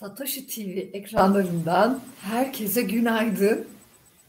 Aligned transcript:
Satoshi 0.00 0.46
TV 0.46 0.96
ekranlarından 0.96 2.00
herkese 2.20 2.82
günaydın. 2.82 3.66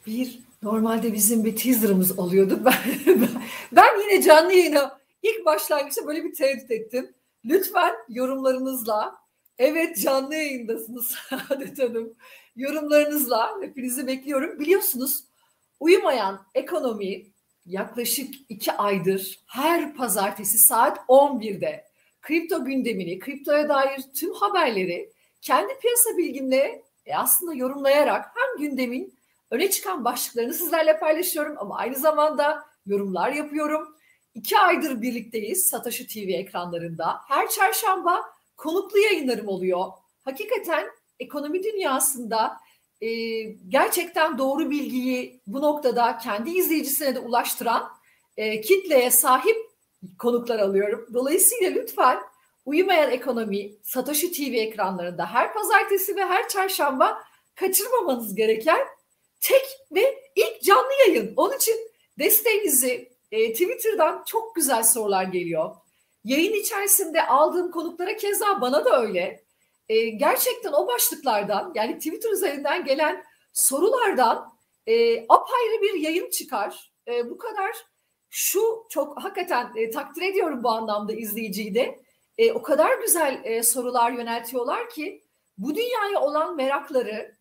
Bir 0.07 0.39
normalde 0.61 1.13
bizim 1.13 1.45
bir 1.45 1.55
teaserımız 1.55 2.19
oluyordu. 2.19 2.59
Ben, 3.07 3.29
ben 3.71 4.01
yine 4.01 4.21
canlı 4.21 4.53
yayına 4.53 4.99
ilk 5.23 5.45
başlangıçta 5.45 6.07
böyle 6.07 6.23
bir 6.23 6.33
tereddüt 6.33 6.71
ettim. 6.71 7.13
Lütfen 7.45 7.93
yorumlarınızla, 8.09 9.15
evet 9.57 10.01
canlı 10.01 10.35
yayındasınız 10.35 11.15
Saadet 11.29 11.79
Hanım, 11.79 12.13
yorumlarınızla 12.55 13.61
hepinizi 13.61 14.07
bekliyorum. 14.07 14.59
Biliyorsunuz 14.59 15.23
uyumayan 15.79 16.41
ekonomi 16.55 17.25
yaklaşık 17.65 18.35
iki 18.49 18.71
aydır 18.71 19.39
her 19.45 19.95
pazartesi 19.95 20.59
saat 20.59 20.97
11'de 20.97 21.85
kripto 22.21 22.65
gündemini, 22.65 23.19
kriptoya 23.19 23.69
dair 23.69 24.01
tüm 24.15 24.33
haberleri 24.33 25.11
kendi 25.41 25.77
piyasa 25.79 26.17
bilgimle 26.17 26.83
e, 27.05 27.15
aslında 27.15 27.53
yorumlayarak 27.53 28.25
hem 28.35 28.67
gündemin 28.67 29.13
öne 29.51 29.69
çıkan 29.69 30.05
başlıklarını 30.05 30.53
sizlerle 30.53 30.99
paylaşıyorum 30.99 31.55
ama 31.59 31.77
aynı 31.77 31.95
zamanda 31.95 32.65
yorumlar 32.85 33.31
yapıyorum. 33.31 33.95
İki 34.35 34.57
aydır 34.57 35.01
birlikteyiz 35.01 35.69
Satoshi 35.69 36.07
TV 36.07 36.29
ekranlarında. 36.29 37.21
Her 37.27 37.49
çarşamba 37.49 38.21
konuklu 38.57 38.99
yayınlarım 38.99 39.47
oluyor. 39.47 39.85
Hakikaten 40.25 40.87
ekonomi 41.19 41.63
dünyasında 41.63 42.57
e, 43.01 43.07
gerçekten 43.69 44.37
doğru 44.37 44.69
bilgiyi 44.69 45.41
bu 45.47 45.61
noktada 45.61 46.17
kendi 46.17 46.49
izleyicisine 46.49 47.15
de 47.15 47.19
ulaştıran 47.19 47.89
e, 48.37 48.61
kitleye 48.61 49.11
sahip 49.11 49.57
konuklar 50.19 50.59
alıyorum. 50.59 51.09
Dolayısıyla 51.13 51.71
lütfen 51.71 52.19
Uyumayan 52.65 53.11
Ekonomi 53.11 53.71
Satoshi 53.83 54.31
TV 54.31 54.53
ekranlarında 54.53 55.25
her 55.25 55.53
pazartesi 55.53 56.15
ve 56.15 56.25
her 56.25 56.49
çarşamba 56.49 57.23
kaçırmamanız 57.55 58.35
gereken 58.35 58.87
tek 59.41 59.65
ve 59.91 60.23
ilk 60.35 60.61
canlı 60.63 60.91
yayın. 61.07 61.33
Onun 61.37 61.55
için 61.55 61.75
desteğinizi 62.19 63.11
e, 63.31 63.53
Twitter'dan 63.53 64.23
çok 64.27 64.55
güzel 64.55 64.83
sorular 64.83 65.23
geliyor. 65.23 65.75
Yayın 66.23 66.53
içerisinde 66.53 67.27
aldığım 67.27 67.71
konuklara 67.71 68.15
keza 68.15 68.61
bana 68.61 68.85
da 68.85 69.01
öyle. 69.01 69.43
E, 69.89 70.09
gerçekten 70.09 70.71
o 70.71 70.87
başlıklardan 70.87 71.71
yani 71.75 71.97
Twitter 71.97 72.31
üzerinden 72.31 72.85
gelen 72.85 73.23
sorulardan 73.53 74.53
e, 74.87 75.25
apayrı 75.29 75.81
bir 75.81 75.93
yayın 75.93 76.29
çıkar. 76.29 76.91
E, 77.07 77.29
bu 77.29 77.37
kadar 77.37 77.71
şu 78.29 78.87
çok 78.89 79.23
hakikaten 79.23 79.71
e, 79.75 79.89
takdir 79.89 80.21
ediyorum 80.21 80.63
bu 80.63 80.69
anlamda 80.69 81.13
izleyiciyi 81.13 81.75
de 81.75 81.99
e, 82.41 82.53
o 82.53 82.61
kadar 82.61 82.99
güzel 82.99 83.41
e, 83.43 83.63
sorular 83.63 84.11
yöneltiyorlar 84.11 84.89
ki 84.89 85.23
bu 85.57 85.75
dünyaya 85.75 86.21
olan 86.21 86.55
merakları, 86.55 87.37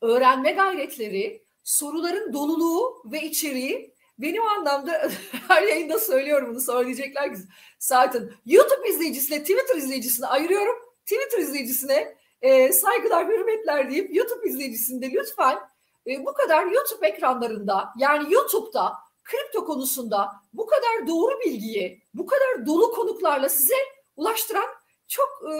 öğrenme 0.00 0.52
gayretleri, 0.52 1.44
soruların 1.64 2.32
doluluğu 2.32 3.02
ve 3.04 3.22
içeriği 3.22 3.94
benim 4.18 4.42
anlamda 4.42 5.10
her 5.48 5.62
yayında 5.62 5.98
söylüyorum 5.98 6.48
bunu 6.50 6.60
söyleyecekler 6.60 7.34
ki 7.34 7.40
zaten 7.78 8.30
YouTube 8.46 8.88
izleyicisine 8.88 9.40
Twitter 9.40 9.76
izleyicisine 9.76 10.26
ayırıyorum. 10.26 10.76
Twitter 11.06 11.38
izleyicisine 11.38 12.16
e, 12.42 12.72
saygılar 12.72 13.28
hürmetler 13.28 13.90
deyip 13.90 14.14
YouTube 14.14 14.48
izleyicisinde 14.48 15.10
lütfen 15.10 15.58
e, 16.06 16.26
bu 16.26 16.32
kadar 16.32 16.66
YouTube 16.66 17.06
ekranlarında 17.06 17.88
yani 17.98 18.32
YouTube'da 18.32 18.92
kripto 19.24 19.64
konusunda 19.64 20.32
bu 20.52 20.66
kadar 20.66 21.08
doğru 21.08 21.40
bilgiyi 21.40 22.02
bu 22.14 22.26
kadar 22.26 22.66
dolu 22.66 22.92
konuklarla 22.92 23.48
size 23.48 23.93
ulaştıran 24.16 24.68
çok 25.08 25.28
e, 25.52 25.54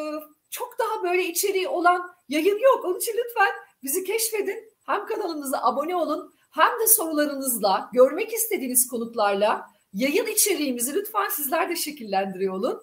çok 0.50 0.78
daha 0.78 1.02
böyle 1.02 1.24
içeriği 1.24 1.69
olan 1.69 2.10
yayın 2.28 2.58
yok. 2.58 2.84
Onun 2.84 2.98
için 2.98 3.14
lütfen 3.17 3.52
bizi 3.83 4.05
keşfedin. 4.05 4.74
Hem 4.86 5.06
kanalımıza 5.06 5.62
abone 5.62 5.96
olun 5.96 6.34
hem 6.51 6.80
de 6.80 6.86
sorularınızla, 6.86 7.90
görmek 7.92 8.33
istediğiniz 8.33 8.89
konuklarla 8.89 9.67
yayın 9.92 10.27
içeriğimizi 10.27 10.95
lütfen 10.95 11.28
sizler 11.28 11.70
de 11.70 11.77
şekillendiriyor 11.77 12.55
olun. 12.55 12.83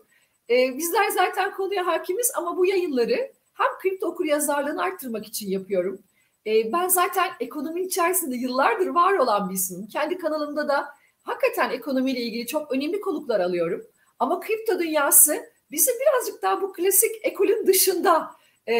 Ee, 0.49 0.77
bizler 0.77 1.09
zaten 1.09 1.53
konuya 1.53 1.87
hakimiz 1.87 2.31
ama 2.35 2.57
bu 2.57 2.65
yayınları 2.65 3.31
hem 3.53 3.67
kripto 3.81 4.07
okur 4.07 4.25
yazarlığını 4.25 4.83
arttırmak 4.83 5.27
için 5.27 5.49
yapıyorum. 5.49 6.03
Ee, 6.47 6.73
ben 6.73 6.87
zaten 6.87 7.31
ekonomi 7.39 7.81
içerisinde 7.81 8.35
yıllardır 8.35 8.87
var 8.87 9.13
olan 9.13 9.49
bir 9.49 9.55
isimim. 9.55 9.87
Kendi 9.87 10.17
kanalımda 10.17 10.67
da 10.67 10.87
hakikaten 11.23 11.69
ekonomiyle 11.69 12.19
ilgili 12.19 12.47
çok 12.47 12.71
önemli 12.71 13.01
konuklar 13.01 13.39
alıyorum. 13.39 13.81
Ama 14.19 14.39
kripto 14.39 14.79
dünyası 14.79 15.50
Bizi 15.71 15.91
birazcık 15.99 16.41
daha 16.41 16.61
bu 16.61 16.73
klasik 16.73 17.11
ekolün 17.23 17.67
dışında 17.67 18.31
e, 18.67 18.75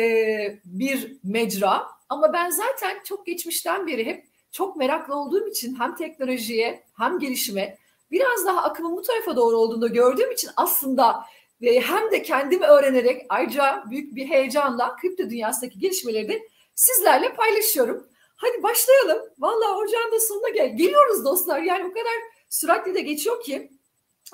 bir 0.66 1.18
mecra. 1.24 1.88
Ama 2.09 2.34
ben 2.34 2.50
zaten 2.50 3.03
çok 3.03 3.25
geçmişten 3.25 3.88
beri 3.88 4.06
hep 4.06 4.25
çok 4.52 4.75
meraklı 4.75 5.16
olduğum 5.16 5.47
için 5.47 5.79
hem 5.79 5.96
teknolojiye 5.96 6.84
hem 6.97 7.19
gelişime 7.19 7.78
biraz 8.12 8.46
daha 8.46 8.63
akımın 8.63 8.97
bu 8.97 9.02
tarafa 9.02 9.35
doğru 9.35 9.57
olduğunu 9.57 9.94
gördüğüm 9.94 10.31
için 10.31 10.50
aslında 10.56 11.25
ve 11.62 11.81
hem 11.81 12.12
de 12.12 12.22
kendimi 12.22 12.66
öğrenerek 12.66 13.25
ayrıca 13.29 13.84
büyük 13.90 14.16
bir 14.16 14.29
heyecanla 14.29 14.96
kripto 14.96 15.29
dünyasındaki 15.29 15.79
gelişmeleri 15.79 16.29
de 16.29 16.41
sizlerle 16.75 17.34
paylaşıyorum. 17.34 18.08
Hadi 18.35 18.63
başlayalım. 18.63 19.22
Vallahi 19.40 19.72
ocağın 19.72 20.12
da 20.12 20.19
sonuna 20.19 20.50
gel. 20.50 20.78
Geliyoruz 20.78 21.25
dostlar. 21.25 21.59
Yani 21.59 21.84
o 21.84 21.90
kadar 21.90 22.13
süratli 22.50 22.96
de 22.96 23.02
geçiyor 23.02 23.44
ki 23.44 23.72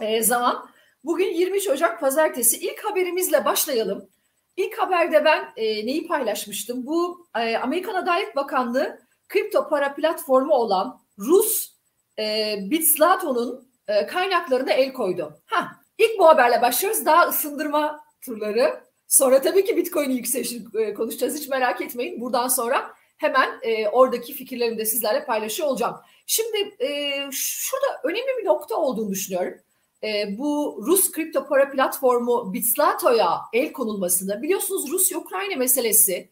e, 0.01 0.23
zaman. 0.23 0.69
Bugün 1.07 1.33
23 1.33 1.67
Ocak 1.67 1.99
Pazartesi. 1.99 2.57
İlk 2.57 2.85
haberimizle 2.85 3.45
başlayalım. 3.45 4.09
İlk 4.57 4.77
haberde 4.77 5.25
ben 5.25 5.53
e, 5.57 5.85
neyi 5.85 6.07
paylaşmıştım? 6.07 6.85
Bu 6.85 7.27
e, 7.35 7.57
Amerikan 7.57 7.95
Adalet 7.95 8.35
Bakanlığı 8.35 8.99
kripto 9.29 9.69
para 9.69 9.95
platformu 9.95 10.53
olan 10.53 11.01
Rus 11.19 11.71
e, 12.19 12.55
Bitslato'nun 12.61 13.71
e, 13.87 14.05
kaynaklarına 14.05 14.71
el 14.71 14.93
koydu. 14.93 15.39
Ha, 15.45 15.71
ilk 15.97 16.19
bu 16.19 16.27
haberle 16.27 16.61
başlıyoruz. 16.61 17.05
Daha 17.05 17.27
ısındırma 17.27 17.99
turları. 18.21 18.83
Sonra 19.07 19.41
tabii 19.41 19.65
ki 19.65 19.77
Bitcoin'in 19.77 20.15
yükselişini 20.15 20.81
e, 20.81 20.93
konuşacağız. 20.93 21.39
Hiç 21.39 21.47
merak 21.47 21.81
etmeyin. 21.81 22.21
Buradan 22.21 22.47
sonra 22.47 22.91
hemen 23.17 23.49
e, 23.61 23.87
oradaki 23.87 24.33
fikirlerimi 24.33 24.77
de 24.77 24.85
sizlerle 24.85 25.25
paylaşıyor 25.25 25.69
olacağım. 25.69 25.95
Şimdi 26.25 26.57
e, 26.79 26.89
şurada 27.31 28.01
önemli 28.03 28.37
bir 28.41 28.45
nokta 28.45 28.75
olduğunu 28.75 29.11
düşünüyorum 29.11 29.59
e, 30.07 30.37
bu 30.37 30.79
Rus 30.85 31.11
kripto 31.11 31.47
para 31.47 31.71
platformu 31.71 32.53
Bitslato'ya 32.53 33.39
el 33.53 33.73
konulmasında 33.73 34.41
biliyorsunuz 34.41 34.91
Rusya-Ukrayna 34.91 35.55
meselesi 35.55 36.29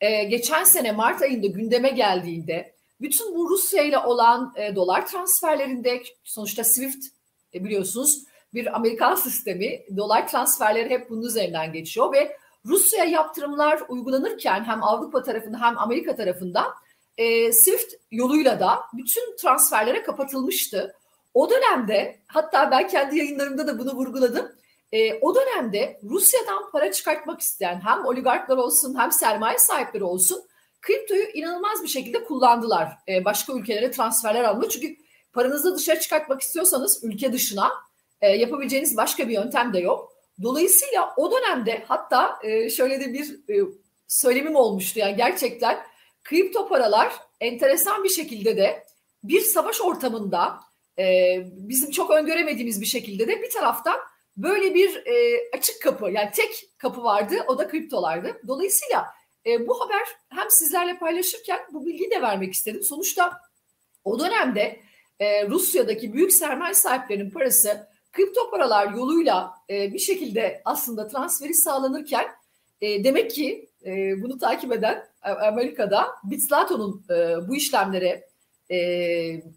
e, 0.00 0.24
geçen 0.24 0.64
sene 0.64 0.92
Mart 0.92 1.22
ayında 1.22 1.46
gündeme 1.46 1.88
geldiğinde 1.88 2.74
bütün 3.00 3.34
bu 3.34 3.50
Rusya 3.50 3.82
ile 3.82 3.98
olan 3.98 4.52
e, 4.56 4.76
dolar 4.76 5.06
transferlerinde 5.06 6.02
sonuçta 6.24 6.64
SWIFT 6.64 7.04
e, 7.54 7.64
biliyorsunuz 7.64 8.24
bir 8.54 8.76
Amerikan 8.76 9.14
sistemi 9.14 9.80
dolar 9.96 10.28
transferleri 10.28 10.90
hep 10.90 11.10
bunun 11.10 11.22
üzerinden 11.22 11.72
geçiyor 11.72 12.12
ve 12.12 12.36
Rusya 12.66 13.04
yaptırımlar 13.04 13.82
uygulanırken 13.88 14.64
hem 14.64 14.82
Avrupa 14.82 15.22
tarafında 15.22 15.60
hem 15.60 15.78
Amerika 15.78 16.16
tarafından 16.16 16.66
e, 17.16 17.52
SWIFT 17.52 17.94
yoluyla 18.10 18.60
da 18.60 18.80
bütün 18.92 19.36
transferlere 19.36 20.02
kapatılmıştı. 20.02 20.94
O 21.34 21.50
dönemde 21.50 22.18
hatta 22.26 22.70
ben 22.70 22.88
kendi 22.88 23.18
yayınlarımda 23.18 23.66
da 23.66 23.78
bunu 23.78 23.92
vurguladım. 23.92 24.52
E, 24.92 25.14
o 25.20 25.34
dönemde 25.34 26.00
Rusya'dan 26.04 26.70
para 26.70 26.92
çıkartmak 26.92 27.40
isteyen 27.40 27.80
hem 27.80 28.04
oligarklar 28.04 28.56
olsun 28.56 28.98
hem 28.98 29.12
sermaye 29.12 29.58
sahipleri 29.58 30.04
olsun 30.04 30.48
kriptoyu 30.80 31.24
inanılmaz 31.34 31.82
bir 31.82 31.88
şekilde 31.88 32.24
kullandılar. 32.24 32.92
E, 33.08 33.24
başka 33.24 33.52
ülkelere 33.52 33.90
transferler 33.90 34.44
alma. 34.44 34.68
Çünkü 34.68 34.96
paranızı 35.32 35.76
dışarı 35.76 36.00
çıkartmak 36.00 36.40
istiyorsanız 36.40 37.04
ülke 37.04 37.32
dışına 37.32 37.72
e, 38.20 38.28
yapabileceğiniz 38.28 38.96
başka 38.96 39.28
bir 39.28 39.32
yöntem 39.32 39.72
de 39.72 39.78
yok. 39.78 40.12
Dolayısıyla 40.42 41.14
o 41.16 41.32
dönemde 41.32 41.84
hatta 41.88 42.38
e, 42.42 42.70
şöyle 42.70 43.00
de 43.00 43.12
bir 43.12 43.54
e, 43.54 43.68
söylemim 44.08 44.56
olmuştu. 44.56 44.98
Yani 44.98 45.16
gerçekten 45.16 45.78
kripto 46.24 46.68
paralar 46.68 47.12
enteresan 47.40 48.04
bir 48.04 48.08
şekilde 48.08 48.56
de 48.56 48.86
bir 49.24 49.40
savaş 49.40 49.80
ortamında 49.80 50.60
e, 50.98 51.36
bizim 51.52 51.90
çok 51.90 52.10
öngöremediğimiz 52.10 52.80
bir 52.80 52.86
şekilde 52.86 53.28
de 53.28 53.42
bir 53.42 53.50
taraftan 53.50 53.96
böyle 54.36 54.74
bir 54.74 55.06
e, 55.06 55.40
açık 55.56 55.82
kapı 55.82 56.10
yani 56.10 56.30
tek 56.34 56.64
kapı 56.78 57.02
vardı 57.02 57.34
o 57.48 57.58
da 57.58 57.68
kriptolardı. 57.68 58.40
Dolayısıyla 58.48 59.06
e, 59.46 59.68
bu 59.68 59.80
haber 59.80 60.02
hem 60.28 60.50
sizlerle 60.50 60.98
paylaşırken 60.98 61.60
bu 61.72 61.86
bilgiyi 61.86 62.10
de 62.10 62.22
vermek 62.22 62.52
istedim. 62.52 62.82
Sonuçta 62.82 63.40
o 64.04 64.20
dönemde 64.20 64.80
Rusya'daki 65.48 66.12
büyük 66.12 66.32
sermaye 66.32 66.74
sahiplerinin 66.74 67.30
parası 67.30 67.88
kripto 68.12 68.50
paralar 68.50 68.92
yoluyla 68.92 69.54
bir 69.68 69.98
şekilde 69.98 70.62
aslında 70.64 71.08
transferi 71.08 71.54
sağlanırken 71.54 72.26
demek 72.82 73.30
ki 73.30 73.70
bunu 74.22 74.38
takip 74.38 74.72
eden 74.72 75.08
Amerika'da 75.22 76.06
Bitslato'nun 76.24 77.04
e, 77.10 77.48
bu 77.48 77.56
işlemlere 77.56 78.28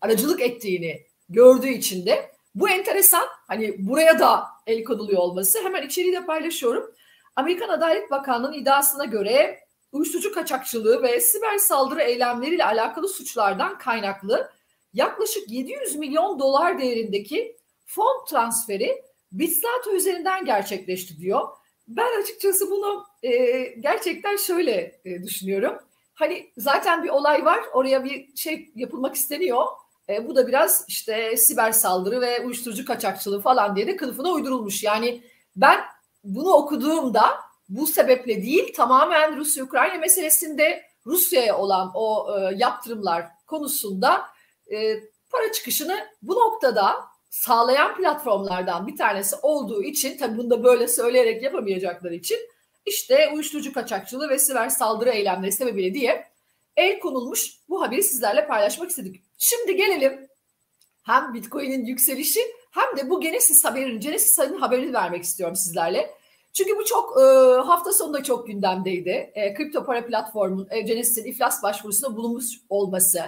aracılık 0.02 0.42
ettiğini 0.42 1.06
gördüğü 1.34 1.70
için 1.70 2.06
de 2.06 2.32
bu 2.56 2.70
enteresan. 2.70 3.28
Hani 3.48 3.76
buraya 3.88 4.20
da 4.20 4.44
el 4.68 4.84
konuluyor 4.84 5.20
olması. 5.20 5.64
Hemen 5.64 5.88
içeriği 5.88 6.14
de 6.14 6.26
paylaşıyorum. 6.26 6.92
Amerikan 7.36 7.70
Adalet 7.70 8.12
Bakanlığı'nın 8.12 8.54
iddiasına 8.54 9.06
göre 9.06 9.60
uyuşturucu 9.92 10.34
kaçakçılığı 10.34 11.04
ve 11.04 11.20
siber 11.20 11.58
saldırı 11.58 12.02
eylemleriyle 12.02 12.66
alakalı 12.66 13.08
suçlardan 13.08 13.78
kaynaklı 13.78 14.52
yaklaşık 14.94 15.52
700 15.52 15.96
milyon 15.96 16.40
dolar 16.40 16.80
değerindeki 16.80 17.58
fon 17.86 18.26
transferi 18.30 19.04
Bitslato 19.32 19.96
üzerinden 19.96 20.46
gerçekleşti 20.46 21.18
diyor. 21.18 21.48
Ben 21.88 22.22
açıkçası 22.22 22.72
bunu 22.72 23.06
e, 23.24 23.64
gerçekten 23.80 24.36
şöyle 24.36 25.02
e, 25.06 25.24
düşünüyorum. 25.24 25.78
Hani 26.14 26.52
zaten 26.58 27.04
bir 27.04 27.10
olay 27.10 27.46
var, 27.46 27.60
oraya 27.74 28.04
bir 28.04 28.36
şey 28.36 28.72
yapılmak 28.76 29.16
isteniyor. 29.16 29.66
E, 30.12 30.28
bu 30.28 30.36
da 30.36 30.48
biraz 30.48 30.86
işte 30.88 31.38
siber 31.38 31.72
saldırı 31.72 32.22
ve 32.22 32.46
uyuşturucu 32.46 32.86
kaçakçılığı 32.86 33.42
falan 33.42 33.76
diye 33.76 33.88
de 33.88 33.96
kılıfına 33.96 34.30
uydurulmuş. 34.30 34.84
Yani 34.84 35.24
ben 35.56 35.80
bunu 36.24 36.50
okuduğumda 36.50 37.24
bu 37.70 37.88
sebeple 37.88 38.44
değil 38.44 38.74
tamamen 38.74 39.38
Rusya-Ukrayna 39.38 39.98
meselesinde 39.98 40.84
Rusya'ya 41.06 41.58
olan 41.58 41.92
o 41.94 42.28
e, 42.38 42.56
yaptırımlar 42.56 43.26
konusunda 43.48 44.22
e, 44.72 44.96
para 45.32 45.52
çıkışını 45.52 46.00
bu 46.22 46.36
noktada 46.36 46.96
sağlayan 47.30 47.96
platformlardan 47.96 48.88
bir 48.88 48.98
tanesi 48.98 49.36
olduğu 49.42 49.84
için 49.84 50.18
tabii 50.18 50.38
bunu 50.38 50.50
da 50.50 50.64
böyle 50.64 50.88
söyleyerek 50.88 51.44
yapamayacakları 51.44 52.16
için 52.16 52.38
işte 52.86 53.30
uyuşturucu 53.34 53.74
kaçakçılığı 53.74 54.30
ve 54.30 54.40
siber 54.40 54.70
saldırı 54.70 55.10
eylemleri 55.10 55.52
sebebiyle 55.52 55.94
diye 55.94 56.28
el 56.78 57.00
konulmuş 57.00 57.58
bu 57.70 57.82
haberi 57.82 58.04
sizlerle 58.04 58.48
paylaşmak 58.48 58.90
istedik. 58.90 59.24
Şimdi 59.44 59.76
gelelim 59.76 60.28
hem 61.04 61.34
Bitcoin'in 61.34 61.86
yükselişi 61.86 62.40
hem 62.72 62.98
de 62.98 63.10
bu 63.10 63.22
Genesis 63.22 63.66
haberinin, 63.66 64.00
Genesis 64.00 64.40
haberini 64.60 64.94
vermek 64.94 65.24
istiyorum 65.24 65.56
sizlerle. 65.56 66.12
Çünkü 66.54 66.78
bu 66.78 66.86
çok 66.86 67.22
e, 67.22 67.24
hafta 67.62 67.94
sonunda 67.94 68.24
çok 68.24 68.48
gündemdeydi. 68.48 69.32
E, 69.34 69.54
kripto 69.54 69.86
para 69.86 70.06
platformunun 70.06 70.68
e, 70.72 70.82
Genesis'in 70.82 71.26
iflas 71.26 71.64
başvurusunda 71.64 72.18
bulunmuş 72.18 72.46
olması. 72.70 73.24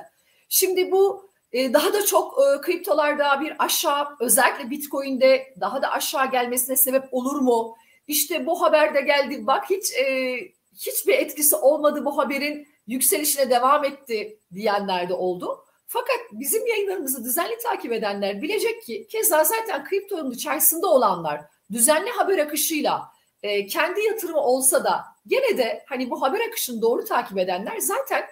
Şimdi 0.49 0.91
bu 0.91 1.29
e, 1.51 1.73
daha 1.73 1.93
da 1.93 2.05
çok 2.05 2.37
e, 2.39 2.61
kriptolarda 2.61 3.41
bir 3.41 3.53
aşağı 3.59 4.07
özellikle 4.19 4.69
Bitcoin'de 4.69 5.53
daha 5.59 5.81
da 5.81 5.91
aşağı 5.91 6.31
gelmesine 6.31 6.75
sebep 6.75 7.03
olur 7.11 7.35
mu? 7.35 7.75
İşte 8.07 8.45
bu 8.45 8.61
haber 8.61 8.95
de 8.95 9.01
geldi. 9.01 9.47
Bak 9.47 9.69
hiç 9.69 9.93
e, 9.93 10.37
hiçbir 10.75 11.13
etkisi 11.13 11.55
olmadı 11.55 12.05
bu 12.05 12.17
haberin 12.17 12.67
yükselişine 12.87 13.49
devam 13.49 13.85
etti 13.85 14.39
diyenler 14.53 15.09
de 15.09 15.13
oldu. 15.13 15.65
Fakat 15.93 16.19
bizim 16.31 16.67
yayınlarımızı 16.67 17.23
düzenli 17.23 17.57
takip 17.57 17.91
edenler 17.91 18.41
bilecek 18.41 18.83
ki 18.83 19.07
keza 19.09 19.43
zaten 19.43 19.85
kriptonun 19.85 20.31
içerisinde 20.31 20.85
olanlar 20.85 21.41
düzenli 21.71 22.09
haber 22.09 22.37
akışıyla 22.37 23.11
e, 23.43 23.67
kendi 23.67 24.01
yatırımı 24.01 24.39
olsa 24.39 24.83
da 24.83 25.05
gene 25.27 25.57
de 25.57 25.85
hani 25.87 26.09
bu 26.09 26.21
haber 26.21 26.39
akışını 26.47 26.81
doğru 26.81 27.05
takip 27.05 27.37
edenler 27.37 27.77
zaten 27.77 28.23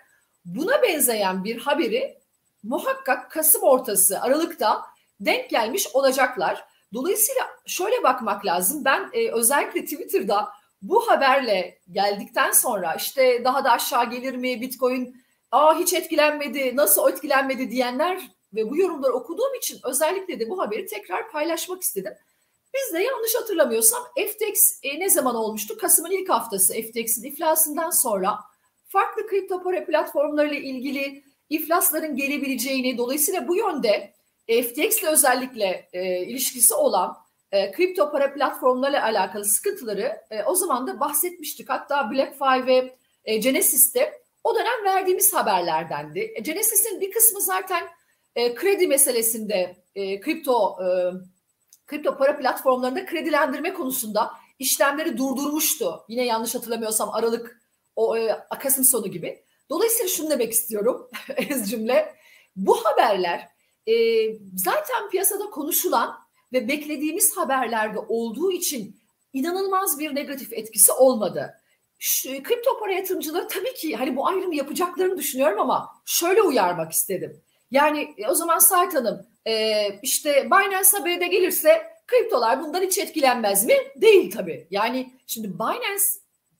buna 0.45 0.81
benzeyen 0.81 1.43
bir 1.43 1.57
haberi 1.57 2.17
muhakkak 2.63 3.31
Kasım 3.31 3.63
ortası 3.63 4.21
Aralık'ta 4.21 4.85
denk 5.19 5.49
gelmiş 5.49 5.87
olacaklar. 5.93 6.65
Dolayısıyla 6.93 7.49
şöyle 7.65 8.03
bakmak 8.03 8.45
lazım. 8.45 8.85
Ben 8.85 9.09
e, 9.13 9.31
özellikle 9.31 9.83
Twitter'da 9.85 10.49
bu 10.81 11.09
haberle 11.09 11.79
geldikten 11.91 12.51
sonra 12.51 12.93
işte 12.93 13.43
daha 13.43 13.63
da 13.63 13.71
aşağı 13.71 14.09
gelir 14.09 14.35
mi 14.35 14.61
Bitcoin 14.61 15.20
aa 15.51 15.79
hiç 15.79 15.93
etkilenmedi 15.93 16.75
nasıl 16.75 17.09
etkilenmedi 17.09 17.71
diyenler 17.71 18.31
ve 18.53 18.69
bu 18.69 18.77
yorumları 18.77 19.13
okuduğum 19.13 19.55
için 19.55 19.79
özellikle 19.83 20.39
de 20.39 20.49
bu 20.49 20.59
haberi 20.59 20.85
tekrar 20.85 21.31
paylaşmak 21.31 21.81
istedim. 21.81 22.13
Biz 22.73 22.93
de 22.93 23.03
yanlış 23.03 23.35
hatırlamıyorsam 23.35 24.03
FTX 24.15 24.79
e, 24.83 24.99
ne 24.99 25.09
zaman 25.09 25.35
olmuştu? 25.35 25.77
Kasım'ın 25.77 26.11
ilk 26.11 26.29
haftası 26.29 26.73
FTX'in 26.73 27.23
iflasından 27.23 27.89
sonra 27.89 28.39
farklı 28.87 29.27
kripto 29.27 29.63
para 29.63 29.85
platformlarıyla 29.85 30.57
ilgili 30.57 31.23
iflasların 31.49 32.15
gelebileceğini 32.15 32.97
dolayısıyla 32.97 33.47
bu 33.47 33.55
yönde 33.55 34.13
FTX 34.47 35.01
ile 35.01 35.07
özellikle 35.09 35.89
e, 35.93 36.25
ilişkisi 36.25 36.75
olan 36.75 37.17
e, 37.51 37.71
kripto 37.71 38.11
para 38.11 38.33
platformlarıyla 38.33 39.03
alakalı 39.03 39.45
sıkıntıları 39.45 40.21
e, 40.31 40.43
o 40.43 40.55
zaman 40.55 40.87
da 40.87 40.99
bahsetmiştik. 40.99 41.69
Hatta 41.69 42.11
BlackFi 42.11 42.65
ve 42.67 42.95
e, 43.25 43.37
Genesis'te 43.37 44.20
o 44.43 44.55
dönem 44.55 44.85
verdiğimiz 44.85 45.33
haberlerdendi. 45.33 46.33
E, 46.35 46.41
Genesis'in 46.41 47.01
bir 47.01 47.11
kısmı 47.11 47.41
zaten 47.41 47.83
e, 48.35 48.55
kredi 48.55 48.87
meselesinde 48.87 49.75
e, 49.95 50.19
kripto 50.19 50.77
e, 50.83 50.87
kripto 51.87 52.17
para 52.17 52.37
platformlarında 52.37 53.05
kredilendirme 53.05 53.73
konusunda 53.73 54.31
işlemleri 54.59 55.17
durdurmuştu. 55.17 56.05
Yine 56.09 56.25
yanlış 56.25 56.55
hatırlamıyorsam 56.55 57.09
Aralık 57.09 57.61
o 57.95 58.17
e, 58.17 58.39
Kasım 58.59 58.83
sonu 58.83 59.07
gibi. 59.07 59.43
Dolayısıyla 59.69 60.07
şunu 60.07 60.29
demek 60.29 60.53
istiyorum 60.53 61.09
ez 61.37 61.71
cümle. 61.71 62.15
Bu 62.55 62.85
haberler 62.85 63.47
e, 63.87 63.93
zaten 64.55 65.09
piyasada 65.11 65.49
konuşulan 65.49 66.19
ve 66.53 66.67
beklediğimiz 66.67 67.37
haberlerde 67.37 67.99
olduğu 67.99 68.51
için 68.51 69.01
inanılmaz 69.33 69.99
bir 69.99 70.15
negatif 70.15 70.53
etkisi 70.53 70.91
olmadı. 70.91 71.60
Şu, 72.03 72.43
kripto 72.43 72.79
para 72.79 72.91
yatırımcıları 72.91 73.47
tabii 73.47 73.73
ki 73.73 73.95
hani 73.95 74.15
bu 74.15 74.27
ayrımı 74.27 74.55
yapacaklarını 74.55 75.17
düşünüyorum 75.17 75.59
ama 75.59 75.89
şöyle 76.05 76.41
uyarmak 76.41 76.91
istedim. 76.91 77.41
Yani 77.71 78.15
e, 78.17 78.27
o 78.27 78.33
zaman 78.33 78.59
Sait 78.59 78.95
Hanım 78.95 79.27
e, 79.45 79.85
işte 80.01 80.45
Binance 80.45 80.97
haberi 80.97 81.19
de 81.19 81.27
gelirse 81.27 81.83
kriptolar 82.07 82.63
bundan 82.63 82.81
hiç 82.81 82.97
etkilenmez 82.97 83.65
mi? 83.65 83.73
Değil 83.95 84.31
tabii. 84.31 84.67
Yani 84.71 85.13
şimdi 85.27 85.53
Binance 85.53 86.03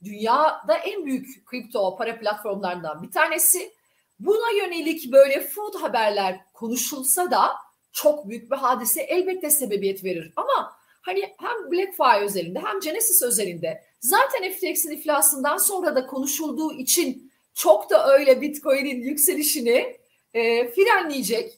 dünyada 0.04 0.74
en 0.76 1.06
büyük 1.06 1.46
kripto 1.46 1.98
para 1.98 2.20
platformlarından 2.20 3.04
bir 3.04 3.12
tanesi. 3.12 3.74
Buna 4.20 4.52
yönelik 4.52 5.12
böyle 5.12 5.48
food 5.48 5.76
haberler 5.76 6.40
konuşulsa 6.54 7.32
da 7.32 7.52
çok 7.92 8.30
büyük 8.30 8.52
bir 8.52 8.58
hadise 8.58 9.02
elbette 9.02 9.50
sebebiyet 9.50 10.04
verir. 10.04 10.34
Ama 10.36 10.78
hani 11.02 11.34
hem 11.38 11.72
BlackFi 11.72 12.26
özelinde 12.26 12.60
hem 12.60 12.80
Genesis 12.80 13.24
özelinde 13.24 13.84
zaten 14.00 14.52
FTX'in 14.52 14.92
iflasından 14.92 15.58
sonra 15.58 15.96
da 15.96 16.08
konuşulduğu 16.08 16.74
için 16.74 17.32
çok 17.54 17.90
da 17.90 18.14
öyle 18.14 18.42
Bitcoin'in 18.42 19.02
yükselişini 19.02 19.98
e, 20.34 20.72
frenleyecek. 20.72 21.58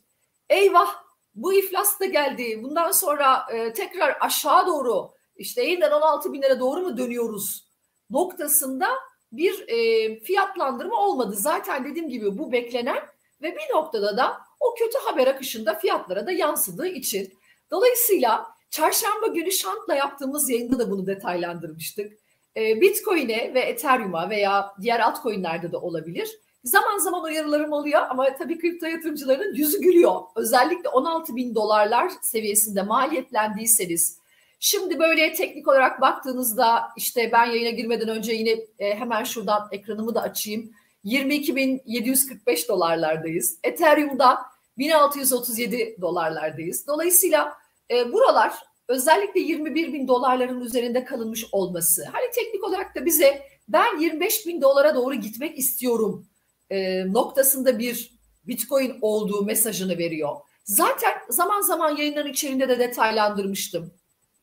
Eyvah 0.50 1.04
bu 1.36 1.54
iflas 1.54 2.00
da 2.00 2.06
geldi. 2.06 2.63
Bundan 2.63 2.92
sonra 2.92 3.45
e, 3.54 3.74
tekrar 3.74 4.18
aşağı 4.22 4.68
doğru 4.68 5.12
işte 5.36 5.63
yeniden 5.63 5.91
16 5.91 6.34
bin 6.34 6.41
lira 6.41 6.60
doğru 6.60 6.82
mu 6.82 6.98
dönüyoruz 6.98 7.68
noktasında 8.10 8.88
bir 9.32 9.68
e, 9.68 10.20
fiyatlandırma 10.20 10.96
olmadı. 10.96 11.36
Zaten 11.36 11.86
dediğim 11.86 12.10
gibi 12.10 12.38
bu 12.38 12.51
beklenen 12.51 13.00
ve 13.41 13.56
bir 13.56 13.75
noktada 13.75 14.18
da 14.18 14.38
o 14.60 14.75
kötü 14.75 14.98
haber 14.98 15.27
akışında 15.27 15.74
fiyatlara 15.74 16.27
da 16.27 16.32
yansıdığı 16.32 16.88
için. 16.88 17.34
Dolayısıyla 17.72 18.52
çarşamba 18.74 19.27
günü 19.27 19.51
Şant'la 19.51 19.96
yaptığımız 19.96 20.50
yayında 20.50 20.80
da 20.80 20.92
bunu 20.92 21.08
detaylandırmıştık. 21.08 22.13
E, 22.58 22.82
Bitcoin'e 22.82 23.53
ve 23.53 23.60
Ethereum'a 23.60 24.30
veya 24.30 24.75
diğer 24.82 25.00
altcoin'lerde 25.00 25.72
de 25.72 25.77
olabilir 25.77 26.39
Zaman 26.63 26.98
zaman 26.98 27.24
uyarılarım 27.24 27.72
oluyor 27.72 28.01
ama 28.10 28.36
tabii 28.36 28.60
kripto 28.60 28.86
yatırımcıların 28.86 29.56
yüzü 29.56 29.82
gülüyor. 29.82 30.22
Özellikle 30.36 30.89
16 30.89 31.36
bin 31.36 31.56
dolarlar 31.56 32.12
seviyesinde 32.22 32.82
maliyetlendiyseniz. 32.82 34.18
Şimdi 34.60 35.00
böyle 35.00 35.34
teknik 35.34 35.68
olarak 35.68 36.01
baktığınızda 36.01 36.84
işte 36.98 37.30
ben 37.32 37.46
yayına 37.46 37.70
girmeden 37.70 38.08
önce 38.08 38.34
yine 38.34 38.50
e, 38.80 38.96
hemen 38.96 39.24
şuradan 39.24 39.68
ekranımı 39.72 40.15
da 40.15 40.22
açayım. 40.22 40.72
22.745 41.06 42.68
dolarlardayız. 42.68 43.60
Ethereum'da 43.63 44.39
1637 44.77 45.98
dolarlardayız. 46.01 46.88
Dolayısıyla 46.88 47.53
e, 47.92 48.13
buralar 48.13 48.54
özellikle 48.88 49.40
21 49.40 49.94
bin 49.94 50.08
dolarların 50.08 50.62
üzerinde 50.62 51.06
kalınmış 51.06 51.46
olması. 51.52 52.06
Hani 52.12 52.32
teknik 52.32 52.63
olarak 52.63 52.96
da 52.96 53.06
bize 53.06 53.48
ben 53.68 54.00
25 54.00 54.48
bin 54.48 54.62
dolara 54.62 54.96
doğru 54.96 55.16
gitmek 55.16 55.58
istiyorum 55.58 56.28
e, 56.70 57.06
noktasında 57.13 57.80
bir 57.80 58.13
Bitcoin 58.44 58.98
olduğu 59.02 59.46
mesajını 59.46 59.98
veriyor. 59.98 60.36
Zaten 60.63 61.13
zaman 61.30 61.62
zaman 61.62 61.96
yayınların 61.96 62.30
içerisinde 62.30 62.70
de 62.70 62.80
detaylandırmıştım. 62.80 63.94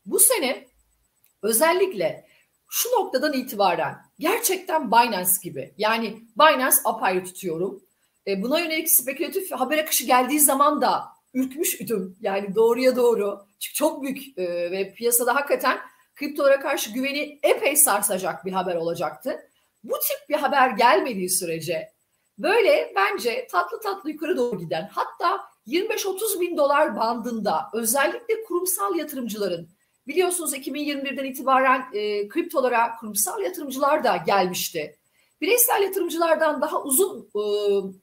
Bu 0.06 0.20
sene 0.20 0.68
özellikle 1.42 2.26
şu 2.68 2.88
noktadan 2.88 3.32
itibaren 3.32 3.97
gerçekten 4.18 4.90
Binance 4.90 5.30
gibi 5.42 5.75
yani 5.78 6.23
Binance 6.38 6.76
apayrı 6.85 7.25
tutuyorum. 7.25 7.82
E, 8.26 8.42
buna 8.42 8.59
yönelik 8.59 8.90
spekülatif 8.90 9.52
haber 9.52 9.78
akışı 9.78 10.06
geldiği 10.06 10.40
zaman 10.40 10.80
da 10.80 11.04
ürkmüştüm. 11.34 12.16
Yani 12.20 12.54
doğruya 12.54 12.96
doğru. 12.96 13.46
Çünkü 13.58 13.75
çok 13.75 14.02
büyük 14.02 14.38
e, 14.38 14.70
ve 14.70 14.94
piyasada 14.94 15.34
hakikaten 15.34 15.78
kriptolara 16.14 16.60
karşı 16.60 16.92
güveni 16.92 17.38
epey 17.42 17.76
sarsacak 17.76 18.44
bir 18.44 18.52
haber 18.52 18.76
olacaktı. 18.76 19.50
Bu 19.84 19.94
tip 19.94 20.28
bir 20.28 20.34
haber 20.34 20.70
gelmediği 20.70 21.30
sürece 21.30 21.92
Böyle 22.42 22.92
bence 22.96 23.46
tatlı 23.50 23.80
tatlı 23.80 24.10
yukarı 24.10 24.37
doğru 24.37 24.58
giden 24.58 24.90
hatta 24.92 25.40
25-30 25.66 26.40
bin 26.40 26.56
dolar 26.56 26.96
bandında 26.96 27.70
özellikle 27.72 28.44
kurumsal 28.44 28.96
yatırımcıların 28.96 29.68
biliyorsunuz 30.06 30.54
2021'den 30.54 31.25
itibaren 31.25 31.84
e, 31.92 32.28
kriptolara 32.28 32.96
kurumsal 32.96 33.40
yatırımcılar 33.42 34.04
da 34.04 34.16
gelmişti. 34.16 34.96
bireysel 35.40 35.82
yatırımcılardan 35.82 36.60
daha 36.60 36.82
uzun 36.82 37.30
e, 37.34 37.42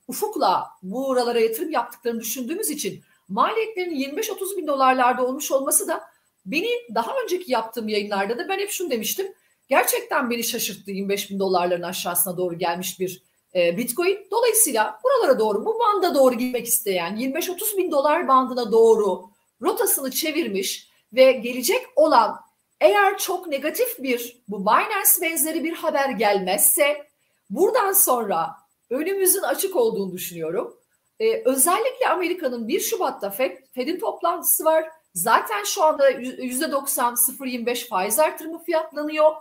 ufukla 0.07 0.67
buralara 0.83 1.39
yatırım 1.39 1.71
yaptıklarını 1.71 2.19
düşündüğümüz 2.19 2.69
için 2.69 3.03
maliyetlerinin 3.29 4.17
25-30 4.17 4.57
bin 4.57 4.67
dolarlarda 4.67 5.25
olmuş 5.25 5.51
olması 5.51 5.87
da 5.87 6.03
beni 6.45 6.69
daha 6.95 7.11
önceki 7.23 7.51
yaptığım 7.51 7.87
yayınlarda 7.87 8.37
da 8.37 8.49
ben 8.49 8.59
hep 8.59 8.69
şunu 8.69 8.91
demiştim. 8.91 9.33
Gerçekten 9.69 10.29
beni 10.29 10.43
şaşırttı 10.43 10.91
25 10.91 11.31
bin 11.31 11.39
dolarların 11.39 11.81
aşağısına 11.81 12.37
doğru 12.37 12.57
gelmiş 12.57 12.99
bir 12.99 13.23
e, 13.55 13.77
Bitcoin. 13.77 14.27
Dolayısıyla 14.31 14.99
buralara 15.03 15.39
doğru 15.39 15.65
bu 15.65 15.79
banda 15.79 16.15
doğru 16.15 16.35
gitmek 16.35 16.67
isteyen 16.67 17.15
25-30 17.15 17.77
bin 17.77 17.91
dolar 17.91 18.27
bandına 18.27 18.71
doğru 18.71 19.29
rotasını 19.61 20.11
çevirmiş 20.11 20.89
ve 21.13 21.31
gelecek 21.31 21.85
olan 21.95 22.35
eğer 22.81 23.17
çok 23.17 23.47
negatif 23.47 24.03
bir 24.03 24.43
bu 24.47 24.61
Binance 24.61 25.21
benzeri 25.21 25.63
bir 25.63 25.73
haber 25.73 26.09
gelmezse 26.09 27.07
buradan 27.49 27.91
sonra 27.91 28.49
önümüzün 28.89 29.41
açık 29.41 29.75
olduğunu 29.75 30.11
düşünüyorum. 30.11 30.77
Ee, 31.19 31.41
özellikle 31.45 32.09
Amerika'nın 32.09 32.67
1 32.67 32.79
Şubat'ta 32.79 33.29
Fed, 33.29 33.57
Fed'in 33.75 33.99
toplantısı 33.99 34.65
var. 34.65 34.89
Zaten 35.13 35.63
şu 35.63 35.83
anda 35.83 36.11
%90 36.11 37.15
0.25 37.15 37.87
faiz 37.87 38.19
artırımı 38.19 38.63
fiyatlanıyor. 38.63 39.31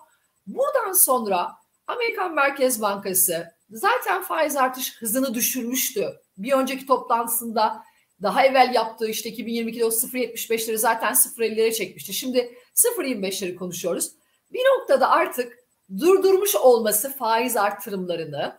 Buradan 0.46 0.92
sonra 0.92 1.52
Amerikan 1.86 2.34
Merkez 2.34 2.82
Bankası 2.82 3.56
zaten 3.70 4.22
faiz 4.22 4.56
artış 4.56 4.96
hızını 5.02 5.34
düşürmüştü. 5.34 6.08
Bir 6.38 6.52
önceki 6.52 6.86
toplantısında 6.86 7.82
daha 8.22 8.46
evvel 8.46 8.74
yaptığı 8.74 9.08
işte 9.08 9.30
2022'de 9.30 9.84
o 9.84 9.88
0.75'leri 9.88 10.76
zaten 10.76 11.12
0.50'lere 11.12 11.72
çekmişti. 11.72 12.14
Şimdi 12.14 12.58
0.25'leri 12.74 13.54
konuşuyoruz. 13.54 14.12
Bir 14.52 14.60
noktada 14.60 15.10
artık 15.10 15.58
durdurmuş 16.00 16.54
olması 16.54 17.16
faiz 17.16 17.56
artırımlarını 17.56 18.58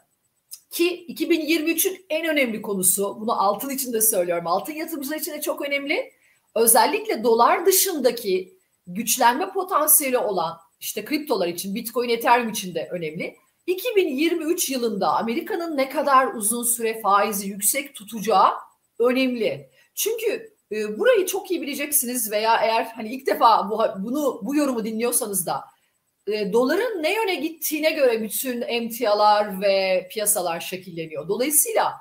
ki 0.71 1.05
2023'ün 1.09 2.05
en 2.09 2.27
önemli 2.27 2.61
konusu 2.61 3.17
bunu 3.19 3.41
altın 3.41 3.69
için 3.69 3.93
de 3.93 4.01
söylüyorum. 4.01 4.47
Altın 4.47 4.73
yatırımcılar 4.73 5.17
için 5.17 5.31
de 5.31 5.41
çok 5.41 5.61
önemli. 5.67 6.11
Özellikle 6.55 7.23
dolar 7.23 7.65
dışındaki 7.65 8.57
güçlenme 8.87 9.49
potansiyeli 9.49 10.17
olan 10.17 10.57
işte 10.79 11.05
kriptolar 11.05 11.47
için, 11.47 11.75
Bitcoin, 11.75 12.09
Ethereum 12.09 12.49
için 12.49 12.75
de 12.75 12.89
önemli. 12.91 13.37
2023 13.67 14.69
yılında 14.69 15.13
Amerika'nın 15.17 15.77
ne 15.77 15.89
kadar 15.89 16.33
uzun 16.33 16.63
süre 16.63 17.01
faizi 17.01 17.47
yüksek 17.47 17.95
tutacağı 17.95 18.49
önemli. 18.99 19.69
Çünkü 19.95 20.53
e, 20.71 20.99
burayı 20.99 21.25
çok 21.25 21.51
iyi 21.51 21.61
bileceksiniz 21.61 22.31
veya 22.31 22.57
eğer 22.57 22.83
hani 22.95 23.13
ilk 23.13 23.27
defa 23.27 23.69
bu, 23.69 24.03
bunu 24.03 24.39
bu 24.43 24.55
yorumu 24.55 24.85
dinliyorsanız 24.85 25.45
da 25.45 25.63
e, 26.27 26.53
doların 26.53 27.03
ne 27.03 27.15
yöne 27.15 27.35
gittiğine 27.35 27.91
göre 27.91 28.21
bütün 28.21 28.61
emtialar 28.61 29.61
ve 29.61 30.07
piyasalar 30.11 30.59
şekilleniyor. 30.59 31.27
Dolayısıyla 31.27 31.93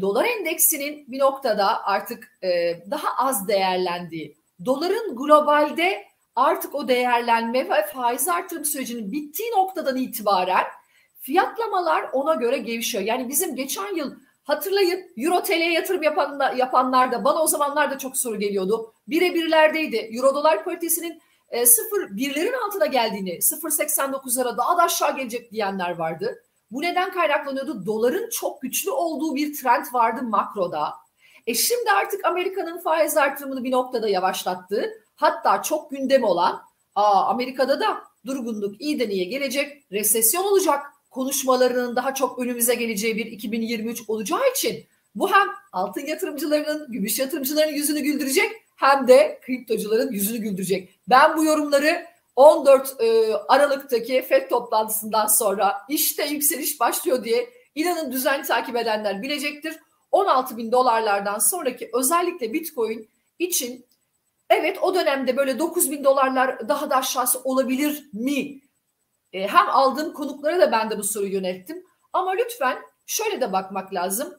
dolar 0.00 0.24
endeksinin 0.24 1.12
bir 1.12 1.18
noktada 1.18 1.84
artık 1.84 2.38
e, 2.42 2.80
daha 2.90 3.28
az 3.28 3.48
değerlendiği, 3.48 4.36
doların 4.64 5.16
globalde 5.16 6.04
artık 6.36 6.74
o 6.74 6.88
değerlenme 6.88 7.70
ve 7.70 7.86
faiz 7.86 8.28
artırım 8.28 8.64
sürecinin 8.64 9.12
bittiği 9.12 9.50
noktadan 9.50 9.96
itibaren 9.96 10.64
fiyatlamalar 11.20 12.08
ona 12.12 12.34
göre 12.34 12.58
gevşiyor. 12.58 13.04
Yani 13.04 13.28
bizim 13.28 13.56
geçen 13.56 13.96
yıl 13.96 14.14
hatırlayın 14.44 15.12
Euro 15.16 15.42
TL'ye 15.42 15.72
yatırım 15.72 16.02
yapan, 16.02 16.56
yapanlar 16.56 17.12
da 17.12 17.24
bana 17.24 17.42
o 17.42 17.46
zamanlar 17.46 17.90
da 17.90 17.98
çok 17.98 18.16
soru 18.16 18.38
geliyordu. 18.38 18.94
Bire 19.08 19.34
birlerdeydi. 19.34 19.96
Euro 19.96 20.34
dolar 20.34 20.64
paritesinin 20.64 21.20
e, 21.48 21.66
sıfır 21.66 22.16
birlerin 22.16 22.54
altına 22.66 22.86
geldiğini 22.86 23.30
0.89'lara 23.30 24.56
daha 24.56 24.76
da 24.76 24.82
aşağı 24.82 25.16
gelecek 25.16 25.52
diyenler 25.52 25.90
vardı. 25.90 26.42
Bu 26.70 26.82
neden 26.82 27.12
kaynaklanıyordu? 27.12 27.86
Doların 27.86 28.30
çok 28.30 28.62
güçlü 28.62 28.90
olduğu 28.90 29.34
bir 29.34 29.56
trend 29.56 29.84
vardı 29.92 30.22
makroda. 30.22 30.94
E 31.46 31.54
şimdi 31.54 31.90
artık 31.90 32.24
Amerika'nın 32.24 32.78
faiz 32.78 33.16
artırımını 33.16 33.64
bir 33.64 33.70
noktada 33.70 34.08
yavaşlattı. 34.08 34.90
Hatta 35.16 35.62
çok 35.62 35.90
gündem 35.90 36.24
olan 36.24 36.62
aa, 36.94 37.24
Amerika'da 37.26 37.80
da 37.80 38.02
durgunluk 38.26 38.80
iyiden 38.80 39.10
iyiye 39.10 39.24
gelecek, 39.24 39.92
resesyon 39.92 40.44
olacak 40.44 40.86
konuşmalarının 41.10 41.96
daha 41.96 42.14
çok 42.14 42.38
önümüze 42.38 42.74
geleceği 42.74 43.16
bir 43.16 43.26
2023 43.26 44.02
olacağı 44.08 44.50
için 44.56 44.86
bu 45.14 45.32
hem 45.32 45.48
altın 45.72 46.06
yatırımcılarının, 46.06 46.92
gümüş 46.92 47.18
yatırımcılarının 47.18 47.72
yüzünü 47.74 48.00
güldürecek 48.00 48.65
hem 48.76 49.08
de 49.08 49.40
kriptocuların 49.46 50.12
yüzünü 50.12 50.38
güldürecek. 50.38 51.00
Ben 51.08 51.36
bu 51.36 51.44
yorumları 51.44 52.06
14 52.36 53.00
e, 53.00 53.34
Aralık'taki 53.34 54.22
FED 54.22 54.48
toplantısından 54.48 55.26
sonra 55.26 55.76
işte 55.88 56.24
yükseliş 56.24 56.80
başlıyor 56.80 57.24
diye 57.24 57.50
inanın 57.74 58.12
düzenli 58.12 58.46
takip 58.46 58.76
edenler 58.76 59.22
bilecektir. 59.22 59.76
16 60.12 60.56
bin 60.56 60.72
dolarlardan 60.72 61.38
sonraki 61.38 61.90
özellikle 61.94 62.52
Bitcoin 62.52 63.08
için 63.38 63.86
evet 64.50 64.78
o 64.82 64.94
dönemde 64.94 65.36
böyle 65.36 65.58
9 65.58 65.90
bin 65.90 66.04
dolarlar 66.04 66.68
daha 66.68 66.90
da 66.90 66.96
aşağısı 66.96 67.40
olabilir 67.40 68.04
mi? 68.12 68.60
E, 69.32 69.48
hem 69.48 69.68
aldığım 69.70 70.12
konuklara 70.12 70.60
da 70.60 70.72
ben 70.72 70.90
de 70.90 70.98
bu 70.98 71.04
soruyu 71.04 71.32
yönelttim. 71.32 71.84
Ama 72.12 72.30
lütfen 72.30 72.78
şöyle 73.06 73.40
de 73.40 73.52
bakmak 73.52 73.94
lazım. 73.94 74.34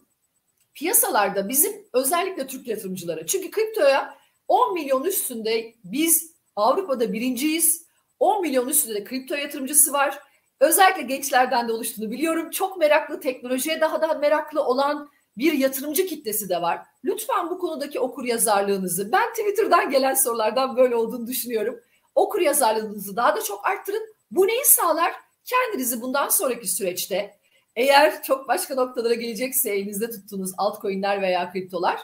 Piyasalarda 0.74 1.50
bizim 1.50 1.88
özellikle 1.94 2.48
Türk 2.48 2.68
yatırımcıları 2.68 3.26
çünkü 3.26 3.52
kriptoya 3.52 4.17
10 4.48 4.74
milyon 4.74 5.04
üstünde 5.04 5.74
biz 5.84 6.36
Avrupa'da 6.56 7.14
birinciyiz. 7.14 7.88
10 8.20 8.42
milyon 8.42 8.68
üstünde 8.68 8.96
de 8.96 9.04
kripto 9.04 9.36
yatırımcısı 9.36 9.94
var. 9.94 10.20
Özellikle 10.60 11.02
gençlerden 11.02 11.68
de 11.68 11.74
oluştuğunu 11.74 12.12
biliyorum. 12.12 12.50
Çok 12.50 12.78
meraklı, 12.78 13.20
teknolojiye 13.20 13.82
daha 13.82 14.02
da 14.02 14.14
meraklı 14.14 14.64
olan 14.64 15.10
bir 15.38 15.54
yatırımcı 15.54 16.06
kitlesi 16.06 16.50
de 16.50 16.62
var. 16.62 16.82
Lütfen 17.04 17.50
bu 17.50 17.60
konudaki 17.60 18.00
okur 18.00 18.26
yazarlığınızı, 18.26 19.12
ben 19.12 19.30
Twitter'dan 19.30 19.90
gelen 19.90 20.14
sorulardan 20.14 20.78
böyle 20.78 20.96
olduğunu 20.96 21.28
düşünüyorum. 21.28 21.80
Okur 22.16 22.42
yazarlığınızı 22.42 23.16
daha 23.16 23.36
da 23.36 23.42
çok 23.42 23.68
arttırın. 23.68 24.04
Bu 24.32 24.48
neyi 24.48 24.66
sağlar? 24.66 25.14
Kendinizi 25.46 26.02
bundan 26.02 26.30
sonraki 26.30 26.68
süreçte 26.68 27.38
eğer 27.76 28.24
çok 28.24 28.48
başka 28.48 28.76
noktalara 28.76 29.14
gelecekse 29.14 29.70
elinizde 29.70 30.10
tuttuğunuz 30.10 30.52
altcoin'ler 30.58 31.22
veya 31.22 31.52
kriptolar 31.52 32.00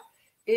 e, 0.48 0.54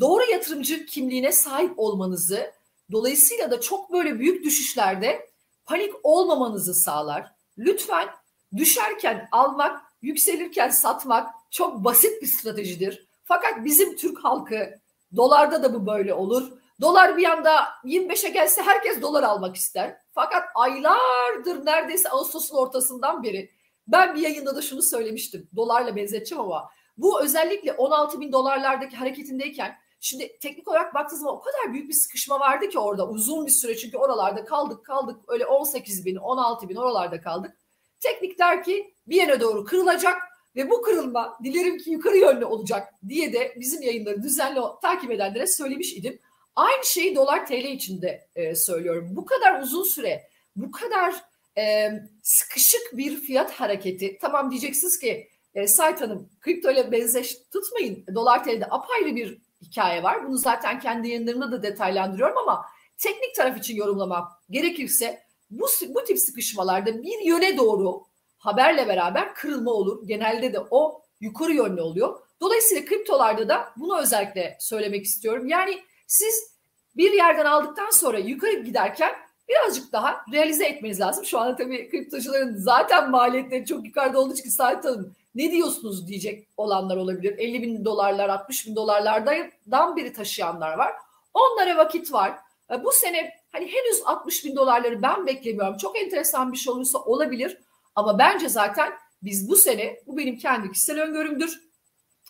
doğru 0.00 0.30
yatırımcı 0.30 0.86
kimliğine 0.86 1.32
sahip 1.32 1.78
olmanızı 1.78 2.52
dolayısıyla 2.92 3.50
da 3.50 3.60
çok 3.60 3.92
böyle 3.92 4.18
büyük 4.18 4.44
düşüşlerde 4.44 5.30
panik 5.64 5.94
olmamanızı 6.02 6.74
sağlar. 6.74 7.32
Lütfen 7.58 8.08
düşerken 8.56 9.28
almak, 9.32 9.82
yükselirken 10.02 10.70
satmak 10.70 11.30
çok 11.50 11.84
basit 11.84 12.22
bir 12.22 12.26
stratejidir. 12.26 13.06
Fakat 13.24 13.64
bizim 13.64 13.96
Türk 13.96 14.24
halkı 14.24 14.74
dolarda 15.16 15.62
da 15.62 15.74
bu 15.74 15.86
böyle 15.86 16.14
olur. 16.14 16.52
Dolar 16.80 17.16
bir 17.16 17.24
anda 17.24 17.64
25'e 17.84 18.28
gelse 18.28 18.62
herkes 18.62 19.02
dolar 19.02 19.22
almak 19.22 19.56
ister. 19.56 19.96
Fakat 20.14 20.44
aylardır 20.54 21.66
neredeyse 21.66 22.08
Ağustos'un 22.08 22.56
ortasından 22.56 23.22
beri 23.22 23.50
ben 23.88 24.14
bir 24.14 24.20
yayında 24.20 24.56
da 24.56 24.62
şunu 24.62 24.82
söylemiştim. 24.82 25.48
Dolarla 25.56 25.96
benzeteceğim 25.96 26.44
ama 26.44 26.70
bu 26.96 27.22
özellikle 27.22 27.72
16 27.72 28.20
bin 28.20 28.32
dolarlardaki 28.32 28.96
hareketindeyken 28.96 29.76
şimdi 30.00 30.38
teknik 30.38 30.68
olarak 30.68 30.94
baktığınız 30.94 31.20
zaman 31.20 31.36
o 31.36 31.40
kadar 31.40 31.72
büyük 31.72 31.88
bir 31.88 31.94
sıkışma 31.94 32.40
vardı 32.40 32.68
ki 32.68 32.78
orada 32.78 33.08
uzun 33.08 33.46
bir 33.46 33.50
süre 33.50 33.76
çünkü 33.76 33.96
oralarda 33.96 34.44
kaldık 34.44 34.84
kaldık 34.84 35.16
öyle 35.28 35.46
18 35.46 36.04
bin 36.06 36.16
16 36.16 36.68
bin 36.68 36.76
oralarda 36.76 37.20
kaldık. 37.20 37.56
Teknik 38.00 38.38
der 38.38 38.64
ki 38.64 38.94
bir 39.06 39.16
yere 39.16 39.40
doğru 39.40 39.64
kırılacak 39.64 40.16
ve 40.56 40.70
bu 40.70 40.82
kırılma 40.82 41.38
dilerim 41.44 41.78
ki 41.78 41.90
yukarı 41.90 42.16
yönlü 42.16 42.44
olacak 42.44 42.94
diye 43.08 43.32
de 43.32 43.54
bizim 43.60 43.82
yayınları 43.82 44.22
düzenli 44.22 44.60
takip 44.82 45.10
edenlere 45.10 45.46
söylemiş 45.46 45.92
idim. 45.92 46.18
Aynı 46.56 46.84
şeyi 46.84 47.16
dolar 47.16 47.46
TL 47.46 47.52
içinde 47.52 48.28
e, 48.34 48.54
söylüyorum. 48.54 49.08
Bu 49.10 49.24
kadar 49.24 49.60
uzun 49.60 49.82
süre, 49.82 50.28
bu 50.56 50.70
kadar 50.70 51.14
e, 51.58 51.90
sıkışık 52.22 52.82
bir 52.92 53.16
fiyat 53.16 53.52
hareketi. 53.52 54.18
Tamam 54.20 54.50
diyeceksiniz 54.50 54.98
ki 54.98 55.28
e, 55.54 55.66
Sait 55.66 56.00
Hanım 56.00 56.28
kripto 56.40 56.70
ile 56.70 56.92
benzeş 56.92 57.38
tutmayın. 57.52 58.04
Dolar 58.14 58.44
TL'de 58.44 58.66
apayrı 58.70 59.16
bir 59.16 59.38
hikaye 59.62 60.02
var. 60.02 60.26
Bunu 60.26 60.36
zaten 60.36 60.80
kendi 60.80 61.08
yayınlarımda 61.08 61.52
da 61.52 61.62
detaylandırıyorum 61.62 62.38
ama 62.38 62.66
teknik 62.98 63.34
taraf 63.34 63.58
için 63.58 63.76
yorumlamak 63.76 64.28
gerekirse 64.50 65.22
bu, 65.50 65.66
bu 65.88 66.04
tip 66.04 66.18
sıkışmalarda 66.18 67.02
bir 67.02 67.26
yöne 67.26 67.56
doğru 67.56 68.02
haberle 68.38 68.88
beraber 68.88 69.34
kırılma 69.34 69.70
olur. 69.70 70.06
Genelde 70.06 70.52
de 70.52 70.60
o 70.70 71.02
yukarı 71.20 71.52
yönlü 71.52 71.80
oluyor. 71.80 72.20
Dolayısıyla 72.40 72.84
kriptolarda 72.84 73.48
da 73.48 73.72
bunu 73.76 74.00
özellikle 74.00 74.56
söylemek 74.60 75.04
istiyorum. 75.04 75.48
Yani 75.48 75.82
siz 76.06 76.52
bir 76.96 77.12
yerden 77.12 77.44
aldıktan 77.44 77.90
sonra 77.90 78.18
yukarı 78.18 78.52
giderken 78.52 79.12
birazcık 79.48 79.92
daha 79.92 80.24
realize 80.32 80.64
etmeniz 80.64 81.00
lazım. 81.00 81.24
Şu 81.24 81.38
anda 81.38 81.56
tabii 81.56 81.90
kriptocuların 81.90 82.56
zaten 82.56 83.10
maliyetleri 83.10 83.66
çok 83.66 83.86
yukarıda 83.86 84.20
olduğu 84.20 84.34
için 84.34 84.50
Sait 84.50 84.84
Hanım 84.84 85.14
ne 85.34 85.52
diyorsunuz 85.52 86.06
diyecek 86.06 86.48
olanlar 86.56 86.96
olabilir. 86.96 87.38
50 87.38 87.62
bin 87.62 87.84
dolarlar 87.84 88.28
60 88.28 88.66
bin 88.66 88.76
dolarlardan 88.76 89.96
biri 89.96 90.12
taşıyanlar 90.12 90.78
var. 90.78 90.92
Onlara 91.34 91.76
vakit 91.76 92.12
var. 92.12 92.38
E, 92.70 92.84
bu 92.84 92.92
sene 92.92 93.30
hani 93.52 93.66
henüz 93.66 94.02
60 94.04 94.44
bin 94.44 94.56
dolarları 94.56 95.02
ben 95.02 95.26
beklemiyorum. 95.26 95.76
Çok 95.76 95.98
enteresan 95.98 96.52
bir 96.52 96.56
şey 96.56 96.72
olursa 96.72 96.98
olabilir. 96.98 97.58
Ama 97.94 98.18
bence 98.18 98.48
zaten 98.48 98.92
biz 99.22 99.48
bu 99.48 99.56
sene, 99.56 100.00
bu 100.06 100.16
benim 100.16 100.38
kendi 100.38 100.72
kişisel 100.72 101.02
öngörümdür. 101.02 101.60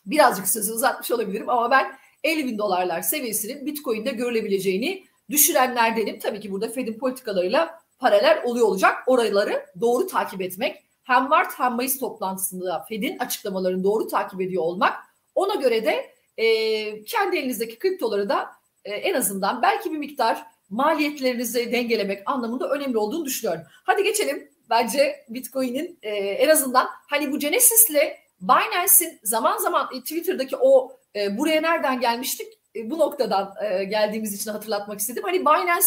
Birazcık 0.07 0.49
sözü 0.49 0.73
uzatmış 0.73 1.11
olabilirim 1.11 1.49
ama 1.49 1.71
ben 1.71 1.99
50 2.25 2.47
bin 2.47 2.59
dolarlar 2.59 3.03
seviyesinin 3.03 3.67
Bitcoin'de 3.67 4.11
görülebileceğini 4.11 5.05
düşürenlerdenim. 5.31 6.19
Tabii 6.19 6.41
ki 6.41 6.53
burada 6.53 6.69
Fed'in 6.69 6.99
politikalarıyla 6.99 7.83
paralel 7.99 8.43
oluyor 8.45 8.67
olacak. 8.67 8.95
Oraları 9.07 9.67
doğru 9.81 10.07
takip 10.07 10.43
etmek. 10.43 10.92
Hem 11.05 11.29
Mart 11.29 11.59
hem 11.59 11.73
Mayıs 11.73 11.99
toplantısında 11.99 12.85
Fed'in 12.89 13.19
açıklamalarını 13.19 13.85
doğru 13.85 14.07
takip 14.07 14.41
ediyor 14.41 14.63
olmak. 14.63 14.95
Ona 15.35 15.55
göre 15.55 15.85
de 15.85 16.15
e, 16.37 17.05
kendi 17.05 17.37
elinizdeki 17.37 17.79
kriptoları 17.79 18.29
da 18.29 18.51
e, 18.85 18.95
en 18.95 19.15
azından 19.15 19.63
belki 19.63 19.93
bir 19.93 19.99
miktar 19.99 20.47
maliyetlerinizi 20.71 21.73
dengelemek 21.73 22.23
anlamında 22.27 22.69
önemli 22.71 22.99
olduğunu 22.99 23.25
düşünüyorum. 23.25 23.63
Hadi 23.71 24.05
geçelim. 24.05 24.53
Bence 24.71 25.25
Bitcoin'in 25.29 25.99
e, 26.03 26.11
en 26.17 26.49
azından 26.49 26.89
hani 27.11 27.33
bu 27.33 27.39
Genesis'le 27.39 28.23
Binance'in 28.41 29.21
zaman 29.23 29.59
zaman 29.59 29.89
e, 29.95 30.01
Twitter'daki 30.01 30.57
o 30.57 30.97
e, 31.17 31.39
buraya 31.39 31.61
nereden 31.61 32.01
gelmiştik? 32.01 32.47
E, 32.77 32.91
bu 32.91 32.99
noktadan 32.99 33.55
e, 33.65 33.85
geldiğimiz 33.85 34.35
için 34.35 34.51
hatırlatmak 34.51 35.01
istedim. 35.01 35.23
Hani 35.27 35.41
Binance 35.41 35.87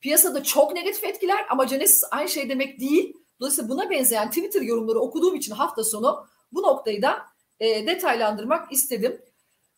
piyasada 0.00 0.42
çok 0.42 0.74
negatif 0.74 1.04
etkiler 1.04 1.46
ama 1.50 1.64
Genesis 1.64 2.04
aynı 2.10 2.28
şey 2.28 2.48
demek 2.48 2.80
değil. 2.80 3.16
Dolayısıyla 3.40 3.70
buna 3.70 3.90
benzeyen 3.90 4.28
Twitter 4.28 4.62
yorumları 4.62 4.98
okuduğum 4.98 5.34
için 5.34 5.52
hafta 5.52 5.84
sonu 5.84 6.26
bu 6.52 6.62
noktayı 6.62 7.02
da 7.02 7.26
e, 7.60 7.86
detaylandırmak 7.86 8.72
istedim. 8.72 9.22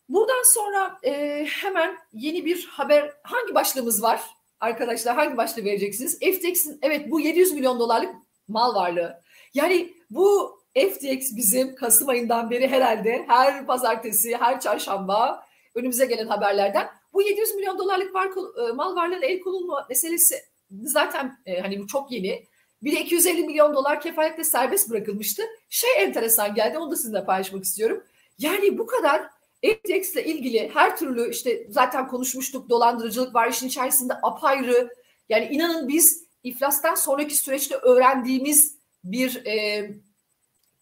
Buradan 0.09 0.55
sonra 0.55 0.99
e, 1.03 1.45
hemen 1.45 1.97
yeni 2.13 2.45
bir 2.45 2.67
haber 2.67 3.13
hangi 3.23 3.55
başlığımız 3.55 4.03
var 4.03 4.21
arkadaşlar 4.61 5.15
hangi 5.15 5.37
başlığı 5.37 5.65
vereceksiniz? 5.65 6.19
FTX'in 6.19 6.79
evet 6.83 7.11
bu 7.11 7.21
700 7.21 7.53
milyon 7.53 7.81
dolarlık 7.81 8.15
mal 8.49 8.75
varlığı. 8.75 9.23
Yani 9.55 9.95
bu 10.11 10.59
FTX 10.75 11.37
bizim 11.37 11.75
Kasım 11.75 12.09
ayından 12.09 12.51
beri 12.51 12.69
herhalde 12.69 13.25
her 13.29 13.67
pazartesi, 13.67 14.37
her 14.37 14.61
çarşamba 14.61 15.45
önümüze 15.75 16.07
gelen 16.07 16.27
haberlerden 16.27 16.89
bu 17.13 17.23
700 17.23 17.55
milyon 17.55 17.79
dolarlık 17.79 18.15
var, 18.15 18.29
e, 18.69 18.73
mal 18.73 18.97
varlığına 18.97 19.25
el 19.25 19.41
konulma 19.41 19.87
meselesi 19.89 20.35
zaten 20.71 21.39
e, 21.47 21.61
hani 21.61 21.81
bu 21.81 21.87
çok 21.87 22.13
yeni. 22.13 22.47
Bir 22.83 22.93
de 22.93 23.01
250 23.01 23.45
milyon 23.45 23.75
dolar 23.75 24.01
kefaletle 24.01 24.45
serbest 24.45 24.91
bırakılmıştı. 24.91 25.43
Şey 25.69 25.91
enteresan 25.97 26.55
geldi 26.55 26.79
onu 26.79 26.91
da 26.91 26.97
sizinle 26.97 27.25
paylaşmak 27.25 27.65
istiyorum. 27.65 28.05
Yani 28.39 28.79
bu 28.79 28.87
kadar 28.87 29.23
ile 29.63 30.25
ilgili 30.25 30.71
her 30.75 30.97
türlü 30.97 31.31
işte 31.31 31.67
zaten 31.71 32.09
konuşmuştuk 32.09 32.69
dolandırıcılık 32.69 33.35
var 33.35 33.51
işin 33.51 33.69
içerisinde 33.69 34.15
apayrı. 34.23 34.89
Yani 35.29 35.45
inanın 35.45 35.89
biz 35.89 36.25
iflastan 36.43 36.95
sonraki 36.95 37.37
süreçte 37.37 37.75
öğrendiğimiz 37.77 38.79
bir 39.05 39.47
e, 39.47 39.91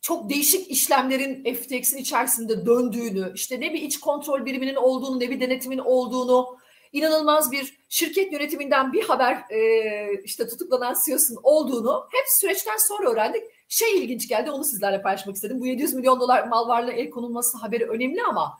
çok 0.01 0.31
değişik 0.31 0.71
işlemlerin 0.71 1.55
FTX'in 1.55 1.97
içerisinde 1.97 2.67
döndüğünü, 2.67 3.33
işte 3.35 3.61
ne 3.61 3.73
bir 3.73 3.83
iç 3.83 4.01
kontrol 4.01 4.45
biriminin 4.45 4.75
olduğunu, 4.75 5.21
ne 5.21 5.31
bir 5.31 5.41
denetimin 5.41 5.79
olduğunu, 5.79 6.59
inanılmaz 6.93 7.53
bir 7.53 7.79
şirket 7.89 8.33
yönetiminden 8.33 8.93
bir 8.93 9.03
haber 9.03 9.45
e, 9.51 10.23
işte 10.25 10.49
tutuklanan 10.49 10.97
CEO'sun 11.07 11.39
olduğunu 11.43 12.09
hep 12.13 12.25
süreçten 12.41 12.77
sonra 12.77 13.11
öğrendik. 13.11 13.43
Şey 13.69 13.99
ilginç 13.99 14.29
geldi 14.29 14.51
onu 14.51 14.65
sizlerle 14.65 15.03
paylaşmak 15.03 15.37
istedim. 15.37 15.61
Bu 15.61 15.67
700 15.67 15.95
milyon 15.95 16.21
dolar 16.21 16.47
mal 16.49 16.69
varlığı 16.69 16.93
el 16.93 17.11
konulması 17.11 17.59
haberi 17.59 17.85
önemli 17.85 18.23
ama 18.23 18.59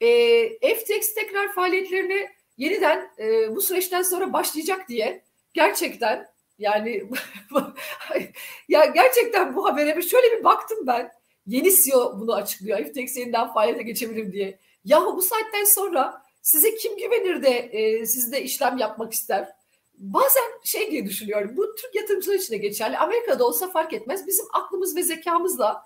e, 0.00 0.74
FTX 0.74 1.14
tekrar 1.14 1.52
faaliyetlerini 1.52 2.28
yeniden 2.56 3.10
e, 3.18 3.56
bu 3.56 3.60
süreçten 3.60 4.02
sonra 4.02 4.32
başlayacak 4.32 4.88
diye 4.88 5.22
gerçekten 5.54 6.26
yani 6.58 7.10
ya 8.68 8.84
gerçekten 8.84 9.56
bu 9.56 9.68
habere 9.68 9.96
bir 9.96 10.02
şöyle 10.02 10.38
bir 10.38 10.44
baktım 10.44 10.78
ben. 10.86 11.10
Yeni 11.46 11.70
CEO 11.84 12.20
bunu 12.20 12.34
açıklıyor. 12.34 12.78
FTX 12.78 13.16
yeniden 13.16 13.52
faaliyete 13.52 13.82
geçebilir 13.82 14.32
diye. 14.32 14.58
Yahu 14.84 15.16
bu 15.16 15.22
saatten 15.22 15.64
sonra 15.64 16.22
size 16.42 16.74
kim 16.74 16.96
güvenir 16.96 17.42
de 17.42 17.50
e, 17.58 18.06
sizde 18.06 18.42
işlem 18.42 18.78
yapmak 18.78 19.12
ister? 19.12 19.48
Bazen 19.94 20.44
şey 20.64 20.90
diye 20.90 21.06
düşünüyorum. 21.06 21.56
Bu 21.56 21.74
Türk 21.74 21.94
yatırımcılar 21.94 22.34
için 22.34 22.52
de 22.52 22.56
geçerli. 22.56 22.98
Amerika'da 22.98 23.46
olsa 23.46 23.70
fark 23.70 23.92
etmez. 23.92 24.26
Bizim 24.26 24.46
aklımız 24.52 24.96
ve 24.96 25.02
zekamızla 25.02 25.82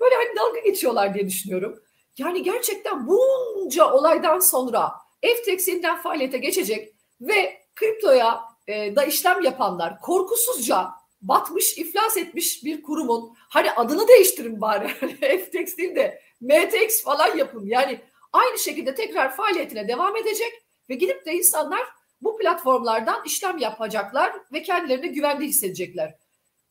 böyle 0.00 0.14
hani 0.14 0.36
dalga 0.36 0.60
geçiyorlar 0.60 1.14
diye 1.14 1.26
düşünüyorum. 1.26 1.82
Yani 2.18 2.42
gerçekten 2.42 3.06
bunca 3.06 3.92
olaydan 3.92 4.38
sonra 4.38 4.92
FTX 5.22 5.68
yeniden 5.68 6.02
faaliyete 6.02 6.38
geçecek 6.38 6.94
ve 7.20 7.62
kriptoya 7.74 8.40
e, 8.66 8.96
da 8.96 9.04
işlem 9.04 9.42
yapanlar 9.42 10.00
korkusuzca 10.00 10.90
batmış, 11.22 11.78
iflas 11.78 12.16
etmiş 12.16 12.64
bir 12.64 12.82
kurumun 12.82 13.34
hani 13.36 13.72
adını 13.72 14.08
değiştirin 14.08 14.60
bari 14.60 14.88
FTX 15.44 15.76
değil 15.76 15.96
de 15.96 16.20
MTX 16.40 17.02
falan 17.02 17.36
yapın. 17.36 17.66
Yani 17.66 18.00
aynı 18.34 18.58
şekilde 18.58 18.94
tekrar 18.94 19.36
faaliyetine 19.36 19.88
devam 19.88 20.16
edecek 20.16 20.52
ve 20.88 20.94
gidip 20.94 21.26
de 21.26 21.32
insanlar 21.32 21.82
bu 22.20 22.36
platformlardan 22.38 23.22
işlem 23.26 23.58
yapacaklar 23.58 24.32
ve 24.52 24.62
kendilerini 24.62 25.12
güvende 25.12 25.44
hissedecekler. 25.44 26.14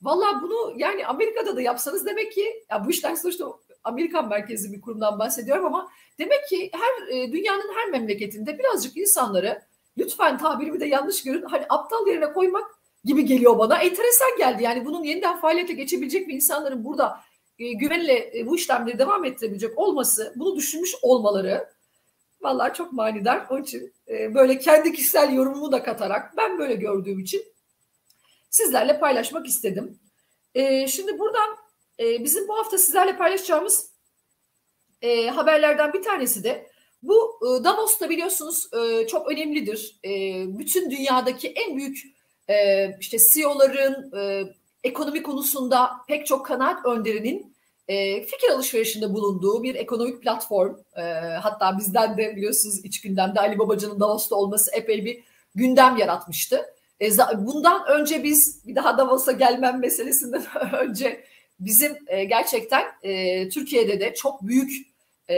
Valla 0.01 0.41
bunu 0.41 0.73
yani 0.77 1.07
Amerika'da 1.07 1.55
da 1.55 1.61
yapsanız 1.61 2.05
demek 2.05 2.31
ki 2.31 2.65
ya 2.71 2.85
bu 2.85 2.89
işler 2.89 3.15
sonuçta 3.15 3.45
Amerikan 3.83 4.29
merkezli 4.29 4.73
bir 4.73 4.81
kurumdan 4.81 5.19
bahsediyorum 5.19 5.65
ama 5.65 5.89
demek 6.19 6.47
ki 6.49 6.71
her 6.73 7.07
e, 7.07 7.31
dünyanın 7.31 7.73
her 7.75 7.89
memleketinde 7.89 8.59
birazcık 8.59 8.97
insanları 8.97 9.61
lütfen 9.97 10.37
tabirimi 10.37 10.79
de 10.79 10.85
yanlış 10.85 11.23
görün 11.23 11.41
hani 11.41 11.65
aptal 11.69 12.07
yerine 12.07 12.33
koymak 12.33 12.65
gibi 13.05 13.25
geliyor 13.25 13.59
bana. 13.59 13.77
Enteresan 13.77 14.37
geldi 14.37 14.63
yani 14.63 14.85
bunun 14.85 15.03
yeniden 15.03 15.41
faaliyete 15.41 15.73
geçebilecek 15.73 16.27
bir 16.27 16.33
insanların 16.33 16.85
burada 16.85 17.19
güvenle 17.71 18.39
e, 18.39 18.47
bu 18.47 18.55
işlemleri 18.55 18.99
devam 18.99 19.25
ettirebilecek 19.25 19.77
olması, 19.79 20.33
bunu 20.35 20.55
düşünmüş 20.55 20.95
olmaları 21.01 21.69
vallahi 22.41 22.73
çok 22.73 22.93
manidar. 22.93 23.47
Onun 23.49 23.63
için 23.63 23.93
e, 24.07 24.35
böyle 24.35 24.59
kendi 24.59 24.93
kişisel 24.93 25.33
yorumumu 25.33 25.71
da 25.71 25.83
katarak 25.83 26.37
ben 26.37 26.59
böyle 26.59 26.75
gördüğüm 26.75 27.19
için 27.19 27.43
sizlerle 28.49 28.99
paylaşmak 28.99 29.47
istedim. 29.47 29.99
E, 30.55 30.87
şimdi 30.87 31.19
buradan 31.19 31.57
e, 31.99 32.23
bizim 32.23 32.47
bu 32.47 32.57
hafta 32.57 32.77
sizlerle 32.77 33.17
paylaşacağımız 33.17 33.89
e, 35.01 35.27
haberlerden 35.27 35.93
bir 35.93 36.03
tanesi 36.03 36.43
de 36.43 36.69
bu 37.03 37.39
e, 37.41 37.63
Davos'ta 37.63 38.09
biliyorsunuz 38.09 38.69
e, 38.73 39.07
çok 39.07 39.31
önemlidir. 39.31 39.99
E, 40.05 40.09
bütün 40.59 40.91
dünyadaki 40.91 41.47
en 41.47 41.77
büyük 41.77 42.03
e, 42.49 42.89
işte 42.99 43.17
CEO'ların 43.33 44.17
e, 44.17 44.43
ekonomi 44.83 45.23
konusunda 45.23 45.91
pek 46.07 46.25
çok 46.25 46.45
kanaat 46.45 46.85
önderinin 46.85 47.52
e, 47.87 48.21
fikir 48.21 48.49
alışverişinde 48.49 49.13
bulunduğu 49.13 49.63
bir 49.63 49.75
ekonomik 49.75 50.21
platform. 50.23 50.75
E, 50.95 51.01
hatta 51.41 51.77
bizden 51.77 52.17
de 52.17 52.35
biliyorsunuz 52.35 52.85
iç 52.85 53.01
gündemde 53.01 53.39
Ali 53.39 53.59
Babacan'ın 53.59 53.99
Davos'ta 53.99 54.35
olması 54.35 54.71
epey 54.75 55.05
bir 55.05 55.23
gündem 55.55 55.97
yaratmıştı. 55.97 56.65
E, 57.01 57.09
bundan 57.37 57.87
önce 57.87 58.23
biz 58.23 58.67
bir 58.67 58.75
daha 58.75 58.97
Davos'a 58.97 59.31
gelmem 59.31 59.79
meselesinden 59.79 60.43
önce 60.81 61.23
bizim 61.59 61.97
e, 62.07 62.23
gerçekten 62.23 62.83
e, 63.03 63.49
Türkiye'de 63.49 63.99
de 63.99 64.13
çok 64.13 64.47
büyük 64.47 64.71
e, 65.29 65.37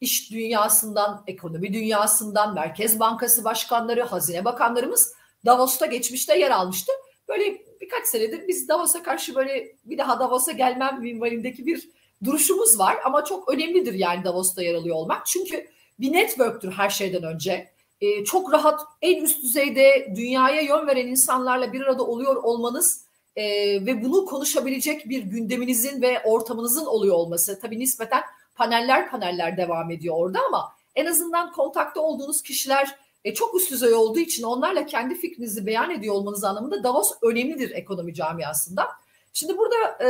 iş 0.00 0.32
dünyasından, 0.32 1.24
ekonomi 1.26 1.72
dünyasından, 1.72 2.54
Merkez 2.54 3.00
Bankası 3.00 3.44
başkanları, 3.44 4.02
hazine 4.02 4.44
bakanlarımız 4.44 5.12
Davos'ta 5.46 5.86
geçmişte 5.86 6.38
yer 6.38 6.50
almıştı. 6.50 6.92
Böyle 7.28 7.69
birkaç 7.80 8.06
senedir 8.06 8.48
biz 8.48 8.68
Davos'a 8.68 9.02
karşı 9.02 9.34
böyle 9.34 9.72
bir 9.84 9.98
daha 9.98 10.20
Davos'a 10.20 10.52
gelmem 10.52 11.00
minvalindeki 11.00 11.66
bir 11.66 11.88
duruşumuz 12.24 12.78
var. 12.78 12.96
Ama 13.04 13.24
çok 13.24 13.52
önemlidir 13.52 13.94
yani 13.94 14.24
Davos'ta 14.24 14.62
yer 14.62 14.74
alıyor 14.74 14.96
olmak. 14.96 15.26
Çünkü 15.26 15.68
bir 16.00 16.12
network'tür 16.12 16.72
her 16.72 16.90
şeyden 16.90 17.22
önce. 17.22 17.70
Ee, 18.00 18.24
çok 18.24 18.52
rahat 18.52 18.80
en 19.02 19.22
üst 19.24 19.42
düzeyde 19.42 20.12
dünyaya 20.16 20.60
yön 20.60 20.86
veren 20.86 21.06
insanlarla 21.06 21.72
bir 21.72 21.80
arada 21.80 22.02
oluyor 22.02 22.36
olmanız 22.36 23.04
e, 23.36 23.44
ve 23.86 24.04
bunu 24.04 24.26
konuşabilecek 24.26 25.08
bir 25.08 25.22
gündeminizin 25.22 26.02
ve 26.02 26.22
ortamınızın 26.24 26.86
oluyor 26.86 27.14
olması. 27.14 27.60
Tabii 27.60 27.78
nispeten 27.78 28.22
paneller 28.54 29.10
paneller 29.10 29.56
devam 29.56 29.90
ediyor 29.90 30.14
orada 30.18 30.38
ama 30.48 30.72
en 30.94 31.06
azından 31.06 31.52
kontakta 31.52 32.00
olduğunuz 32.00 32.42
kişiler 32.42 32.96
e, 33.24 33.34
çok 33.34 33.54
üst 33.54 33.70
düzey 33.70 33.94
olduğu 33.94 34.18
için 34.18 34.42
onlarla 34.42 34.86
kendi 34.86 35.14
fikrinizi 35.14 35.66
beyan 35.66 35.90
ediyor 35.90 36.14
olmanız 36.14 36.44
anlamında 36.44 36.82
Davos 36.82 37.10
önemlidir 37.22 37.70
ekonomi 37.70 38.14
camiasında. 38.14 38.88
Şimdi 39.32 39.58
burada 39.58 40.04
e, 40.04 40.08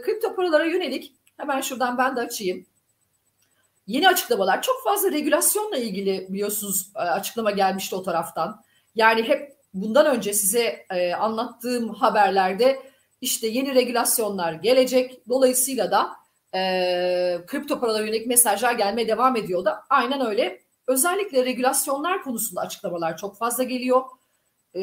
kripto 0.00 0.34
paralara 0.34 0.64
yönelik 0.64 1.12
hemen 1.36 1.60
şuradan 1.60 1.98
ben 1.98 2.16
de 2.16 2.20
açayım. 2.20 2.66
Yeni 3.86 4.08
açıklamalar 4.08 4.62
çok 4.62 4.84
fazla 4.84 5.12
regülasyonla 5.12 5.76
ilgili 5.76 6.26
biliyorsunuz 6.28 6.90
e, 6.94 6.98
açıklama 6.98 7.50
gelmişti 7.50 7.94
o 7.96 8.02
taraftan. 8.02 8.62
Yani 8.94 9.22
hep 9.22 9.56
bundan 9.74 10.06
önce 10.06 10.32
size 10.32 10.86
e, 10.90 11.14
anlattığım 11.14 11.88
haberlerde 11.88 12.82
işte 13.20 13.46
yeni 13.46 13.74
regülasyonlar 13.74 14.52
gelecek. 14.52 15.28
Dolayısıyla 15.28 15.90
da 15.90 16.10
e, 16.54 16.60
kripto 17.46 17.80
paralara 17.80 18.02
yönelik 18.02 18.26
mesajlar 18.26 18.72
gelmeye 18.72 19.08
devam 19.08 19.36
ediyor 19.36 19.64
da 19.64 19.84
aynen 19.90 20.26
öyle. 20.26 20.60
Özellikle 20.88 21.44
regülasyonlar 21.44 22.22
konusunda 22.22 22.60
açıklamalar 22.60 23.16
çok 23.16 23.38
fazla 23.38 23.64
geliyor. 23.64 24.02
E, 24.76 24.82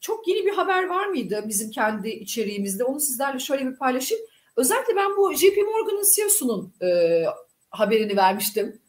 çok 0.00 0.28
yeni 0.28 0.46
bir 0.46 0.52
haber 0.52 0.88
var 0.88 1.06
mıydı 1.06 1.44
bizim 1.48 1.70
kendi 1.70 2.08
içeriğimizde? 2.08 2.84
Onu 2.84 3.00
sizlerle 3.00 3.38
şöyle 3.38 3.66
bir 3.66 3.76
paylaşayım. 3.76 4.24
Özellikle 4.56 4.96
ben 4.96 5.16
bu 5.16 5.34
JP 5.34 5.56
Morgan'ın 5.56 6.04
CEO'sunun 6.16 6.74
e, 6.82 7.24
haberini 7.70 8.16
vermiştim. 8.16 8.80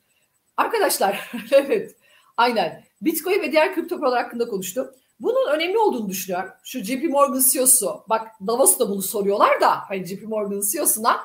Arkadaşlar 0.58 1.32
evet 1.52 1.96
aynen 2.38 2.84
Bitcoin 3.02 3.42
ve 3.42 3.52
diğer 3.52 3.76
kripto 3.76 4.00
paralar 4.00 4.24
hakkında 4.24 4.48
konuştum. 4.48 4.88
Bunun 5.20 5.52
önemli 5.52 5.78
olduğunu 5.78 6.10
düşünüyorum. 6.10 6.50
Şu 6.64 6.84
JP 6.84 7.04
Morgan 7.04 7.44
CEO'su 7.52 8.04
bak 8.10 8.28
Davos'ta 8.48 8.90
bunu 8.90 9.02
soruyorlar 9.02 9.62
da 9.62 9.80
hani 9.88 10.06
JP 10.06 10.24
Morgan 10.24 10.62
CEO'suna 10.72 11.20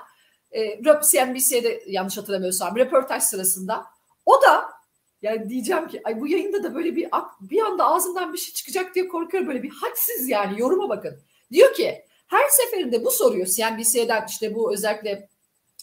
e, 0.53 0.83
CNBC'de 0.83 1.83
yanlış 1.87 2.19
hatırlamıyorsam 2.19 2.77
röportaj 2.77 3.23
sırasında 3.23 3.85
o 4.27 4.43
da 4.43 4.76
yani 5.23 5.49
diyeceğim 5.49 5.89
ki 5.89 6.01
ay 6.05 6.21
bu 6.21 6.29
yayında 6.29 6.63
da 6.63 6.75
böyle 6.75 6.97
bir 6.97 7.09
bir 7.41 7.63
anda 7.63 7.85
ağzımdan 7.85 8.33
bir 8.33 8.39
şey 8.39 8.55
çıkacak 8.55 8.95
diye 8.95 9.09
korkuyorum 9.09 9.49
böyle 9.49 9.63
bir 9.63 9.71
hadsiz 9.71 10.29
yani 10.29 10.61
yoruma 10.61 10.89
bakın. 10.89 11.21
Diyor 11.53 11.75
ki 11.75 12.05
her 12.27 12.49
seferinde 12.49 13.05
bu 13.05 13.11
soruyor 13.11 13.47
CNBC'den 13.47 14.27
işte 14.29 14.55
bu 14.55 14.73
özellikle 14.73 15.29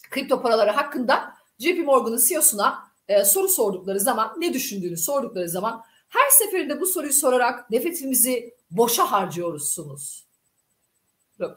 kripto 0.10 0.42
paraları 0.42 0.72
hakkında 0.72 1.34
JP 1.60 1.78
Morgan'ın 1.86 2.22
CEO'suna 2.28 2.84
e, 3.08 3.26
soru 3.26 3.48
sordukları 3.48 4.00
zaman 4.00 4.36
ne 4.38 4.54
düşündüğünü 4.54 4.98
sordukları 4.98 5.50
zaman 5.50 5.84
her 6.10 6.30
seferinde 6.30 6.82
bu 6.82 6.86
soruyu 6.86 7.14
sorarak 7.14 7.72
nefesimizi 7.72 8.54
boşa 8.72 9.12
harcıyorsunuz. 9.12 10.28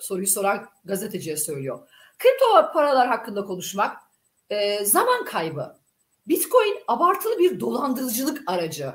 Soruyu 0.01 0.27
soran 0.27 0.69
gazeteciye 0.85 1.37
söylüyor. 1.37 1.89
Kripto 2.19 2.73
paralar 2.73 3.09
hakkında 3.09 3.45
konuşmak 3.45 3.97
e, 4.51 4.85
zaman 4.85 5.25
kaybı. 5.25 5.77
Bitcoin 6.29 6.79
abartılı 6.89 7.39
bir 7.39 7.61
dolandırıcılık 7.61 8.43
aracı. 8.47 8.95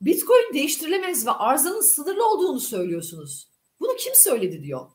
Bitcoin 0.00 0.54
değiştirilemez 0.54 1.26
ve 1.26 1.30
arzının 1.30 1.80
sınırlı 1.80 2.28
olduğunu 2.28 2.60
söylüyorsunuz. 2.60 3.48
Bunu 3.80 3.96
kim 3.96 4.12
söyledi 4.14 4.62
diyor. 4.62 4.86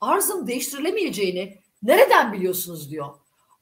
Arzın 0.00 0.46
değiştirilemeyeceğini 0.46 1.58
nereden 1.82 2.32
biliyorsunuz 2.32 2.90
diyor. 2.90 3.08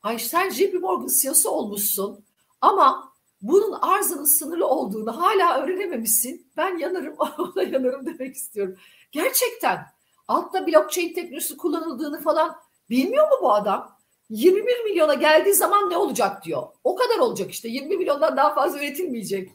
Ay 0.02 0.18
sen 0.18 0.50
JP 0.50 0.74
Morgan 0.74 1.08
CEO'su 1.22 1.50
olmuşsun 1.50 2.24
ama 2.60 3.12
bunun 3.42 3.72
arzının 3.72 4.24
sınırlı 4.24 4.66
olduğunu 4.66 5.20
hala 5.20 5.62
öğrenememişsin. 5.62 6.52
Ben 6.56 6.78
yanarım, 6.78 7.14
ona 7.38 7.62
yanarım 7.62 8.06
demek 8.06 8.36
istiyorum. 8.36 8.76
Gerçekten 9.12 9.86
altta 10.28 10.66
blockchain 10.66 11.14
teknolojisi 11.14 11.56
kullanıldığını 11.56 12.20
falan 12.20 12.56
bilmiyor 12.90 13.30
mu 13.30 13.36
bu 13.42 13.52
adam? 13.52 13.99
21 14.30 14.84
milyona 14.84 15.14
geldiği 15.14 15.54
zaman 15.54 15.90
ne 15.90 15.96
olacak 15.96 16.44
diyor. 16.44 16.62
O 16.84 16.94
kadar 16.94 17.18
olacak 17.18 17.50
işte 17.50 17.68
20 17.68 17.96
milyondan 17.96 18.36
daha 18.36 18.54
fazla 18.54 18.78
üretilmeyecek. 18.78 19.50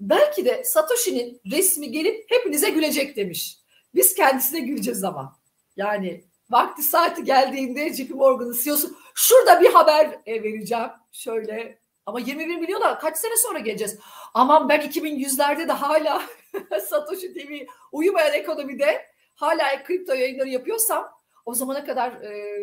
Belki 0.00 0.44
de 0.44 0.64
Satoshi'nin 0.64 1.40
resmi 1.50 1.90
gelip 1.90 2.24
hepinize 2.30 2.70
gülecek 2.70 3.16
demiş. 3.16 3.58
Biz 3.94 4.14
kendisine 4.14 4.60
güleceğiz 4.60 5.04
ama. 5.04 5.36
Yani 5.76 6.24
vakti 6.50 6.82
saati 6.82 7.24
geldiğinde 7.24 7.94
JP 7.94 8.10
Morgan'ın 8.10 8.56
CEO'su 8.62 8.96
şurada 9.14 9.60
bir 9.60 9.72
haber 9.72 10.18
e, 10.26 10.42
vereceğim. 10.42 10.90
Şöyle 11.12 11.78
ama 12.06 12.20
21 12.20 12.56
milyona 12.56 12.98
kaç 12.98 13.16
sene 13.16 13.36
sonra 13.36 13.58
geleceğiz? 13.58 13.98
Aman 14.34 14.68
ben 14.68 14.80
2100'lerde 14.80 15.68
de 15.68 15.72
hala 15.72 16.22
Satoshi 16.88 17.34
TV 17.34 17.66
uyumayan 17.92 18.32
ekonomide 18.32 19.06
hala 19.34 19.82
kripto 19.82 20.14
yayınları 20.14 20.48
yapıyorsam 20.48 21.08
o 21.46 21.54
zamana 21.54 21.84
kadar 21.84 22.12
e, 22.12 22.62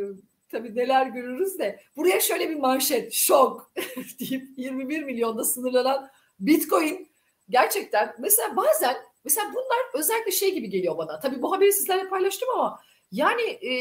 tabii 0.52 0.76
neler 0.76 1.08
görürüz 1.08 1.60
de. 1.60 1.80
Buraya 1.98 2.20
şöyle 2.20 2.50
bir 2.50 2.56
manşet 2.56 3.14
şok 3.14 3.72
deyip 4.20 4.50
21 4.58 5.04
milyonda 5.04 5.44
sınırlanan 5.44 6.10
Bitcoin 6.40 7.12
gerçekten 7.50 8.16
mesela 8.20 8.56
bazen 8.56 8.98
mesela 9.24 9.52
bunlar 9.54 9.80
özellikle 9.94 10.32
şey 10.32 10.54
gibi 10.54 10.70
geliyor 10.70 10.98
bana. 10.98 11.20
Tabii 11.20 11.42
bu 11.42 11.56
haberi 11.56 11.74
sizlerle 11.74 12.10
paylaştım 12.10 12.50
ama 12.56 12.80
yani 13.12 13.42
e, 13.42 13.74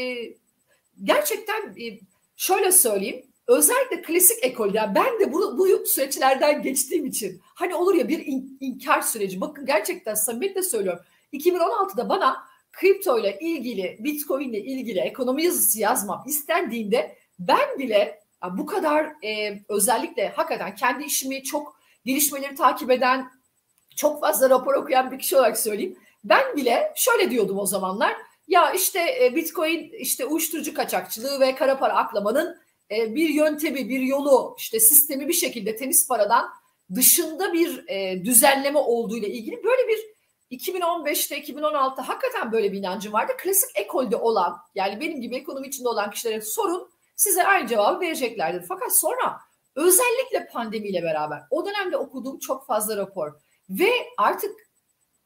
gerçekten 1.03 1.61
e, 1.61 1.99
şöyle 2.35 2.71
söyleyeyim. 2.71 3.25
Özellikle 3.47 4.01
klasik 4.01 4.43
ekol 4.43 4.73
yani 4.73 4.95
ben 4.95 5.19
de 5.19 5.33
bu, 5.33 5.57
bu 5.57 5.85
süreçlerden 5.85 6.61
geçtiğim 6.61 7.05
için 7.05 7.41
hani 7.43 7.75
olur 7.75 7.95
ya 7.95 8.07
bir 8.07 8.25
in, 8.25 8.57
inkar 8.59 9.01
süreci. 9.01 9.41
Bakın 9.41 9.65
gerçekten 9.65 10.13
samimiyetle 10.13 10.63
söylüyorum. 10.63 11.03
2016'da 11.33 12.09
bana 12.09 12.50
kripto 12.71 13.19
ile 13.19 13.37
ilgili, 13.41 13.97
bitcoin 13.99 14.49
ile 14.49 14.59
ilgili 14.59 14.99
ekonomi 14.99 15.43
yazısı 15.43 15.79
yazmam 15.79 16.23
istendiğinde 16.27 17.15
ben 17.39 17.79
bile 17.79 18.21
bu 18.51 18.65
kadar 18.65 19.23
e, 19.23 19.59
özellikle 19.69 20.29
hakikaten 20.29 20.75
kendi 20.75 21.03
işimi 21.03 21.43
çok 21.43 21.81
gelişmeleri 22.05 22.55
takip 22.55 22.91
eden, 22.91 23.31
çok 23.95 24.21
fazla 24.21 24.49
rapor 24.49 24.73
okuyan 24.73 25.11
bir 25.11 25.19
kişi 25.19 25.37
olarak 25.37 25.57
söyleyeyim. 25.57 25.97
Ben 26.23 26.57
bile 26.57 26.93
şöyle 26.95 27.31
diyordum 27.31 27.59
o 27.59 27.65
zamanlar. 27.65 28.15
Ya 28.47 28.71
işte 28.71 29.25
e, 29.25 29.35
bitcoin 29.35 29.91
işte 29.99 30.25
uyuşturucu 30.25 30.73
kaçakçılığı 30.73 31.39
ve 31.39 31.55
kara 31.55 31.79
para 31.79 31.93
aklamanın 31.93 32.57
e, 32.91 33.15
bir 33.15 33.29
yöntemi, 33.29 33.89
bir 33.89 33.99
yolu, 33.99 34.55
işte 34.57 34.79
sistemi 34.79 35.27
bir 35.27 35.33
şekilde 35.33 35.75
temiz 35.75 36.07
paradan 36.07 36.49
dışında 36.95 37.53
bir 37.53 37.87
e, 37.87 38.25
düzenleme 38.25 38.79
olduğu 38.79 39.17
ile 39.17 39.29
ilgili 39.29 39.63
böyle 39.63 39.87
bir 39.87 39.99
2015'te 40.51 41.39
2016'da 41.39 42.07
hakikaten 42.07 42.51
böyle 42.51 42.71
bir 42.71 42.77
inancım 42.77 43.13
vardı. 43.13 43.33
Klasik 43.37 43.69
ekolde 43.75 44.15
olan 44.15 44.57
yani 44.75 44.99
benim 44.99 45.21
gibi 45.21 45.35
ekonomi 45.35 45.67
içinde 45.67 45.89
olan 45.89 46.11
kişilere 46.11 46.41
sorun 46.41 46.91
size 47.15 47.47
aynı 47.47 47.67
cevabı 47.67 47.99
vereceklerdir. 47.99 48.65
Fakat 48.67 48.99
sonra 48.99 49.39
özellikle 49.75 50.47
pandemiyle 50.53 51.03
beraber 51.03 51.43
o 51.49 51.65
dönemde 51.65 51.97
okuduğum 51.97 52.39
çok 52.39 52.65
fazla 52.65 52.97
rapor 52.97 53.33
ve 53.69 53.91
artık 54.17 54.55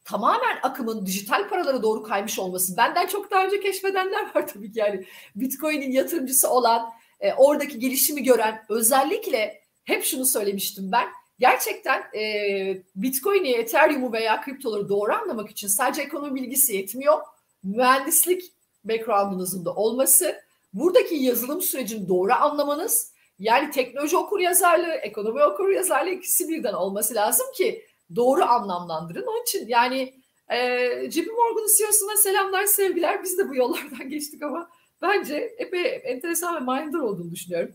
tamamen 0.04 0.58
akımın 0.62 1.06
dijital 1.06 1.48
paralara 1.48 1.82
doğru 1.82 2.02
kaymış 2.02 2.38
olması 2.38 2.76
benden 2.76 3.06
çok 3.06 3.30
daha 3.30 3.44
önce 3.44 3.60
keşfedenler 3.60 4.34
var 4.34 4.48
tabii 4.54 4.72
ki 4.72 4.78
yani 4.78 5.06
Bitcoin'in 5.36 5.92
yatırımcısı 5.92 6.50
olan 6.50 6.90
e, 7.20 7.32
oradaki 7.34 7.78
gelişimi 7.78 8.22
gören 8.22 8.64
özellikle 8.68 9.62
hep 9.84 10.04
şunu 10.04 10.26
söylemiştim 10.26 10.92
ben 10.92 11.08
gerçekten 11.38 12.02
e, 12.14 12.82
Bitcoin'i, 12.96 13.52
Ethereum'u 13.52 14.12
veya 14.12 14.40
kriptoları 14.40 14.88
doğru 14.88 15.12
anlamak 15.12 15.50
için 15.50 15.68
sadece 15.68 16.02
ekonomi 16.02 16.34
bilgisi 16.34 16.76
yetmiyor. 16.76 17.18
Mühendislik 17.62 18.42
background'unuzun 18.84 19.64
da 19.64 19.74
olması, 19.74 20.42
buradaki 20.72 21.14
yazılım 21.14 21.62
sürecini 21.62 22.08
doğru 22.08 22.32
anlamanız, 22.32 23.12
yani 23.38 23.70
teknoloji 23.70 24.16
okur 24.16 24.40
yazarlığı, 24.40 24.92
ekonomi 24.92 25.44
okur 25.44 25.68
yazarlığı 25.68 26.10
ikisi 26.10 26.48
birden 26.48 26.72
olması 26.72 27.14
lazım 27.14 27.46
ki 27.54 27.86
doğru 28.16 28.44
anlamlandırın. 28.44 29.26
Onun 29.26 29.42
için 29.42 29.68
yani 29.68 30.14
e, 30.50 31.10
JP 31.10 31.26
Morgan'ın 31.26 31.78
CEO'suna 31.78 32.16
selamlar, 32.16 32.66
sevgiler. 32.66 33.22
Biz 33.22 33.38
de 33.38 33.48
bu 33.48 33.56
yollardan 33.56 34.08
geçtik 34.08 34.42
ama 34.42 34.70
bence 35.02 35.54
epey 35.58 36.00
enteresan 36.04 36.56
ve 36.56 36.60
manidar 36.60 36.98
olduğunu 36.98 37.30
düşünüyorum. 37.30 37.74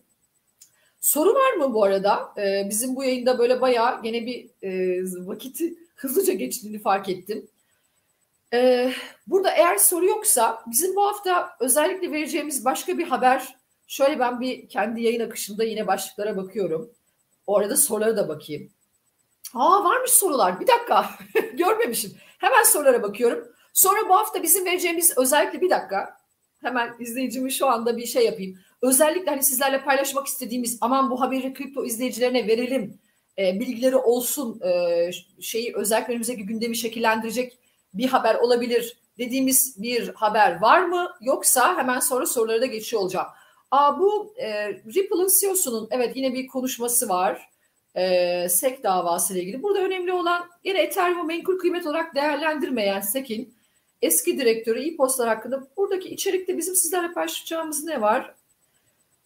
Soru 1.01 1.33
var 1.33 1.53
mı 1.53 1.73
bu 1.73 1.83
arada? 1.83 2.33
Ee, 2.37 2.67
bizim 2.69 2.95
bu 2.95 3.03
yayında 3.03 3.39
böyle 3.39 3.61
bayağı 3.61 4.01
gene 4.01 4.25
bir 4.25 4.49
e, 4.63 5.01
vakiti 5.27 5.73
hızlıca 5.95 6.33
geçtiğini 6.33 6.79
fark 6.79 7.09
ettim. 7.09 7.47
Ee, 8.53 8.93
burada 9.27 9.51
eğer 9.51 9.77
soru 9.77 10.05
yoksa 10.05 10.63
bizim 10.67 10.95
bu 10.95 11.03
hafta 11.03 11.55
özellikle 11.59 12.11
vereceğimiz 12.11 12.65
başka 12.65 12.97
bir 12.97 13.07
haber. 13.07 13.55
Şöyle 13.87 14.19
ben 14.19 14.39
bir 14.39 14.69
kendi 14.69 15.01
yayın 15.01 15.19
akışında 15.19 15.63
yine 15.63 15.87
başlıklara 15.87 16.37
bakıyorum. 16.37 16.91
O 17.47 17.57
arada 17.57 17.77
sorulara 17.77 18.17
da 18.17 18.29
bakayım. 18.29 18.69
Aa 19.53 19.83
varmış 19.83 20.11
sorular. 20.11 20.59
Bir 20.59 20.67
dakika. 20.67 21.09
Görmemişim. 21.53 22.11
Hemen 22.37 22.63
sorulara 22.63 23.03
bakıyorum. 23.03 23.47
Sonra 23.73 24.09
bu 24.09 24.15
hafta 24.15 24.43
bizim 24.43 24.65
vereceğimiz 24.65 25.17
özellikle 25.17 25.61
bir 25.61 25.69
dakika. 25.69 26.17
Hemen 26.61 26.95
izleyicimi 26.99 27.51
şu 27.51 27.67
anda 27.67 27.97
bir 27.97 28.05
şey 28.05 28.25
yapayım 28.25 28.59
özellikle 28.81 29.31
hani 29.31 29.43
sizlerle 29.43 29.83
paylaşmak 29.83 30.27
istediğimiz 30.27 30.77
aman 30.81 31.11
bu 31.11 31.21
haberi 31.21 31.53
kripto 31.53 31.85
izleyicilerine 31.85 32.47
verelim 32.47 32.99
e, 33.37 33.59
bilgileri 33.59 33.95
olsun 33.95 34.61
e, 34.61 35.09
şeyi 35.41 35.75
özellikle 35.75 36.11
önümüzdeki 36.11 36.45
gündemi 36.45 36.77
şekillendirecek 36.77 37.57
bir 37.93 38.07
haber 38.07 38.35
olabilir 38.35 38.97
dediğimiz 39.17 39.81
bir 39.81 40.07
haber 40.13 40.61
var 40.61 40.81
mı 40.81 41.11
yoksa 41.21 41.77
hemen 41.77 41.99
sonra 41.99 42.25
sorulara 42.25 42.61
da 42.61 42.65
geçiyor 42.65 43.01
olacağım. 43.01 43.27
Aa, 43.71 43.99
bu 43.99 44.33
e, 44.37 44.73
Ripple'ın 44.73 45.29
CEO'sunun 45.41 45.87
evet 45.91 46.15
yine 46.15 46.33
bir 46.33 46.47
konuşması 46.47 47.09
var. 47.09 47.49
E, 47.95 48.49
SEC 48.49 48.83
davası 48.83 49.33
ile 49.33 49.41
ilgili. 49.41 49.63
Burada 49.63 49.79
önemli 49.79 50.13
olan 50.13 50.49
yine 50.63 50.81
Ethereum 50.81 51.27
menkul 51.27 51.57
kıymet 51.57 51.87
olarak 51.87 52.15
değerlendirmeyen 52.15 53.01
SEC'in 53.01 53.53
eski 54.01 54.39
direktörü 54.39 54.87
e-postlar 54.87 55.27
hakkında 55.27 55.67
buradaki 55.77 56.09
içerikte 56.09 56.57
bizim 56.57 56.75
sizlerle 56.75 57.13
paylaşacağımız 57.13 57.83
ne 57.83 58.01
var? 58.01 58.35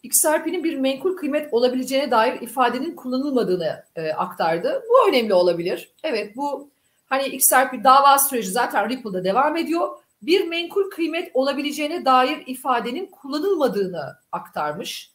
XRP'nin 0.06 0.64
bir 0.64 0.76
menkul 0.76 1.18
kıymet 1.18 1.54
olabileceğine 1.54 2.12
dair 2.12 2.42
ifadenin 2.42 2.96
kullanılmadığını 2.96 3.84
e, 3.96 4.12
aktardı. 4.12 4.84
Bu 4.90 5.10
önemli 5.10 5.34
olabilir. 5.34 5.94
Evet 6.04 6.36
bu 6.36 6.70
hani 7.06 7.28
XRP 7.28 7.84
dava 7.84 8.18
süreci 8.18 8.50
zaten 8.50 8.90
Ripple'da 8.90 9.24
devam 9.24 9.58
ediyor. 9.58 9.88
Bir 10.22 10.48
menkul 10.48 10.90
kıymet 10.90 11.32
olabileceğine 11.34 12.06
dair 12.06 12.44
ifadenin 12.48 13.06
kullanılmadığını 13.06 14.16
aktarmış. 14.32 15.12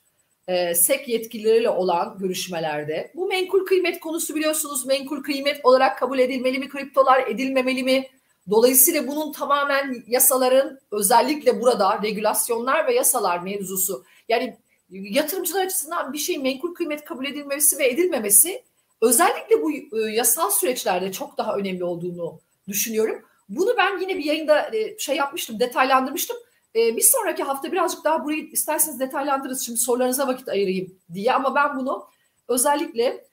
E, 0.48 0.74
SEC 0.74 1.02
yetkilileriyle 1.06 1.70
olan 1.70 2.18
görüşmelerde. 2.18 3.12
Bu 3.14 3.26
menkul 3.26 3.66
kıymet 3.66 4.00
konusu 4.00 4.34
biliyorsunuz 4.34 4.86
menkul 4.86 5.22
kıymet 5.22 5.64
olarak 5.64 5.98
kabul 5.98 6.18
edilmeli 6.18 6.58
mi 6.58 6.68
kriptolar 6.68 7.26
edilmemeli 7.28 7.82
mi? 7.82 8.06
Dolayısıyla 8.50 9.06
bunun 9.06 9.32
tamamen 9.32 10.04
yasaların 10.06 10.78
özellikle 10.90 11.60
burada 11.60 12.00
regülasyonlar 12.02 12.86
ve 12.86 12.94
yasalar 12.94 13.38
mevzusu. 13.38 14.04
Yani 14.28 14.56
yatırımcılar 14.90 15.64
açısından 15.64 16.12
bir 16.12 16.18
şeyin 16.18 16.42
menkul 16.42 16.74
kıymet 16.74 17.04
kabul 17.04 17.26
edilmesi 17.26 17.78
ve 17.78 17.88
edilmemesi 17.88 18.62
özellikle 19.00 19.62
bu 19.62 19.72
e, 19.72 20.00
yasal 20.12 20.50
süreçlerde 20.50 21.12
çok 21.12 21.38
daha 21.38 21.56
önemli 21.56 21.84
olduğunu 21.84 22.40
düşünüyorum. 22.68 23.22
Bunu 23.48 23.74
ben 23.76 23.98
yine 23.98 24.18
bir 24.18 24.24
yayında 24.24 24.76
e, 24.76 24.98
şey 24.98 25.16
yapmıştım, 25.16 25.60
detaylandırmıştım. 25.60 26.36
E, 26.76 26.96
bir 26.96 27.02
sonraki 27.02 27.42
hafta 27.42 27.72
birazcık 27.72 28.04
daha 28.04 28.24
burayı 28.24 28.50
isterseniz 28.50 29.00
detaylandırırız. 29.00 29.66
Şimdi 29.66 29.78
sorularınıza 29.78 30.28
vakit 30.28 30.48
ayırayım 30.48 30.94
diye 31.14 31.32
ama 31.32 31.54
ben 31.54 31.76
bunu 31.76 32.06
özellikle 32.48 33.30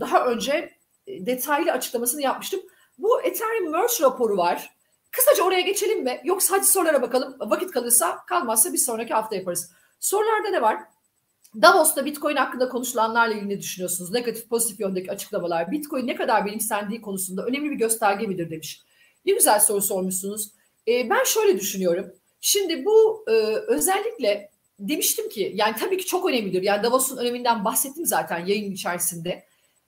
daha 0.00 0.26
önce 0.26 0.70
detaylı 1.08 1.72
açıklamasını 1.72 2.22
yapmıştım. 2.22 2.60
Bu 2.98 3.22
Ethereum 3.22 3.70
Merge 3.70 3.92
raporu 4.02 4.36
var. 4.36 4.74
Kısaca 5.10 5.44
oraya 5.44 5.60
geçelim 5.60 6.04
mi? 6.04 6.20
Yoksa 6.24 6.56
hadi 6.56 6.66
sorulara 6.66 7.02
bakalım. 7.02 7.36
Vakit 7.40 7.70
kalırsa 7.70 8.24
kalmazsa 8.26 8.72
bir 8.72 8.78
sonraki 8.78 9.14
hafta 9.14 9.36
yaparız. 9.36 9.70
Sorularda 10.04 10.48
ne 10.50 10.62
var? 10.62 10.80
Davos'ta 11.62 12.04
Bitcoin 12.04 12.36
hakkında 12.36 12.68
konuşulanlarla 12.68 13.34
ilgili 13.34 13.48
ne 13.48 13.58
düşünüyorsunuz? 13.58 14.10
Negatif 14.10 14.48
pozitif 14.48 14.80
yöndeki 14.80 15.12
açıklamalar. 15.12 15.70
Bitcoin 15.70 16.06
ne 16.06 16.14
kadar 16.14 16.46
benimsendiği 16.46 17.00
konusunda 17.00 17.44
önemli 17.44 17.70
bir 17.70 17.76
gösterge 17.76 18.26
midir 18.26 18.50
demiş. 18.50 18.80
Ne 19.26 19.32
güzel 19.32 19.60
soru 19.60 19.82
sormuşsunuz. 19.82 20.50
E, 20.88 21.10
ben 21.10 21.24
şöyle 21.24 21.60
düşünüyorum. 21.60 22.12
Şimdi 22.40 22.84
bu 22.84 23.24
e, 23.28 23.32
özellikle 23.68 24.50
demiştim 24.78 25.28
ki 25.28 25.52
yani 25.54 25.76
tabii 25.76 25.96
ki 25.96 26.06
çok 26.06 26.28
önemlidir. 26.28 26.62
Yani 26.62 26.82
Davos'un 26.82 27.16
öneminden 27.16 27.64
bahsettim 27.64 28.06
zaten 28.06 28.46
yayın 28.46 28.72
içerisinde. 28.72 29.44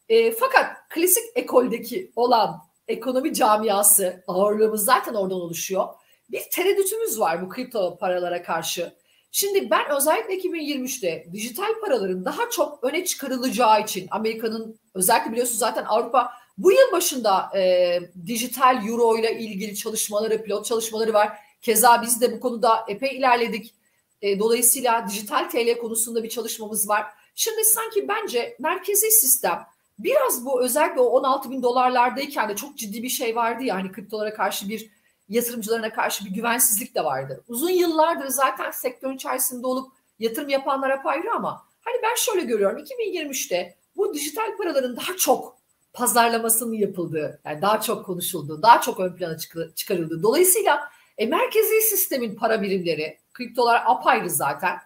E, 0.08 0.32
fakat 0.32 0.88
klasik 0.88 1.24
ekoldeki 1.34 2.12
olan 2.16 2.58
ekonomi 2.88 3.34
camiası 3.34 4.24
ağırlığımız 4.26 4.84
zaten 4.84 5.14
oradan 5.14 5.40
oluşuyor. 5.40 5.88
Bir 6.30 6.42
tereddütümüz 6.52 7.20
var 7.20 7.42
bu 7.42 7.48
kripto 7.48 7.98
paralara 7.98 8.42
karşı. 8.42 8.92
Şimdi 9.30 9.70
ben 9.70 9.90
özellikle 9.96 10.38
2023'te 10.38 11.26
dijital 11.32 11.80
paraların 11.80 12.24
daha 12.24 12.50
çok 12.50 12.84
öne 12.84 13.04
çıkarılacağı 13.04 13.82
için 13.82 14.06
Amerika'nın 14.10 14.78
özellikle 14.94 15.32
biliyorsunuz 15.32 15.58
zaten 15.58 15.84
Avrupa 15.84 16.32
bu 16.58 16.72
yıl 16.72 16.92
başında 16.92 17.58
e, 17.58 18.00
dijital 18.26 18.88
euro 18.88 19.18
ile 19.18 19.38
ilgili 19.38 19.76
çalışmaları, 19.76 20.42
pilot 20.42 20.66
çalışmaları 20.66 21.12
var. 21.12 21.38
Keza 21.62 22.02
biz 22.02 22.20
de 22.20 22.32
bu 22.32 22.40
konuda 22.40 22.84
epey 22.88 23.16
ilerledik. 23.16 23.74
E, 24.22 24.38
dolayısıyla 24.38 25.08
dijital 25.08 25.50
TL 25.50 25.78
konusunda 25.78 26.22
bir 26.22 26.28
çalışmamız 26.28 26.88
var. 26.88 27.06
Şimdi 27.34 27.64
sanki 27.64 28.08
bence 28.08 28.56
merkezi 28.58 29.10
sistem 29.10 29.66
biraz 29.98 30.44
bu 30.44 30.62
özellikle 30.62 31.00
o 31.00 31.04
16 31.04 31.50
bin 31.50 31.62
dolarlardayken 31.62 32.48
de 32.48 32.56
çok 32.56 32.78
ciddi 32.78 33.02
bir 33.02 33.08
şey 33.08 33.36
vardı 33.36 33.64
ya 33.64 33.74
hani 33.74 33.92
kriptolara 33.92 34.34
karşı 34.34 34.68
bir 34.68 34.90
yatırımcılarına 35.28 35.92
karşı 35.92 36.24
bir 36.24 36.30
güvensizlik 36.30 36.94
de 36.94 37.04
vardı. 37.04 37.44
Uzun 37.48 37.70
yıllardır 37.70 38.28
zaten 38.28 38.70
sektörün 38.70 39.16
içerisinde 39.16 39.66
olup 39.66 39.92
yatırım 40.18 40.48
yapanlara 40.48 41.02
ayrı 41.04 41.32
ama 41.32 41.66
hani 41.80 41.96
ben 42.02 42.14
şöyle 42.14 42.40
görüyorum 42.40 42.78
2023'te 42.78 43.76
bu 43.96 44.14
dijital 44.14 44.56
paraların 44.56 44.96
daha 44.96 45.16
çok 45.16 45.56
pazarlamasının 45.92 46.72
yapıldığı, 46.72 47.40
yani 47.44 47.62
daha 47.62 47.80
çok 47.80 48.06
konuşulduğu, 48.06 48.62
daha 48.62 48.80
çok 48.80 49.00
ön 49.00 49.16
plana 49.16 49.36
çıkarıldığı. 49.74 50.22
Dolayısıyla 50.22 50.88
e, 51.18 51.26
merkezi 51.26 51.82
sistemin 51.82 52.34
para 52.34 52.62
birimleri, 52.62 53.18
kriptolar 53.32 53.82
apayrı 53.86 54.30
zaten. 54.30 54.78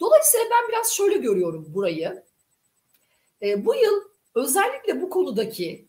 Dolayısıyla 0.00 0.46
ben 0.50 0.68
biraz 0.68 0.92
şöyle 0.92 1.16
görüyorum 1.16 1.66
burayı. 1.68 2.24
E, 3.42 3.64
bu 3.64 3.74
yıl 3.74 4.02
özellikle 4.34 5.02
bu 5.02 5.10
konudaki 5.10 5.88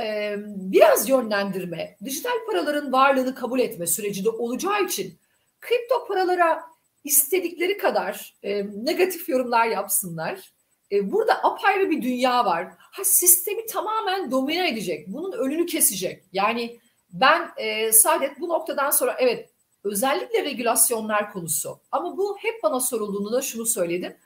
e, 0.00 0.34
biraz 0.46 1.08
yönlendirme, 1.08 1.96
dijital 2.04 2.46
paraların 2.46 2.92
varlığını 2.92 3.34
kabul 3.34 3.60
etme 3.60 3.86
süreci 3.86 4.24
de 4.24 4.30
olacağı 4.30 4.84
için 4.84 5.18
kripto 5.60 6.06
paralara 6.06 6.62
istedikleri 7.04 7.78
kadar 7.78 8.34
e, 8.42 8.66
negatif 8.84 9.28
yorumlar 9.28 9.66
yapsınlar. 9.66 10.52
E, 10.92 11.12
burada 11.12 11.44
apayrı 11.44 11.90
bir 11.90 12.02
dünya 12.02 12.44
var. 12.44 12.68
Ha 12.78 13.04
sistemi 13.04 13.66
tamamen 13.66 14.30
domine 14.30 14.68
edecek. 14.68 15.08
Bunun 15.08 15.32
önünü 15.32 15.66
kesecek. 15.66 16.24
Yani 16.32 16.78
ben 17.12 17.50
e, 17.56 17.92
Saadet 17.92 18.40
bu 18.40 18.48
noktadan 18.48 18.90
sonra 18.90 19.16
evet 19.18 19.50
özellikle 19.84 20.44
regülasyonlar 20.44 21.32
konusu 21.32 21.80
ama 21.92 22.16
bu 22.16 22.36
hep 22.38 22.62
bana 22.62 22.80
sorulduğunda 22.80 23.32
da 23.32 23.42
şunu 23.42 23.66
söyledim. 23.66 24.16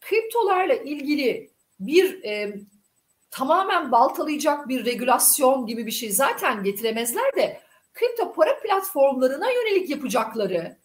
Kriptolarla 0.00 0.74
ilgili 0.74 1.50
bir 1.80 2.24
e, 2.24 2.54
tamamen 3.32 3.92
baltalayacak 3.92 4.68
bir 4.68 4.84
regülasyon 4.84 5.66
gibi 5.66 5.86
bir 5.86 5.90
şey 5.90 6.10
zaten 6.10 6.62
getiremezler 6.62 7.36
de 7.36 7.60
kripto 7.94 8.32
para 8.32 8.60
platformlarına 8.60 9.50
yönelik 9.50 9.90
yapacakları 9.90 10.76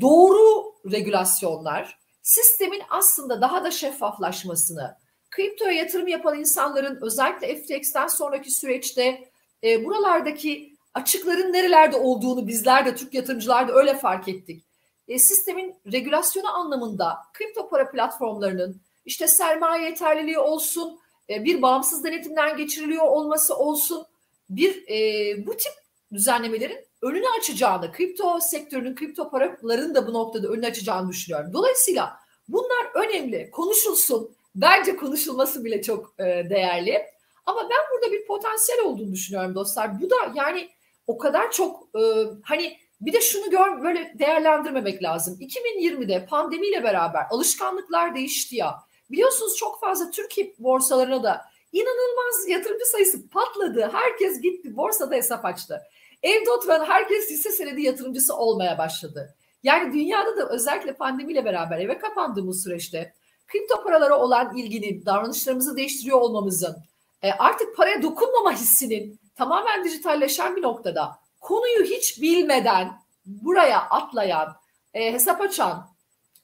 doğru 0.00 0.74
regülasyonlar 0.90 2.00
sistemin 2.22 2.82
aslında 2.90 3.40
daha 3.40 3.64
da 3.64 3.70
şeffaflaşmasını, 3.70 4.96
kriptoya 5.30 5.72
yatırım 5.72 6.08
yapan 6.08 6.38
insanların 6.38 6.98
özellikle 7.02 7.56
FTX'ten 7.56 8.06
sonraki 8.06 8.50
süreçte 8.50 9.30
e, 9.64 9.84
buralardaki 9.84 10.76
açıkların 10.94 11.52
nerelerde 11.52 11.96
olduğunu 11.96 12.48
bizler 12.48 12.86
de 12.86 12.94
Türk 12.94 13.14
yatırımcılar 13.14 13.68
da 13.68 13.72
öyle 13.72 13.98
fark 13.98 14.28
ettik. 14.28 14.64
E, 15.08 15.18
sistemin 15.18 15.74
regülasyonu 15.92 16.54
anlamında 16.54 17.18
kripto 17.32 17.68
para 17.68 17.90
platformlarının 17.90 18.80
işte 19.04 19.28
sermaye 19.28 19.84
yeterliliği 19.84 20.38
olsun, 20.38 20.99
bir 21.30 21.62
bağımsız 21.62 22.04
denetimden 22.04 22.56
geçiriliyor 22.56 23.06
olması 23.06 23.56
olsun 23.56 24.06
bir 24.50 24.88
e, 24.88 25.46
bu 25.46 25.56
tip 25.56 25.72
düzenlemelerin 26.12 26.78
önünü 27.02 27.26
açacağını, 27.38 27.92
kripto 27.92 28.40
sektörünün, 28.40 28.94
kripto 28.94 29.30
paraların 29.30 29.94
da 29.94 30.06
bu 30.06 30.12
noktada 30.12 30.48
önünü 30.48 30.66
açacağını 30.66 31.08
düşünüyorum. 31.08 31.52
Dolayısıyla 31.52 32.16
bunlar 32.48 32.86
önemli, 32.94 33.50
konuşulsun. 33.50 34.30
Bence 34.54 34.96
konuşulması 34.96 35.64
bile 35.64 35.82
çok 35.82 36.14
e, 36.18 36.24
değerli. 36.24 37.02
Ama 37.46 37.62
ben 37.62 37.78
burada 37.92 38.12
bir 38.12 38.26
potansiyel 38.26 38.80
olduğunu 38.80 39.12
düşünüyorum 39.12 39.54
dostlar. 39.54 40.00
Bu 40.00 40.10
da 40.10 40.16
yani 40.34 40.68
o 41.06 41.18
kadar 41.18 41.50
çok 41.50 41.88
e, 41.96 42.02
hani 42.42 42.76
bir 43.00 43.12
de 43.12 43.20
şunu 43.20 43.50
gör 43.50 43.82
böyle 43.82 44.14
değerlendirmemek 44.18 45.02
lazım. 45.02 45.38
2020'de 45.40 46.26
pandemiyle 46.26 46.84
beraber 46.84 47.26
alışkanlıklar 47.30 48.14
değişti 48.14 48.56
ya. 48.56 48.76
Biliyorsunuz 49.10 49.56
çok 49.56 49.80
fazla 49.80 50.10
Türkiye 50.10 50.54
borsalarına 50.58 51.22
da 51.22 51.44
inanılmaz 51.72 52.48
yatırımcı 52.48 52.84
sayısı 52.84 53.28
patladı. 53.28 53.90
Herkes 53.92 54.40
gitti 54.40 54.76
borsada 54.76 55.14
hesap 55.14 55.44
açtı. 55.44 55.82
Evde 56.22 56.50
oturan 56.50 56.84
herkes 56.84 57.30
hisse 57.30 57.50
senedi 57.50 57.82
yatırımcısı 57.82 58.36
olmaya 58.36 58.78
başladı. 58.78 59.34
Yani 59.62 59.92
dünyada 59.92 60.36
da 60.36 60.48
özellikle 60.48 60.94
pandemiyle 60.94 61.44
beraber 61.44 61.78
eve 61.78 61.98
kapandığımız 61.98 62.62
süreçte 62.62 63.14
kripto 63.46 63.82
paralara 63.82 64.18
olan 64.18 64.56
ilginin, 64.56 65.06
davranışlarımızı 65.06 65.76
değiştiriyor 65.76 66.20
olmamızın, 66.20 66.76
e, 67.22 67.32
artık 67.32 67.76
paraya 67.76 68.02
dokunmama 68.02 68.52
hissinin 68.52 69.20
tamamen 69.36 69.84
dijitalleşen 69.84 70.56
bir 70.56 70.62
noktada 70.62 71.18
konuyu 71.40 71.84
hiç 71.84 72.22
bilmeden 72.22 72.92
buraya 73.26 73.80
atlayan, 73.80 74.56
e, 74.94 75.12
hesap 75.12 75.40
açan, 75.40 75.86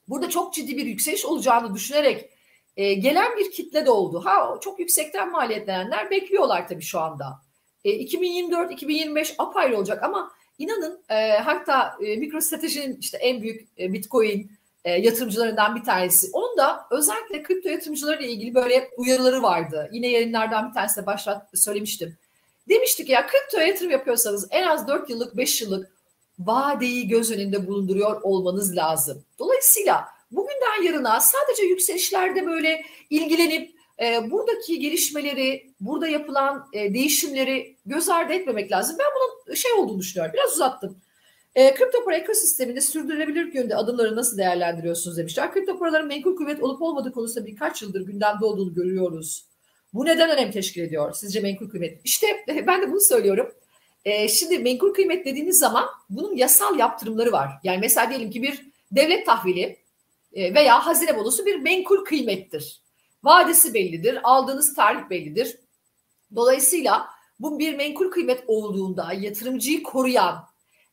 burada 0.07 0.29
çok 0.29 0.53
ciddi 0.53 0.77
bir 0.77 0.85
yükseliş 0.85 1.25
olacağını 1.25 1.75
düşünerek 1.75 2.36
e, 2.77 2.93
gelen 2.93 3.37
bir 3.37 3.51
kitle 3.51 3.85
de 3.85 3.91
oldu. 3.91 4.21
Ha 4.25 4.57
çok 4.61 4.79
yüksekten 4.79 5.31
maliyetlenenler 5.31 6.11
bekliyorlar 6.11 6.67
tabii 6.67 6.81
şu 6.81 6.99
anda. 6.99 7.41
E, 7.85 7.89
2024-2025 7.89 9.35
apayrı 9.37 9.77
olacak 9.77 10.03
ama 10.03 10.31
inanın 10.57 11.03
e, 11.09 11.37
hatta 11.37 11.97
e, 12.01 12.17
MicroStrategy'nin 12.17 12.97
işte 13.01 13.17
en 13.17 13.41
büyük 13.41 13.67
e, 13.79 13.93
Bitcoin 13.93 14.51
e, 14.85 14.91
yatırımcılarından 14.91 15.75
bir 15.75 15.83
tanesi. 15.83 16.29
Onda 16.33 16.87
özellikle 16.91 17.43
kripto 17.43 17.69
yatırımcılarıyla 17.69 18.31
ilgili 18.31 18.55
böyle 18.55 18.89
uyarıları 18.97 19.43
vardı. 19.43 19.89
Yine 19.91 20.07
yayınlardan 20.07 20.69
bir 20.69 20.73
tanesinde 20.73 21.05
başlat 21.05 21.49
söylemiştim. 21.53 22.17
Demiştik 22.69 23.09
ya 23.09 23.27
kripto 23.27 23.59
yatırım 23.59 23.91
yapıyorsanız 23.91 24.47
en 24.51 24.67
az 24.67 24.87
4 24.87 25.09
yıllık 25.09 25.37
5 25.37 25.61
yıllık 25.61 25.91
vadeyi 26.39 27.07
göz 27.07 27.31
önünde 27.31 27.67
bulunduruyor 27.67 28.21
olmanız 28.21 28.75
lazım. 28.75 29.23
Dolayısıyla 29.39 30.16
bugünden 30.31 30.83
yarına 30.83 31.19
sadece 31.19 31.63
yükselişlerde 31.63 32.45
böyle 32.45 32.85
ilgilenip 33.09 33.77
e, 34.01 34.31
buradaki 34.31 34.79
gelişmeleri, 34.79 35.73
burada 35.79 36.07
yapılan 36.07 36.67
e, 36.73 36.93
değişimleri 36.93 37.77
göz 37.85 38.09
ardı 38.09 38.33
etmemek 38.33 38.71
lazım. 38.71 38.97
Ben 38.99 39.07
bunun 39.15 39.55
şey 39.55 39.71
olduğunu 39.73 39.99
düşünüyorum. 39.99 40.33
Biraz 40.33 40.53
uzattım. 40.53 40.97
E, 41.55 41.73
kripto 41.73 42.05
para 42.05 42.17
ekosisteminde 42.17 42.81
sürdürülebilir 42.81 43.53
yönde 43.53 43.75
adımları 43.75 44.15
nasıl 44.15 44.37
değerlendiriyorsunuz 44.37 45.17
demişler. 45.17 45.53
Kripto 45.53 45.79
paraların 45.79 46.07
menkul 46.07 46.35
kıymet 46.35 46.63
olup 46.63 46.81
olmadığı 46.81 47.11
konusunda 47.11 47.45
birkaç 47.45 47.81
yıldır 47.81 48.01
gündemde 48.01 48.45
olduğunu 48.45 48.73
görüyoruz. 48.73 49.45
Bu 49.93 50.05
neden 50.05 50.29
önem 50.29 50.51
teşkil 50.51 50.81
ediyor 50.81 51.13
sizce 51.13 51.39
menkul 51.39 51.69
kıymet? 51.69 52.01
İşte 52.03 52.27
ben 52.67 52.81
de 52.81 52.91
bunu 52.91 53.01
söylüyorum. 53.01 53.51
E, 54.05 54.27
şimdi 54.27 54.59
menkul 54.59 54.93
kıymet 54.93 55.25
dediğiniz 55.25 55.59
zaman 55.59 55.85
bunun 56.09 56.35
yasal 56.35 56.79
yaptırımları 56.79 57.31
var. 57.31 57.49
Yani 57.63 57.77
mesela 57.79 58.09
diyelim 58.09 58.29
ki 58.29 58.41
bir 58.41 58.65
devlet 58.91 59.25
tahvili 59.25 59.77
veya 60.37 60.85
hazine 60.85 61.17
bonosu 61.17 61.45
bir 61.45 61.55
menkul 61.55 62.05
kıymettir. 62.05 62.81
Vadesi 63.23 63.73
bellidir, 63.73 64.19
aldığınız 64.23 64.75
tarih 64.75 65.09
bellidir. 65.09 65.57
Dolayısıyla 66.35 67.07
bu 67.39 67.59
bir 67.59 67.75
menkul 67.75 68.11
kıymet 68.11 68.43
olduğunda 68.47 69.13
yatırımcıyı 69.13 69.83
koruyan 69.83 70.47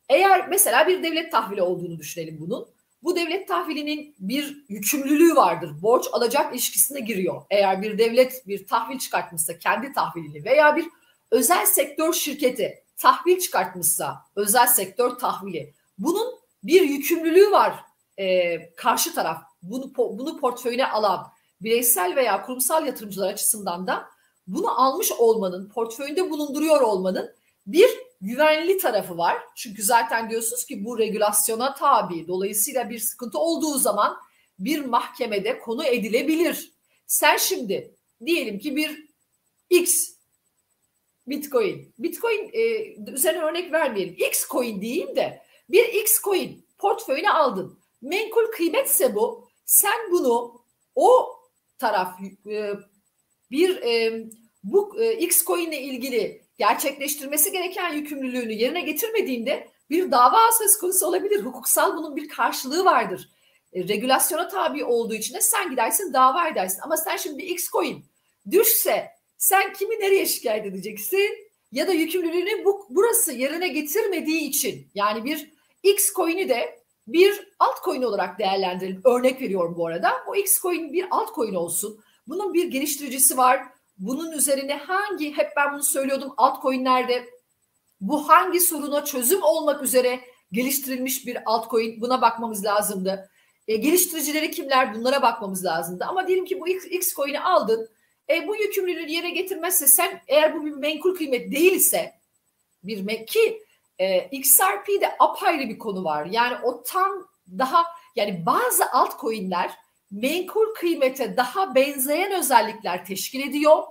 eğer 0.09 0.49
mesela 0.49 0.89
bir 0.89 1.03
devlet 1.03 1.33
tahvili 1.33 1.63
olduğunu 1.63 1.99
düşünelim 1.99 2.37
bunun. 2.41 2.67
Bu 3.03 3.17
devlet 3.17 3.49
tahvilinin 3.49 4.15
bir 4.19 4.65
yükümlülüğü 4.69 5.37
vardır. 5.37 5.83
Borç 5.83 6.07
alacak 6.13 6.55
ilişkisine 6.55 7.01
giriyor. 7.01 7.43
Eğer 7.51 7.83
bir 7.83 7.99
devlet 7.99 8.49
bir 8.49 8.67
tahvil 8.67 8.99
çıkartmışsa 8.99 9.59
kendi 9.59 9.93
tahvilini 9.93 10.45
veya 10.45 10.77
bir 10.77 10.87
özel 11.31 11.67
sektör 11.67 12.13
şirketi 12.13 12.83
tahvil 12.97 13.39
çıkartmışsa 13.39 14.25
özel 14.37 14.67
sektör 14.67 15.11
tahvili 15.11 15.75
bunun 15.99 16.35
bir 16.63 16.83
yükümlülüğü 16.83 17.51
var 17.51 17.75
e, 18.19 18.59
karşı 18.75 19.15
taraf 19.15 19.43
bunu 19.63 19.93
bunu 19.97 20.41
portföyüne 20.41 20.87
alan 20.87 21.27
bireysel 21.61 22.17
veya 22.17 22.43
kurumsal 22.43 22.87
yatırımcılar 22.87 23.33
açısından 23.33 23.87
da 23.87 24.07
bunu 24.47 24.81
almış 24.81 25.13
olmanın 25.13 25.69
portföyünde 25.69 26.31
bulunduruyor 26.31 26.81
olmanın 26.81 27.35
bir 27.67 27.91
güvenli 28.21 28.79
tarafı 28.79 29.19
var. 29.19 29.37
Çünkü 29.57 29.83
zaten 29.83 30.31
diyorsunuz 30.31 30.65
ki 30.65 30.85
bu 30.85 30.99
regülasyona 30.99 31.75
tabi. 31.75 32.29
Dolayısıyla 32.29 32.91
bir 32.91 32.99
sıkıntı 32.99 33.39
olduğu 33.39 33.79
zaman 33.79 34.17
bir 34.59 34.85
mahkemede 34.85 35.59
konu 35.59 35.85
edilebilir. 35.85 36.73
Sen 37.07 37.37
şimdi 37.37 37.95
diyelim 38.27 38.59
ki 38.59 38.77
bir 38.77 39.09
X 39.71 40.15
Bitcoin. 41.27 41.95
Bitcoin 41.99 42.51
e, 42.53 42.95
üzerine 43.13 43.43
örnek 43.43 43.73
vermeyelim. 43.73 44.15
X 44.19 44.49
coin 44.49 44.81
diyeyim 44.81 45.17
de 45.17 45.43
bir 45.69 45.85
X 45.85 46.23
coin 46.23 46.67
portföyüne 46.79 47.31
aldın. 47.31 47.79
Menkul 48.05 48.47
kıymetse 48.51 49.15
bu. 49.15 49.49
Sen 49.65 50.11
bunu 50.11 50.65
o 50.95 51.29
taraf 51.79 52.21
e, 52.47 52.71
bir 53.51 53.77
e, 53.77 54.25
bu 54.65 55.03
e, 55.03 55.19
X 55.19 55.45
coin 55.45 55.69
ile 55.69 55.81
ilgili 55.81 56.45
gerçekleştirmesi 56.59 57.53
gereken 57.53 57.93
yükümlülüğünü 57.93 58.53
yerine 58.53 58.81
getirmediğinde 58.81 59.69
bir 59.91 60.11
dava 60.11 60.53
söz 60.59 60.79
konusu 60.79 61.07
olabilir. 61.07 61.41
Hukuksal 61.41 61.97
bunun 61.97 62.17
bir 62.17 62.29
karşılığı 62.29 62.85
vardır. 62.85 63.29
E, 63.73 63.89
regülasyona 63.89 64.49
tabi 64.49 64.85
olduğu 64.85 65.15
için 65.15 65.35
de 65.35 65.41
sen 65.41 65.71
gidersin 65.71 66.13
dava 66.13 66.49
edersin. 66.49 66.81
Ama 66.83 66.97
sen 66.97 67.17
şimdi 67.17 67.43
X 67.43 67.71
coin 67.71 68.05
düşse 68.51 69.11
sen 69.39 69.73
kimi 69.73 70.01
nereye 70.01 70.27
şikayet 70.27 70.67
edeceksin? 70.67 71.31
Ya 71.73 71.89
da 71.89 71.93
yükümlülüğünü 71.93 72.65
bu, 72.65 72.87
burası 72.91 73.33
yerine 73.33 73.69
getirmediği 73.69 74.41
için 74.41 74.89
yani 74.95 75.25
bir 75.25 75.55
X 75.83 76.13
coin'i 76.13 76.49
de 76.49 76.84
bir 77.07 77.49
altcoin 77.59 78.03
olarak 78.03 78.39
değerlendirelim. 78.39 79.01
Örnek 79.05 79.41
veriyorum 79.41 79.75
bu 79.77 79.87
arada. 79.87 80.13
O 80.27 80.35
X 80.35 80.61
coin 80.61 80.93
bir 80.93 81.07
altcoin 81.11 81.55
olsun. 81.55 82.01
Bunun 82.27 82.55
bir 82.55 82.71
geliştiricisi 82.71 83.37
var 83.37 83.63
bunun 83.99 84.33
üzerine 84.33 84.77
hangi 84.77 85.37
hep 85.37 85.51
ben 85.57 85.73
bunu 85.73 85.83
söylüyordum 85.83 86.35
altcoin'lerde 86.37 87.29
bu 88.01 88.29
hangi 88.29 88.61
soruna 88.61 89.05
çözüm 89.05 89.43
olmak 89.43 89.83
üzere 89.83 90.21
geliştirilmiş 90.53 91.27
bir 91.27 91.39
altcoin 91.47 92.01
buna 92.01 92.23
bakmamız 92.23 92.65
lazımdı. 92.65 93.31
E, 93.69 93.77
geliştiricileri 93.77 94.51
kimler 94.51 94.95
bunlara 94.95 95.23
bakmamız 95.23 95.65
lazımdı. 95.65 96.05
Ama 96.05 96.27
diyelim 96.27 96.45
ki 96.45 96.61
bu 96.61 96.69
X, 96.69 96.87
X 96.87 97.15
coin'i 97.15 97.41
aldın. 97.41 97.89
E, 98.31 98.49
bu 98.49 98.57
yükümlülüğü 98.57 99.11
yere 99.11 99.31
getirmezse 99.31 99.87
sen 99.87 100.23
eğer 100.29 100.55
bu 100.55 100.67
bir 100.67 100.73
menkul 100.73 101.15
kıymet 101.15 101.53
değilse 101.53 102.13
bir 102.83 103.27
ki 103.27 103.63
e, 103.99 104.29
XRP'de 104.29 105.17
apayrı 105.19 105.69
bir 105.69 105.79
konu 105.79 106.05
var. 106.05 106.27
Yani 106.27 106.57
o 106.63 106.83
tam 106.83 107.29
daha 107.59 107.85
yani 108.17 108.47
bazı 108.47 108.93
altcoin'ler 108.93 109.71
menkul 110.11 110.75
kıymete 110.75 111.37
daha 111.37 111.75
benzeyen 111.75 112.33
özellikler 112.33 113.05
teşkil 113.05 113.49
ediyor. 113.49 113.83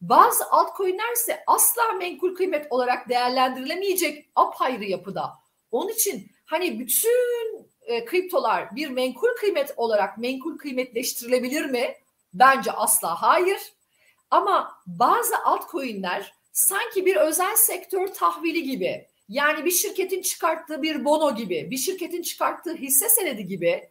Bazı 0.00 0.50
altcoin'ler 0.50 1.12
ise 1.12 1.42
asla 1.46 1.92
menkul 1.98 2.34
kıymet 2.34 2.66
olarak 2.70 3.08
değerlendirilemeyecek 3.08 4.30
apayrı 4.36 4.84
yapıda. 4.84 5.32
Onun 5.70 5.88
için 5.88 6.30
hani 6.44 6.78
bütün 6.78 7.68
e, 7.82 8.04
kriptolar 8.04 8.76
bir 8.76 8.88
menkul 8.88 9.36
kıymet 9.40 9.74
olarak 9.76 10.18
menkul 10.18 10.58
kıymetleştirilebilir 10.58 11.64
mi? 11.64 11.94
Bence 12.34 12.72
asla 12.72 13.22
hayır. 13.22 13.58
Ama 14.30 14.74
bazı 14.86 15.38
altcoin'ler 15.44 16.34
sanki 16.52 17.06
bir 17.06 17.16
özel 17.16 17.56
sektör 17.56 18.06
tahvili 18.06 18.62
gibi 18.62 19.06
yani 19.28 19.64
bir 19.64 19.70
şirketin 19.70 20.22
çıkarttığı 20.22 20.82
bir 20.82 21.04
bono 21.04 21.34
gibi, 21.34 21.70
bir 21.70 21.76
şirketin 21.76 22.22
çıkarttığı 22.22 22.74
hisse 22.74 23.08
senedi 23.08 23.46
gibi 23.46 23.88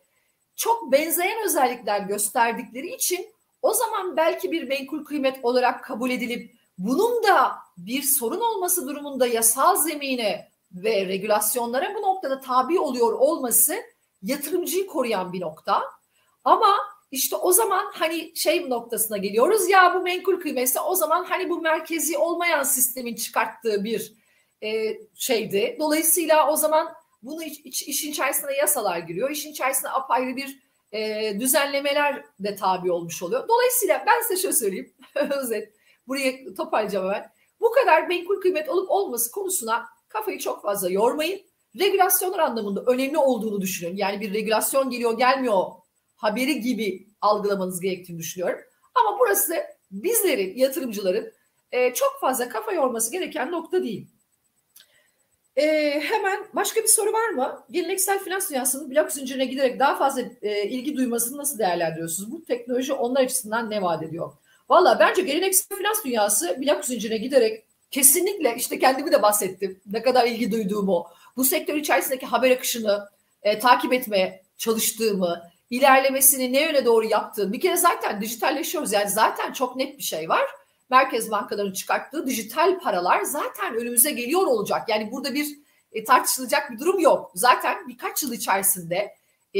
çok 0.55 0.91
benzeyen 0.91 1.45
özellikler 1.45 1.99
gösterdikleri 1.99 2.95
için 2.95 3.27
o 3.61 3.73
zaman 3.73 4.17
belki 4.17 4.51
bir 4.51 4.63
menkul 4.63 5.05
kıymet 5.05 5.45
olarak 5.45 5.83
kabul 5.83 6.09
edilip 6.09 6.51
bunun 6.77 7.23
da 7.23 7.55
bir 7.77 8.01
sorun 8.01 8.41
olması 8.41 8.87
durumunda 8.87 9.27
yasal 9.27 9.75
zemine 9.75 10.49
ve 10.71 11.05
regülasyonlara 11.05 11.95
bu 11.95 12.01
noktada 12.01 12.41
tabi 12.41 12.79
oluyor 12.79 13.13
olması 13.13 13.75
yatırımcıyı 14.23 14.87
koruyan 14.87 15.33
bir 15.33 15.41
nokta. 15.41 15.83
Ama 16.43 16.75
işte 17.11 17.35
o 17.35 17.53
zaman 17.53 17.91
hani 17.93 18.35
şey 18.35 18.69
noktasına 18.69 19.17
geliyoruz 19.17 19.69
ya 19.69 19.95
bu 19.95 19.99
menkul 19.99 20.39
kıymetse 20.39 20.79
o 20.79 20.95
zaman 20.95 21.23
hani 21.23 21.49
bu 21.49 21.61
merkezi 21.61 22.17
olmayan 22.17 22.63
sistemin 22.63 23.15
çıkarttığı 23.15 23.83
bir 23.83 24.13
e, 24.63 24.97
şeydi. 25.15 25.75
Dolayısıyla 25.79 26.51
o 26.51 26.55
zaman 26.55 26.93
bunu 27.21 27.43
iç, 27.43 27.59
iç, 27.65 27.83
işin 27.83 28.11
içerisine 28.11 28.53
yasalar 28.53 28.97
giriyor. 28.97 29.29
İşin 29.29 29.51
içerisine 29.51 29.89
apayrı 29.89 30.35
bir 30.35 30.59
e, 30.91 31.33
düzenlemeler 31.39 32.23
de 32.39 32.55
tabi 32.55 32.91
olmuş 32.91 33.23
oluyor. 33.23 33.47
Dolayısıyla 33.47 34.03
ben 34.07 34.21
size 34.21 34.41
şöyle 34.41 34.55
söyleyeyim. 34.55 34.93
Özet. 35.15 35.73
Buraya 36.07 36.53
toparlayacağım 36.53 37.05
hemen. 37.05 37.31
Bu 37.59 37.71
kadar 37.71 38.07
menkul 38.07 38.41
kıymet 38.41 38.69
olup 38.69 38.91
olması 38.91 39.31
konusuna 39.31 39.85
kafayı 40.07 40.39
çok 40.39 40.61
fazla 40.61 40.89
yormayın. 40.89 41.41
Regülasyonlar 41.79 42.39
anlamında 42.39 42.83
önemli 42.87 43.17
olduğunu 43.17 43.61
düşünün. 43.61 43.95
Yani 43.95 44.21
bir 44.21 44.33
regülasyon 44.33 44.89
geliyor 44.89 45.17
gelmiyor 45.17 45.65
haberi 46.15 46.61
gibi 46.61 47.07
algılamanız 47.21 47.79
gerektiğini 47.79 48.19
düşünüyorum. 48.19 48.59
Ama 48.95 49.19
burası 49.19 49.55
bizlerin, 49.91 50.57
yatırımcıların 50.57 51.31
e, 51.71 51.93
çok 51.93 52.17
fazla 52.21 52.49
kafa 52.49 52.71
yorması 52.71 53.11
gereken 53.11 53.51
nokta 53.51 53.83
değil. 53.83 54.07
E, 55.57 55.99
hemen 55.99 56.39
başka 56.53 56.81
bir 56.81 56.87
soru 56.87 57.13
var 57.13 57.29
mı? 57.29 57.63
Geleneksel 57.71 58.19
finans 58.19 58.49
dünyasının 58.49 58.91
blok 58.91 59.11
zincirine 59.11 59.45
giderek 59.45 59.79
daha 59.79 59.95
fazla 59.95 60.21
e, 60.41 60.63
ilgi 60.63 60.97
duymasını 60.97 61.37
nasıl 61.37 61.59
değerlendiriyorsunuz? 61.59 62.31
Bu 62.31 62.45
teknoloji 62.45 62.93
onlar 62.93 63.21
açısından 63.21 63.69
ne 63.69 63.81
vaat 63.81 64.03
ediyor? 64.03 64.33
Valla 64.69 64.99
bence 64.99 65.21
geleneksel 65.21 65.77
finans 65.77 66.05
dünyası 66.05 66.57
blok 66.61 66.85
zincirine 66.85 67.17
giderek 67.17 67.63
kesinlikle 67.91 68.55
işte 68.57 68.79
kendimi 68.79 69.11
de 69.11 69.21
bahsettim. 69.21 69.79
Ne 69.91 70.01
kadar 70.01 70.27
ilgi 70.27 70.51
duyduğumu, 70.51 71.07
bu 71.37 71.43
sektör 71.43 71.75
içerisindeki 71.75 72.25
haber 72.25 72.51
akışını 72.51 73.09
e, 73.43 73.59
takip 73.59 73.93
etmeye 73.93 74.43
çalıştığımı, 74.57 75.41
ilerlemesini 75.69 76.53
ne 76.53 76.61
yöne 76.61 76.85
doğru 76.85 77.05
yaptığımı. 77.05 77.53
Bir 77.53 77.61
kere 77.61 77.77
zaten 77.77 78.21
dijitalleşiyoruz. 78.21 78.93
Yani 78.93 79.09
zaten 79.09 79.53
çok 79.53 79.75
net 79.75 79.97
bir 79.97 80.03
şey 80.03 80.29
var 80.29 80.45
merkez 80.89 81.31
bankalarının 81.31 81.73
çıkarttığı 81.73 82.27
dijital 82.27 82.79
paralar 82.79 83.21
zaten 83.21 83.75
önümüze 83.75 84.11
geliyor 84.11 84.41
olacak. 84.41 84.89
Yani 84.89 85.11
burada 85.11 85.33
bir 85.33 85.47
e, 85.91 86.03
tartışılacak 86.03 86.71
bir 86.71 86.79
durum 86.79 86.99
yok. 86.99 87.31
Zaten 87.35 87.87
birkaç 87.87 88.23
yıl 88.23 88.33
içerisinde 88.33 89.15
e, 89.53 89.59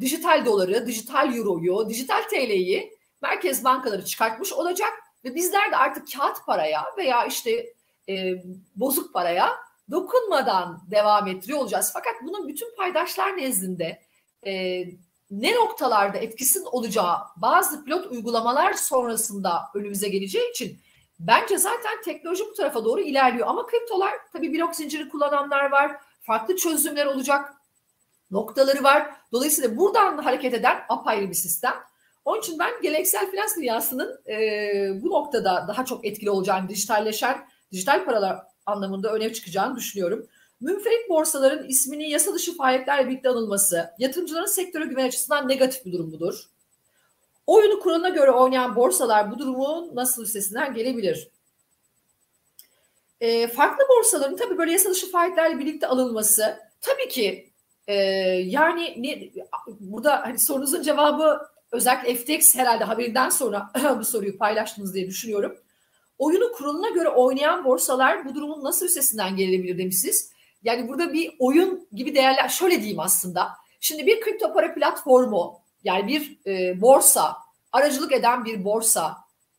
dijital 0.00 0.44
doları, 0.46 0.86
dijital 0.86 1.36
euroyu, 1.36 1.88
dijital 1.88 2.22
TL'yi 2.22 2.96
merkez 3.22 3.64
bankaları 3.64 4.04
çıkartmış 4.04 4.52
olacak 4.52 4.92
ve 5.24 5.34
bizler 5.34 5.70
de 5.72 5.76
artık 5.76 6.12
kağıt 6.12 6.46
paraya 6.46 6.84
veya 6.98 7.26
işte 7.26 7.72
e, 8.08 8.34
bozuk 8.76 9.12
paraya 9.12 9.52
dokunmadan 9.90 10.80
devam 10.90 11.26
ettiriyor 11.26 11.58
olacağız. 11.58 11.90
Fakat 11.92 12.14
bunun 12.22 12.48
bütün 12.48 12.76
paydaşlar 12.76 13.36
nezdinde 13.36 14.02
e, 14.46 14.84
ne 15.30 15.54
noktalarda 15.54 16.18
etkisinin 16.18 16.64
olacağı 16.64 17.16
bazı 17.36 17.84
pilot 17.84 18.06
uygulamalar 18.06 18.72
sonrasında 18.72 19.62
önümüze 19.74 20.08
geleceği 20.08 20.50
için 20.50 20.78
bence 21.18 21.58
zaten 21.58 22.02
teknoloji 22.04 22.44
bu 22.50 22.54
tarafa 22.54 22.84
doğru 22.84 23.00
ilerliyor. 23.00 23.46
Ama 23.46 23.66
kriptolar 23.66 24.12
tabii 24.32 24.54
blok 24.54 24.76
zinciri 24.76 25.08
kullananlar 25.08 25.70
var. 25.70 25.96
Farklı 26.20 26.56
çözümler 26.56 27.06
olacak 27.06 27.52
noktaları 28.30 28.84
var. 28.84 29.10
Dolayısıyla 29.32 29.76
buradan 29.76 30.18
hareket 30.18 30.54
eden 30.54 30.76
apayrı 30.88 31.28
bir 31.28 31.34
sistem. 31.34 31.74
Onun 32.24 32.40
için 32.40 32.58
ben 32.58 32.70
geleneksel 32.82 33.30
finans 33.30 33.56
dünyasının 33.56 34.20
e, 34.28 35.02
bu 35.02 35.10
noktada 35.10 35.64
daha 35.68 35.84
çok 35.84 36.04
etkili 36.04 36.30
olacağını, 36.30 36.68
dijitalleşen, 36.68 37.48
dijital 37.72 38.04
paralar 38.04 38.38
anlamında 38.66 39.12
öne 39.12 39.32
çıkacağını 39.32 39.76
düşünüyorum. 39.76 40.26
Münferit 40.60 41.08
borsaların 41.08 41.68
isminin 41.68 42.04
yasa 42.04 42.34
dışı 42.34 42.56
faaliyetlerle 42.56 43.08
birlikte 43.08 43.28
anılması 43.28 43.90
yatırımcıların 43.98 44.46
sektöre 44.46 44.84
güven 44.84 45.08
açısından 45.08 45.48
negatif 45.48 45.84
bir 45.84 45.92
durum 45.92 46.10
mudur? 46.10 46.50
Oyunu 47.46 47.80
kuralına 47.80 48.08
göre 48.08 48.30
oynayan 48.30 48.76
borsalar 48.76 49.30
bu 49.30 49.38
durumun 49.38 49.90
nasıl 49.94 50.22
üstesinden 50.22 50.74
gelebilir? 50.74 51.28
E, 53.20 53.48
farklı 53.48 53.84
borsaların 53.88 54.36
tabii 54.36 54.58
böyle 54.58 54.72
yasa 54.72 54.90
dışı 54.90 55.10
faaliyetlerle 55.10 55.58
birlikte 55.58 55.86
alınması 55.86 56.58
tabii 56.80 57.08
ki 57.08 57.50
e, 57.86 57.94
yani 58.44 58.94
ne, 58.96 59.30
burada 59.80 60.20
hani 60.22 60.38
sorunuzun 60.38 60.82
cevabı 60.82 61.48
özellikle 61.72 62.14
FTX 62.14 62.56
herhalde 62.56 62.84
haberinden 62.84 63.28
sonra 63.28 63.70
bu 63.98 64.04
soruyu 64.04 64.38
paylaştınız 64.38 64.94
diye 64.94 65.06
düşünüyorum. 65.06 65.58
oyunu 66.18 66.52
kuruluna 66.52 66.90
göre 66.90 67.08
oynayan 67.08 67.64
borsalar 67.64 68.24
bu 68.24 68.34
durumun 68.34 68.64
nasıl 68.64 68.86
üstesinden 68.86 69.36
gelebilir 69.36 69.78
demişsiniz. 69.78 70.35
Yani 70.66 70.88
burada 70.88 71.12
bir 71.12 71.36
oyun 71.38 71.88
gibi 71.92 72.14
değerler 72.14 72.48
şöyle 72.48 72.78
diyeyim 72.80 73.00
aslında. 73.00 73.48
Şimdi 73.80 74.06
bir 74.06 74.20
kripto 74.20 74.52
para 74.52 74.74
platformu 74.74 75.60
yani 75.84 76.06
bir 76.06 76.38
e, 76.46 76.80
borsa 76.80 77.36
aracılık 77.72 78.12
eden 78.12 78.44
bir 78.44 78.64
borsa 78.64 79.16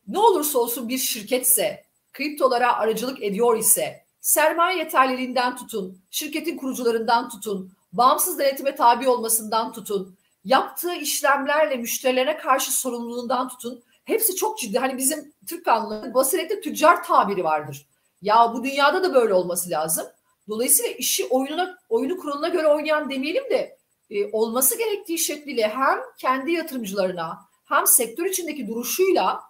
ne 0.08 0.18
olursa 0.18 0.58
olsun 0.58 0.88
bir 0.88 0.98
şirketse 0.98 1.84
kriptolara 2.12 2.76
aracılık 2.76 3.22
ediyor 3.22 3.56
ise 3.56 4.04
sermaye 4.20 4.78
yeterliliğinden 4.78 5.56
tutun, 5.56 5.98
şirketin 6.10 6.56
kurucularından 6.56 7.28
tutun, 7.28 7.72
bağımsız 7.92 8.38
denetime 8.38 8.74
tabi 8.74 9.08
olmasından 9.08 9.72
tutun, 9.72 10.16
yaptığı 10.44 10.94
işlemlerle 10.94 11.76
müşterilerine 11.76 12.36
karşı 12.36 12.72
sorumluluğundan 12.72 13.48
tutun. 13.48 13.82
Hepsi 14.04 14.36
çok 14.36 14.58
ciddi. 14.58 14.78
Hani 14.78 14.96
bizim 14.96 15.32
Türk 15.46 15.64
kanunlarında 15.64 16.14
basiretli 16.14 16.60
tüccar 16.60 17.04
tabiri 17.04 17.44
vardır. 17.44 17.86
Ya 18.22 18.52
bu 18.54 18.64
dünyada 18.64 19.02
da 19.02 19.14
böyle 19.14 19.34
olması 19.34 19.70
lazım. 19.70 20.06
Dolayısıyla 20.48 20.90
işi 20.92 21.26
oyununa, 21.26 21.78
oyunu 21.88 22.16
kuruluna 22.16 22.48
göre 22.48 22.66
oynayan 22.66 23.10
demeyelim 23.10 23.50
de 23.50 23.78
e, 24.10 24.30
olması 24.32 24.78
gerektiği 24.78 25.18
şekliyle 25.18 25.68
hem 25.68 25.98
kendi 26.18 26.52
yatırımcılarına 26.52 27.38
hem 27.64 27.86
sektör 27.86 28.26
içindeki 28.26 28.68
duruşuyla 28.68 29.40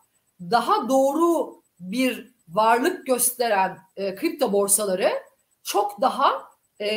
daha 0.41 0.89
doğru 0.89 1.63
bir 1.81 2.33
varlık 2.49 3.07
gösteren 3.07 3.79
e, 3.97 4.15
kripto 4.15 4.53
borsaları 4.53 5.13
çok 5.63 6.01
daha 6.01 6.49
e, 6.81 6.89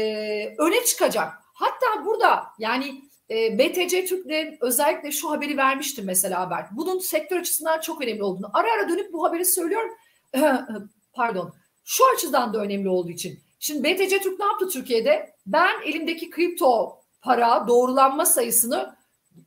öne 0.57 0.85
çıkacak. 0.85 1.33
Hatta 1.53 2.05
burada 2.05 2.43
yani 2.59 3.01
e, 3.29 3.59
BTC 3.59 4.05
Türk'le 4.05 4.57
özellikle 4.61 5.11
şu 5.11 5.31
haberi 5.31 5.57
vermiştim 5.57 6.05
mesela 6.05 6.39
haber. 6.39 6.65
Bunun 6.71 6.99
sektör 6.99 7.39
açısından 7.39 7.79
çok 7.79 8.01
önemli 8.01 8.23
olduğunu. 8.23 8.49
Ara 8.53 8.73
ara 8.73 8.89
dönüp 8.89 9.13
bu 9.13 9.25
haberi 9.25 9.45
söylüyorum. 9.45 9.91
Pardon. 11.13 11.53
Şu 11.83 12.03
açıdan 12.15 12.53
da 12.53 12.57
önemli 12.57 12.89
olduğu 12.89 13.09
için. 13.09 13.39
Şimdi 13.63 13.83
BTC 13.83 14.19
Türk 14.19 14.39
ne 14.39 14.45
yaptı 14.45 14.69
Türkiye'de? 14.69 15.33
Ben 15.45 15.81
elimdeki 15.85 16.29
kripto 16.29 17.01
para 17.21 17.67
doğrulanma 17.67 18.25
sayısını 18.25 18.95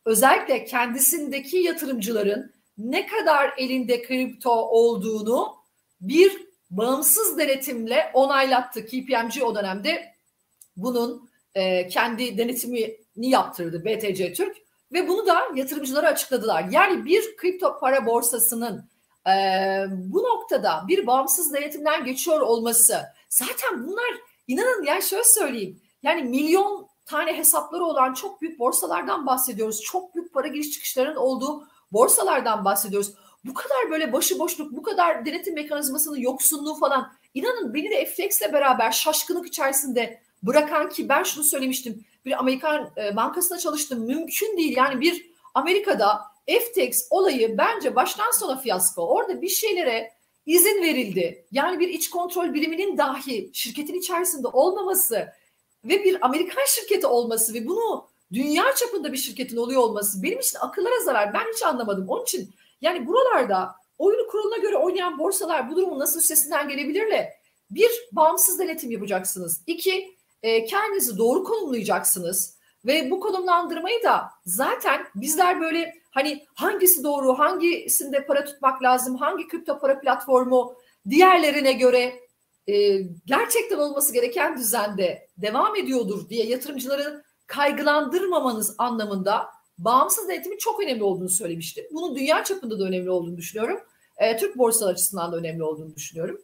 özellikle 0.05 0.65
kendisindeki 0.65 1.57
yatırımcıların 1.57 2.53
ne 2.79 3.07
kadar 3.07 3.55
elinde 3.59 4.03
kripto 4.03 4.51
olduğunu 4.51 5.55
bir 6.01 6.47
bağımsız 6.71 7.39
denetimle 7.39 8.11
onaylattı. 8.15 8.87
KPMG 8.87 9.43
o 9.43 9.55
dönemde 9.55 10.15
bunun 10.77 11.31
e, 11.55 11.89
kendi 11.89 12.39
denetimini 12.39 12.97
yaptırdı 13.17 13.85
BTC 13.85 14.33
Türk 14.33 14.57
ve 14.93 15.09
bunu 15.09 15.27
da 15.27 15.43
yatırımcılara 15.55 16.09
açıkladılar. 16.09 16.65
Yani 16.71 17.05
bir 17.05 17.37
kripto 17.37 17.79
para 17.81 18.07
borsasının 18.07 18.89
e, 19.29 19.33
bu 19.91 20.23
noktada 20.23 20.85
bir 20.89 21.07
bağımsız 21.07 21.55
denetimden 21.55 22.05
geçiyor 22.05 22.41
olması 22.41 23.05
zaten 23.35 23.87
bunlar 23.87 24.15
inanın 24.49 24.85
yani 24.85 25.03
şöyle 25.03 25.25
söyleyeyim 25.25 25.81
yani 26.03 26.23
milyon 26.23 26.89
tane 27.07 27.39
hesapları 27.39 27.85
olan 27.85 28.15
çok 28.15 28.41
büyük 28.41 28.59
borsalardan 28.59 29.27
bahsediyoruz. 29.27 29.81
Çok 29.81 30.15
büyük 30.15 30.33
para 30.33 30.49
giriş 30.49 30.71
çıkışlarının 30.71 31.17
olduğu 31.17 31.69
borsalardan 31.93 32.65
bahsediyoruz. 32.65 33.15
Bu 33.45 33.55
kadar 33.55 33.91
böyle 33.91 34.13
başıboşluk, 34.13 34.73
bu 34.73 34.83
kadar 34.83 35.27
denetim 35.27 35.55
mekanizmasının 35.55 36.17
yoksunluğu 36.17 36.75
falan 36.75 37.13
inanın 37.35 37.75
beni 37.75 37.91
de 37.91 38.07
FTX'le 38.07 38.53
beraber 38.53 38.93
şaşkınlık 38.93 39.47
içerisinde 39.47 40.21
bırakan 40.43 40.89
ki 40.89 41.09
ben 41.09 41.23
şunu 41.23 41.45
söylemiştim. 41.45 42.05
Bir 42.25 42.39
Amerikan 42.39 42.91
e, 42.97 43.17
bankasında 43.17 43.59
çalıştım. 43.59 44.07
Mümkün 44.07 44.57
değil. 44.57 44.77
Yani 44.77 45.01
bir 45.01 45.31
Amerika'da 45.55 46.21
FTX 46.47 47.07
olayı 47.11 47.59
bence 47.59 47.97
baştan 47.97 48.31
sona 48.31 48.57
fiyasko. 48.57 49.07
Orada 49.07 49.43
bir 49.43 49.49
şeylere 49.49 50.13
izin 50.47 50.83
verildi. 50.83 51.47
Yani 51.53 51.81
bir 51.81 51.89
iç 51.89 52.11
kontrol 52.11 52.55
biriminin 52.55 52.99
dahi 52.99 53.51
şirketin 53.53 53.95
içerisinde 53.95 54.49
olmaması 54.49 55.33
ve 55.85 56.05
bir 56.05 56.27
Amerikan 56.27 56.65
şirketi 56.67 57.07
olması 57.07 57.55
ve 57.55 57.67
bunu 57.67 58.09
dünya 58.33 58.75
çapında 58.75 59.13
bir 59.13 59.19
şirketin 59.19 59.57
oluyor 59.57 59.83
olması 59.83 60.23
benim 60.23 60.39
için 60.39 60.59
akıllara 60.59 61.01
zarar. 61.05 61.35
Ben 61.35 61.53
hiç 61.55 61.63
anlamadım. 61.63 62.09
Onun 62.09 62.23
için 62.23 62.51
yani 62.81 63.07
buralarda 63.07 63.75
oyunu 63.99 64.27
kuruluna 64.27 64.57
göre 64.57 64.77
oynayan 64.77 65.19
borsalar 65.19 65.71
bu 65.71 65.77
durumun 65.77 65.99
nasıl 65.99 66.21
üstesinden 66.21 66.69
gelebilirler? 66.69 67.29
Bir, 67.71 67.91
bağımsız 68.13 68.59
denetim 68.59 68.91
yapacaksınız. 68.91 69.61
İki, 69.67 70.17
e, 70.43 70.65
kendinizi 70.65 71.19
doğru 71.19 71.45
konumlayacaksınız. 71.45 72.54
Ve 72.87 73.11
bu 73.11 73.21
konumlandırmayı 73.21 74.03
da 74.03 74.31
zaten 74.47 75.01
bizler 75.15 75.61
böyle 75.61 75.95
hani 76.11 76.47
hangisi 76.55 77.05
doğru, 77.05 77.39
hangisinde 77.39 78.27
para 78.27 78.45
tutmak 78.45 78.83
lazım, 78.83 79.17
hangi 79.17 79.49
kripto 79.49 79.79
para 79.79 80.01
platformu 80.01 80.75
diğerlerine 81.11 81.73
göre 81.73 82.21
e, 82.67 83.01
gerçekten 83.27 83.79
olması 83.79 84.13
gereken 84.13 84.59
düzende 84.59 85.29
devam 85.37 85.77
ediyordur 85.77 86.29
diye 86.29 86.47
yatırımcıları 86.47 87.25
kaygılandırmamanız 87.47 88.75
anlamında 88.79 89.47
bağımsız 89.79 90.29
denetimin 90.29 90.59
çok 90.59 90.83
önemli 90.83 91.03
olduğunu 91.03 91.29
söylemiştim. 91.29 91.85
Bunun 91.93 92.17
dünya 92.17 92.45
çapında 92.45 92.79
da 92.79 92.85
önemli 92.85 93.11
olduğunu 93.11 93.37
düşünüyorum. 93.37 93.81
E, 94.17 94.37
Türk 94.37 94.59
borsalar 94.59 94.93
açısından 94.93 95.33
da 95.33 95.37
önemli 95.37 95.63
olduğunu 95.63 95.97
düşünüyorum. 95.97 96.41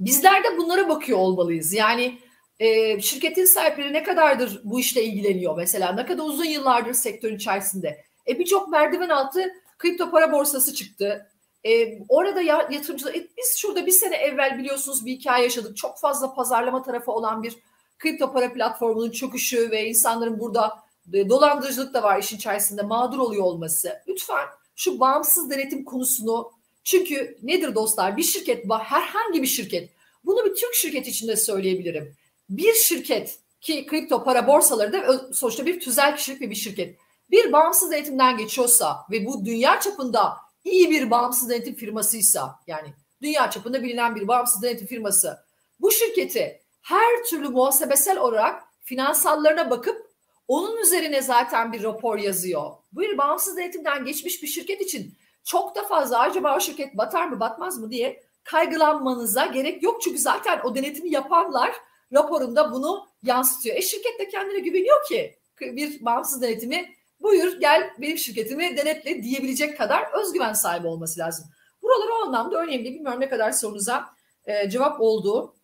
Bizler 0.00 0.44
de 0.44 0.58
bunlara 0.58 0.88
bakıyor 0.88 1.18
olmalıyız. 1.18 1.72
Yani 1.72 2.18
e, 2.60 3.00
şirketin 3.00 3.44
sahipleri 3.44 3.92
ne 3.92 4.02
kadardır 4.02 4.60
bu 4.64 4.80
işle 4.80 5.04
ilgileniyor 5.04 5.56
mesela 5.56 5.92
ne 5.92 6.06
kadar 6.06 6.24
uzun 6.24 6.44
yıllardır 6.44 6.94
sektörün 6.94 7.36
içerisinde. 7.36 8.04
E, 8.28 8.38
Birçok 8.38 8.68
merdiven 8.68 9.08
altı 9.08 9.52
kripto 9.78 10.10
para 10.10 10.32
borsası 10.32 10.74
çıktı. 10.74 11.30
E, 11.64 11.98
orada 12.08 12.40
yatırımcılar 12.40 13.14
e, 13.14 13.28
biz 13.38 13.56
şurada 13.56 13.86
bir 13.86 13.92
sene 13.92 14.16
evvel 14.16 14.58
biliyorsunuz 14.58 15.06
bir 15.06 15.12
hikaye 15.12 15.44
yaşadık. 15.44 15.76
Çok 15.76 15.98
fazla 15.98 16.34
pazarlama 16.34 16.82
tarafı 16.82 17.12
olan 17.12 17.42
bir 17.42 17.56
kripto 17.98 18.32
para 18.32 18.52
platformunun 18.52 19.10
çöküşü 19.10 19.70
ve 19.70 19.88
insanların 19.88 20.40
burada 20.40 20.84
e, 21.12 21.28
dolandırıcılık 21.28 21.94
da 21.94 22.02
var 22.02 22.18
işin 22.18 22.36
içerisinde 22.36 22.82
mağdur 22.82 23.18
oluyor 23.18 23.44
olması. 23.44 24.02
Lütfen 24.08 24.46
şu 24.76 25.00
bağımsız 25.00 25.50
denetim 25.50 25.84
konusunu 25.84 26.52
çünkü 26.84 27.38
nedir 27.42 27.74
dostlar 27.74 28.16
bir 28.16 28.22
şirket 28.22 28.64
herhangi 28.70 29.42
bir 29.42 29.46
şirket 29.46 29.90
bunu 30.24 30.44
bir 30.44 30.54
Türk 30.54 30.74
şirket 30.74 31.06
içinde 31.06 31.36
söyleyebilirim. 31.36 32.16
Bir 32.48 32.74
şirket 32.74 33.38
ki 33.60 33.86
kripto 33.86 34.24
para 34.24 34.46
borsaları 34.46 34.92
da 34.92 35.32
sonuçta 35.32 35.66
bir 35.66 35.80
tüzel 35.80 36.16
kişilik 36.16 36.40
ve 36.40 36.50
bir 36.50 36.54
şirket 36.54 36.98
bir 37.30 37.52
bağımsız 37.52 37.90
denetimden 37.90 38.36
geçiyorsa 38.36 38.96
ve 39.10 39.26
bu 39.26 39.44
dünya 39.44 39.80
çapında 39.80 40.36
iyi 40.64 40.90
bir 40.90 41.10
bağımsız 41.10 41.50
denetim 41.50 41.74
firmasıysa 41.74 42.60
yani 42.66 42.94
dünya 43.22 43.50
çapında 43.50 43.82
bilinen 43.82 44.16
bir 44.16 44.28
bağımsız 44.28 44.62
denetim 44.62 44.86
firması 44.86 45.38
bu 45.80 45.90
şirketi 45.90 46.60
her 46.82 47.24
türlü 47.30 47.48
muhasebesel 47.48 48.18
olarak 48.18 48.64
finansallarına 48.82 49.70
bakıp 49.70 50.14
onun 50.48 50.76
üzerine 50.76 51.22
zaten 51.22 51.72
bir 51.72 51.82
rapor 51.82 52.18
yazıyor. 52.18 52.70
Bu 52.92 53.00
bir 53.00 53.18
bağımsız 53.18 53.56
denetimden 53.56 54.04
geçmiş 54.04 54.42
bir 54.42 54.48
şirket 54.48 54.80
için 54.80 55.14
çok 55.44 55.76
da 55.76 55.82
fazla 55.82 56.18
acaba 56.18 56.56
o 56.56 56.60
şirket 56.60 56.96
batar 56.96 57.26
mı 57.26 57.40
batmaz 57.40 57.78
mı 57.78 57.90
diye 57.90 58.22
kaygılanmanıza 58.44 59.46
gerek 59.46 59.82
yok. 59.82 60.02
Çünkü 60.02 60.18
zaten 60.18 60.60
o 60.64 60.74
denetimi 60.74 61.10
yapanlar 61.10 61.74
raporunda 62.14 62.72
bunu 62.72 63.08
yansıtıyor. 63.22 63.76
E 63.76 63.82
şirket 63.82 64.18
de 64.18 64.28
kendine 64.28 64.58
güveniyor 64.58 65.04
ki 65.08 65.38
bir 65.60 66.04
bağımsız 66.04 66.42
denetimi 66.42 66.94
buyur 67.20 67.60
gel 67.60 67.90
benim 67.98 68.18
şirketimi 68.18 68.76
denetle 68.76 69.22
diyebilecek 69.22 69.78
kadar 69.78 70.20
özgüven 70.20 70.52
sahibi 70.52 70.86
olması 70.86 71.20
lazım. 71.20 71.46
Buralar 71.82 72.08
o 72.08 72.14
anlamda 72.14 72.62
önemli. 72.62 72.84
Bilmiyorum 72.84 73.20
ne 73.20 73.28
kadar 73.28 73.52
sorunuza 73.52 74.04
e, 74.46 74.70
cevap 74.70 75.00
oldu. 75.00 75.54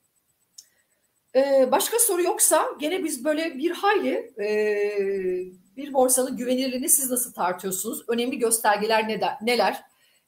Ee, 1.36 1.68
başka 1.72 1.98
soru 1.98 2.22
yoksa 2.22 2.68
gene 2.80 3.05
biz 3.05 3.24
böyle 3.24 3.59
bir 3.59 3.70
hayli 3.70 4.32
e, 4.40 4.46
bir 5.76 5.92
borsanın 5.92 6.36
güvenilirliğini 6.36 6.88
siz 6.88 7.11
nasıl 7.11 7.32
tartıyorsunuz? 7.32 8.05
Önemli 8.09 8.38
göstergeler 8.38 9.09
ne 9.09 9.20
neler? 9.42 9.82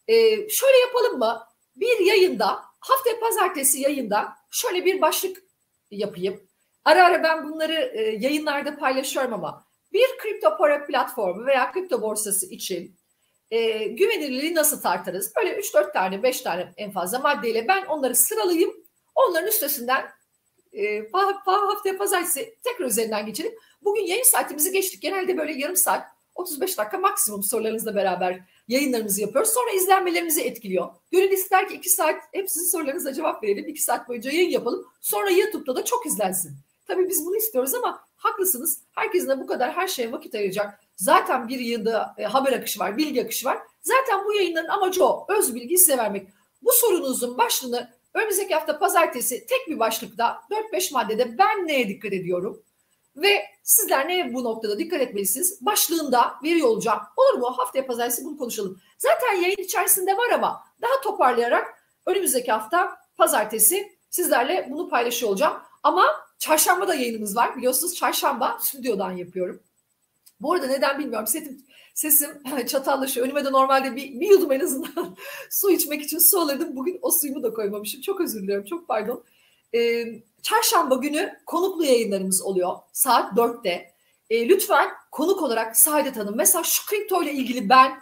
E, 0.09 0.15
şöyle 0.49 0.79
yapalım 0.79 1.19
mı? 1.19 1.43
Bir 1.77 2.07
yayında 2.07 2.47
hafta 2.81 3.11
pazartesi 3.21 3.81
yayında 3.81 4.29
şöyle 4.51 4.85
bir 4.85 5.01
başlık 5.01 5.43
yapayım. 5.97 6.41
Ara 6.85 7.07
ara 7.07 7.23
ben 7.23 7.49
bunları 7.49 7.91
e, 7.95 8.03
yayınlarda 8.03 8.77
paylaşıyorum 8.77 9.33
ama 9.33 9.65
bir 9.93 10.07
kripto 10.19 10.57
para 10.57 10.87
platformu 10.87 11.47
veya 11.47 11.73
kripto 11.73 12.03
borsası 12.03 12.47
için 12.47 12.97
e, 13.51 13.85
güvenilirliği 13.85 14.55
nasıl 14.55 14.83
tartarız? 14.83 15.33
Böyle 15.37 15.59
3-4 15.61 15.93
tane 15.93 16.23
5 16.23 16.41
tane 16.41 16.73
en 16.77 16.91
fazla 16.91 17.19
maddeyle 17.19 17.69
ben 17.69 17.87
onları 17.87 18.15
sıralayayım. 18.15 18.75
Onların 19.15 19.49
üstesinden 19.49 20.11
e, 20.73 21.11
haftaya 21.45 21.99
pazartesi 21.99 22.59
tekrar 22.65 22.87
üzerinden 22.87 23.27
geçelim. 23.27 23.53
Bugün 23.83 24.03
yayın 24.03 24.25
saatimizi 24.25 24.73
geçtik. 24.73 25.03
Genelde 25.03 25.37
böyle 25.37 25.53
yarım 25.53 25.77
saat 25.77 26.07
35 26.35 26.79
dakika 26.79 26.99
maksimum 26.99 27.43
sorularınızla 27.43 27.95
beraber 27.95 28.41
yayınlarımızı 28.69 29.21
yapıyoruz. 29.21 29.51
Sonra 29.51 29.71
izlenmelerimizi 29.71 30.43
etkiliyor. 30.43 30.89
Gönül 31.11 31.31
ister 31.31 31.69
ki 31.69 31.75
2 31.75 31.91
saat 31.91 32.23
hep 32.33 32.51
sizin 32.51 32.67
sorularınıza 32.67 33.13
cevap 33.13 33.45
verelim. 33.45 33.69
2 33.69 33.83
saat 33.83 34.09
boyunca 34.09 34.31
yayın 34.31 34.51
yapalım. 34.51 34.87
Sonra 35.01 35.31
YouTube'da 35.31 35.77
da 35.77 35.85
çok 35.85 36.07
izlensin. 36.07 36.53
Tabii 36.87 37.09
biz 37.09 37.27
bunu 37.27 37.37
istiyoruz 37.37 37.75
ama 37.75 38.05
haklısınız. 38.17 38.83
Herkesin 38.93 39.29
de 39.29 39.41
bu 39.41 39.47
kadar 39.47 39.73
her 39.73 39.89
şeye 39.89 40.13
vakit 40.13 40.35
ayıracak. 40.35 40.81
Zaten 40.97 41.49
bir 41.49 41.61
yılda 41.61 42.15
e, 42.19 42.25
haber 42.25 42.53
akışı 42.53 42.81
var, 42.81 42.97
bilgi 42.97 43.23
akışı 43.23 43.47
var. 43.47 43.59
Zaten 43.83 44.25
bu 44.25 44.35
yayınların 44.35 44.69
amacı 44.69 45.05
o. 45.05 45.27
Öz 45.29 45.55
bilgiyi 45.55 45.79
size 45.79 45.99
vermek. 45.99 46.29
Bu 46.63 46.73
sorunuzun 46.73 47.39
başlığını 47.39 47.91
önümüzdeki 48.15 48.55
hafta 48.55 48.79
pazartesi 48.79 49.47
tek 49.47 49.69
bir 49.69 49.79
başlıkta 49.79 50.41
4-5 50.73 50.93
maddede 50.93 51.39
ben 51.39 51.67
neye 51.67 51.89
dikkat 51.89 52.13
ediyorum? 52.13 52.63
Ve 53.17 53.43
sizler 53.63 54.09
neye 54.09 54.35
bu 54.35 54.45
noktada 54.45 54.79
dikkat 54.79 55.01
etmelisiniz? 55.01 55.67
Başlığında 55.67 56.35
veriyor 56.43 56.69
olacağım. 56.69 57.01
Olur 57.17 57.39
mu? 57.39 57.55
Haftaya 57.57 57.87
pazartesi 57.87 58.25
bunu 58.25 58.39
konuşalım. 58.39 58.81
Zaten 58.99 59.43
yayın 59.43 59.63
içerisinde 59.63 60.17
var 60.17 60.31
ama 60.35 60.65
daha 60.83 61.01
toparlayarak 61.03 61.83
önümüzdeki 62.07 62.53
hafta 62.53 62.97
pazartesi 63.17 63.93
sizlerle 64.11 64.69
bunu 64.71 64.89
paylaşıyor 64.89 65.31
olacağım. 65.31 65.57
Ama 65.83 66.07
çarşamba 66.39 66.89
da 66.89 66.95
yayınımız 66.95 67.37
var. 67.37 67.57
Biliyorsunuz 67.57 67.95
çarşamba 67.95 68.59
stüdyodan 68.61 69.11
yapıyorum. 69.11 69.63
Bu 70.41 70.53
arada 70.53 70.67
neden 70.67 70.99
bilmiyorum. 70.99 71.27
Sesim, 71.27 71.67
sesim 71.95 72.43
çatallaşıyor. 72.67 73.27
Önüme 73.27 73.45
de 73.45 73.53
normalde 73.53 73.97
bir, 73.97 74.21
bir 74.21 74.31
yudum 74.31 74.53
en 74.53 74.61
azından 74.61 75.17
su 75.51 75.71
içmek 75.71 76.03
için 76.03 76.19
su 76.19 76.41
alırdım. 76.41 76.77
Bugün 76.77 76.99
o 77.03 77.11
suyumu 77.11 77.43
da 77.43 77.55
koymamışım. 77.55 78.01
Çok 78.01 78.21
özür 78.21 78.43
diliyorum. 78.43 78.65
Çok 78.65 78.89
pardon. 78.89 79.25
Ee, 79.75 80.05
çarşamba 80.43 80.95
günü 80.95 81.39
konuklu 81.47 81.85
yayınlarımız 81.85 82.43
oluyor. 82.43 82.77
Saat 82.93 83.33
4'te. 83.33 83.93
E, 84.31 84.49
lütfen 84.49 84.89
konuk 85.11 85.43
olarak 85.43 85.77
Saadet 85.77 86.17
Hanım 86.17 86.37
mesela 86.37 86.65
şu 86.65 86.87
kripto 86.87 87.23
ile 87.23 87.33
ilgili 87.33 87.69
ben 87.69 87.93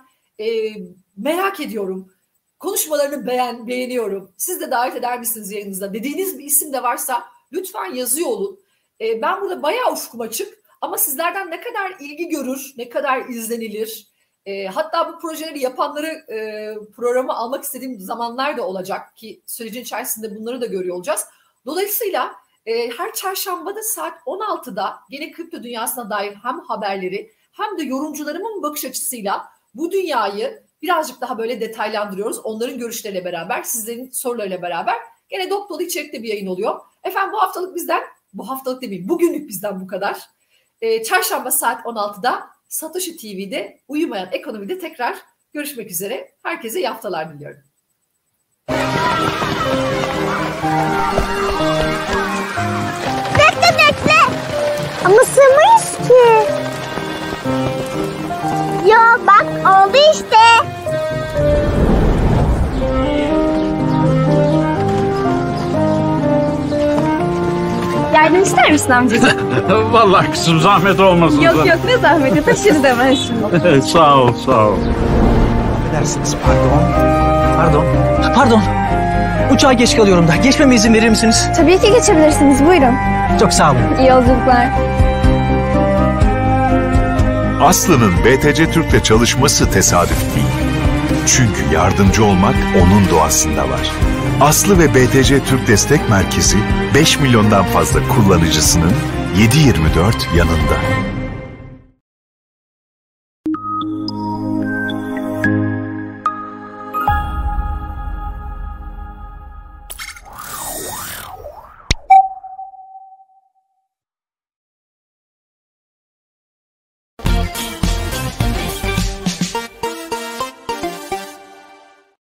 e, 0.40 0.72
merak 1.16 1.60
ediyorum. 1.60 2.12
Konuşmalarını 2.58 3.26
beğen, 3.26 3.66
beğeniyorum. 3.68 4.32
Siz 4.36 4.60
de 4.60 4.70
davet 4.70 4.96
eder 4.96 5.18
misiniz 5.18 5.52
yayınınızda? 5.52 5.94
Dediğiniz 5.94 6.38
bir 6.38 6.44
isim 6.44 6.72
de 6.72 6.82
varsa 6.82 7.24
lütfen 7.52 7.94
yazıyor 7.94 8.28
olun. 8.28 8.60
E, 9.00 9.22
ben 9.22 9.40
burada 9.40 9.62
bayağı 9.62 9.92
ufkum 9.92 10.20
açık 10.20 10.58
ama 10.80 10.98
sizlerden 10.98 11.50
ne 11.50 11.60
kadar 11.60 11.96
ilgi 12.00 12.28
görür, 12.28 12.72
ne 12.76 12.88
kadar 12.88 13.28
izlenilir, 13.28 14.10
e, 14.46 14.66
hatta 14.66 15.12
bu 15.12 15.18
projeleri 15.18 15.60
yapanları 15.60 16.06
e, 16.06 16.74
programa 16.96 17.34
almak 17.34 17.64
istediğim 17.64 18.00
zamanlar 18.00 18.56
da 18.56 18.66
olacak 18.66 19.16
ki 19.16 19.42
sürecin 19.46 19.82
içerisinde 19.82 20.36
bunları 20.36 20.60
da 20.60 20.66
görüyor 20.66 20.96
olacağız. 20.96 21.26
Dolayısıyla 21.66 22.32
e, 22.66 22.90
her 22.90 23.12
çarşambada 23.12 23.82
saat 23.82 24.22
16'da 24.26 24.96
yine 25.10 25.32
kripto 25.32 25.62
dünyasına 25.62 26.10
dair 26.10 26.34
hem 26.34 26.60
haberleri 26.60 27.32
hem 27.52 27.78
de 27.78 27.82
yorumcularımın 27.82 28.62
bakış 28.62 28.84
açısıyla 28.84 29.48
bu 29.74 29.92
dünyayı 29.92 30.62
birazcık 30.82 31.20
daha 31.20 31.38
böyle 31.38 31.60
detaylandırıyoruz. 31.60 32.38
Onların 32.38 32.78
görüşleriyle 32.78 33.24
beraber, 33.24 33.62
sizlerin 33.62 34.10
sorularıyla 34.10 34.62
beraber 34.62 34.96
gene 35.28 35.50
dop 35.50 35.70
dolu 35.70 35.82
içerikte 35.82 36.22
bir 36.22 36.28
yayın 36.28 36.46
oluyor. 36.46 36.80
Efendim 37.04 37.32
bu 37.32 37.42
haftalık 37.42 37.76
bizden, 37.76 38.02
bu 38.32 38.48
haftalık 38.48 38.82
demeyeyim 38.82 39.08
bugünlük 39.08 39.48
bizden 39.48 39.80
bu 39.80 39.86
kadar. 39.86 40.20
E, 40.80 41.02
çarşamba 41.02 41.50
saat 41.50 41.86
16'da 41.86 42.50
Satoshi 42.68 43.16
TV'de 43.16 43.80
Uyumayan 43.88 44.28
Ekonomi'de 44.32 44.78
tekrar 44.78 45.16
görüşmek 45.52 45.90
üzere. 45.90 46.32
Herkese 46.42 46.80
iyi 46.80 46.88
haftalar 46.88 47.34
diliyorum. 47.34 47.62
Bekle 53.38 53.70
bekle. 53.78 54.20
Ama 55.04 55.20
sığmayız 55.24 56.08
ki. 56.08 56.50
Ya 58.90 59.18
bak 59.26 59.46
oldu 59.66 59.96
işte. 60.14 60.36
Yardım 68.14 68.42
ister 68.42 68.72
misin 68.72 68.90
amcacığım? 68.90 69.30
Vallahi 69.92 70.30
kızım 70.30 70.60
zahmet 70.60 71.00
olmasın. 71.00 71.40
yok 71.40 71.66
yok 71.66 71.78
ne 71.84 71.98
zahmeti 71.98 72.44
taşırız 72.44 72.84
hemen 72.84 73.14
şimdi. 73.14 73.82
sağ 73.82 74.16
ol, 74.16 74.32
sağ 74.46 74.66
ol. 74.66 74.74
Affedersiniz 75.86 76.36
pardon. 76.46 76.82
Pardon. 77.56 77.84
Pardon. 78.34 78.62
Uçağa 79.52 79.72
geç 79.72 79.96
kalıyorum 79.96 80.28
da. 80.28 80.36
Geçmeme 80.36 80.74
izin 80.74 80.94
verir 80.94 81.08
misiniz? 81.08 81.48
Tabii 81.56 81.78
ki 81.80 81.92
geçebilirsiniz 81.92 82.64
buyurun. 82.64 82.94
Çok 83.40 83.52
sağ 83.52 83.70
olun. 83.72 83.80
İyi 84.00 84.08
yolculuklar. 84.08 84.68
Aslı'nın 87.62 88.12
BTC 88.24 88.70
Türk'le 88.70 89.04
çalışması 89.04 89.70
tesadüf 89.70 90.34
değil. 90.34 90.46
Çünkü 91.26 91.74
yardımcı 91.74 92.24
olmak 92.24 92.54
onun 92.82 93.10
doğasında 93.10 93.62
var. 93.62 93.90
Aslı 94.40 94.78
ve 94.78 94.94
BTC 94.94 95.44
Türk 95.44 95.68
Destek 95.68 96.10
Merkezi 96.10 96.56
5 96.94 97.20
milyondan 97.20 97.64
fazla 97.64 98.00
kullanıcısının 98.08 98.92
7/24 99.36 100.36
yanında. 100.36 100.76